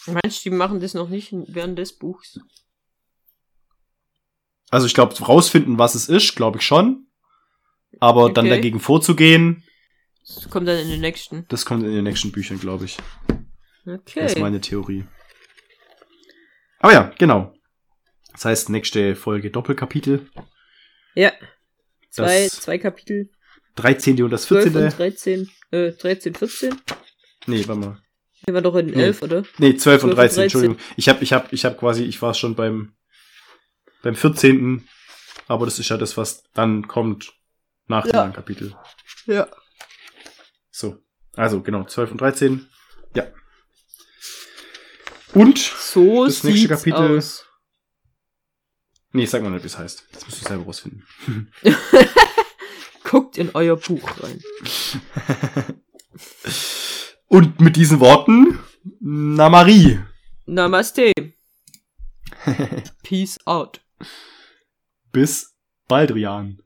[0.06, 2.39] Meinst du, die machen das noch nicht während des Buchs?
[4.70, 7.06] Also ich glaube, rausfinden, was es ist, glaube ich schon.
[8.01, 8.56] Aber dann Okay.
[8.56, 9.64] dagegen vorzugehen,
[10.27, 11.47] Das kommt dann in den nächsten.
[11.48, 12.97] das kommt in den nächsten Büchern, glaube ich.
[13.85, 14.40] Das ist Okay.
[14.40, 15.05] meine Theorie.
[16.78, 17.55] Aber ja, genau.
[18.32, 20.28] Das heißt, nächste Folge Doppelkapitel.
[21.14, 21.32] Ja.
[22.10, 23.31] Zwei, Das zwei Kapitel.
[23.77, 24.23] 13.
[24.23, 24.85] und das 12 14.
[24.85, 25.51] und 13.
[25.73, 26.81] Äh, 13, 14?
[27.47, 28.03] Nee, warte mal.
[28.47, 29.03] Der war doch in Nee.
[29.05, 29.43] 11, oder?
[29.59, 30.43] Nee, 12 und 12 und 13, 13.
[30.43, 30.78] Entschuldigung.
[30.97, 32.94] Ich habe ich hab, ich hab quasi, ich war schon beim,
[34.03, 34.89] beim 14.
[35.49, 37.32] Aber das ist ja das, was dann kommt
[37.86, 38.20] nach dem Ja.
[38.23, 38.77] anderen Kapitel.
[39.27, 39.49] Ja.
[40.70, 40.99] So.
[41.35, 42.69] Also, genau, 12 und 13.
[43.15, 43.27] Ja.
[45.35, 47.47] Und, So Das nächste Kapitel- aus.
[49.12, 50.07] nee, sag mal nicht, wie es heißt.
[50.12, 51.07] Das musst du selber rausfinden.
[53.12, 54.40] Guckt in euer Buch rein.
[57.28, 58.59] Und mit diesen Worten,
[59.01, 59.98] na Marie.
[60.47, 61.12] Namaste.
[63.02, 63.82] Peace out.
[65.12, 65.55] Bis
[65.89, 66.61] Baldrian.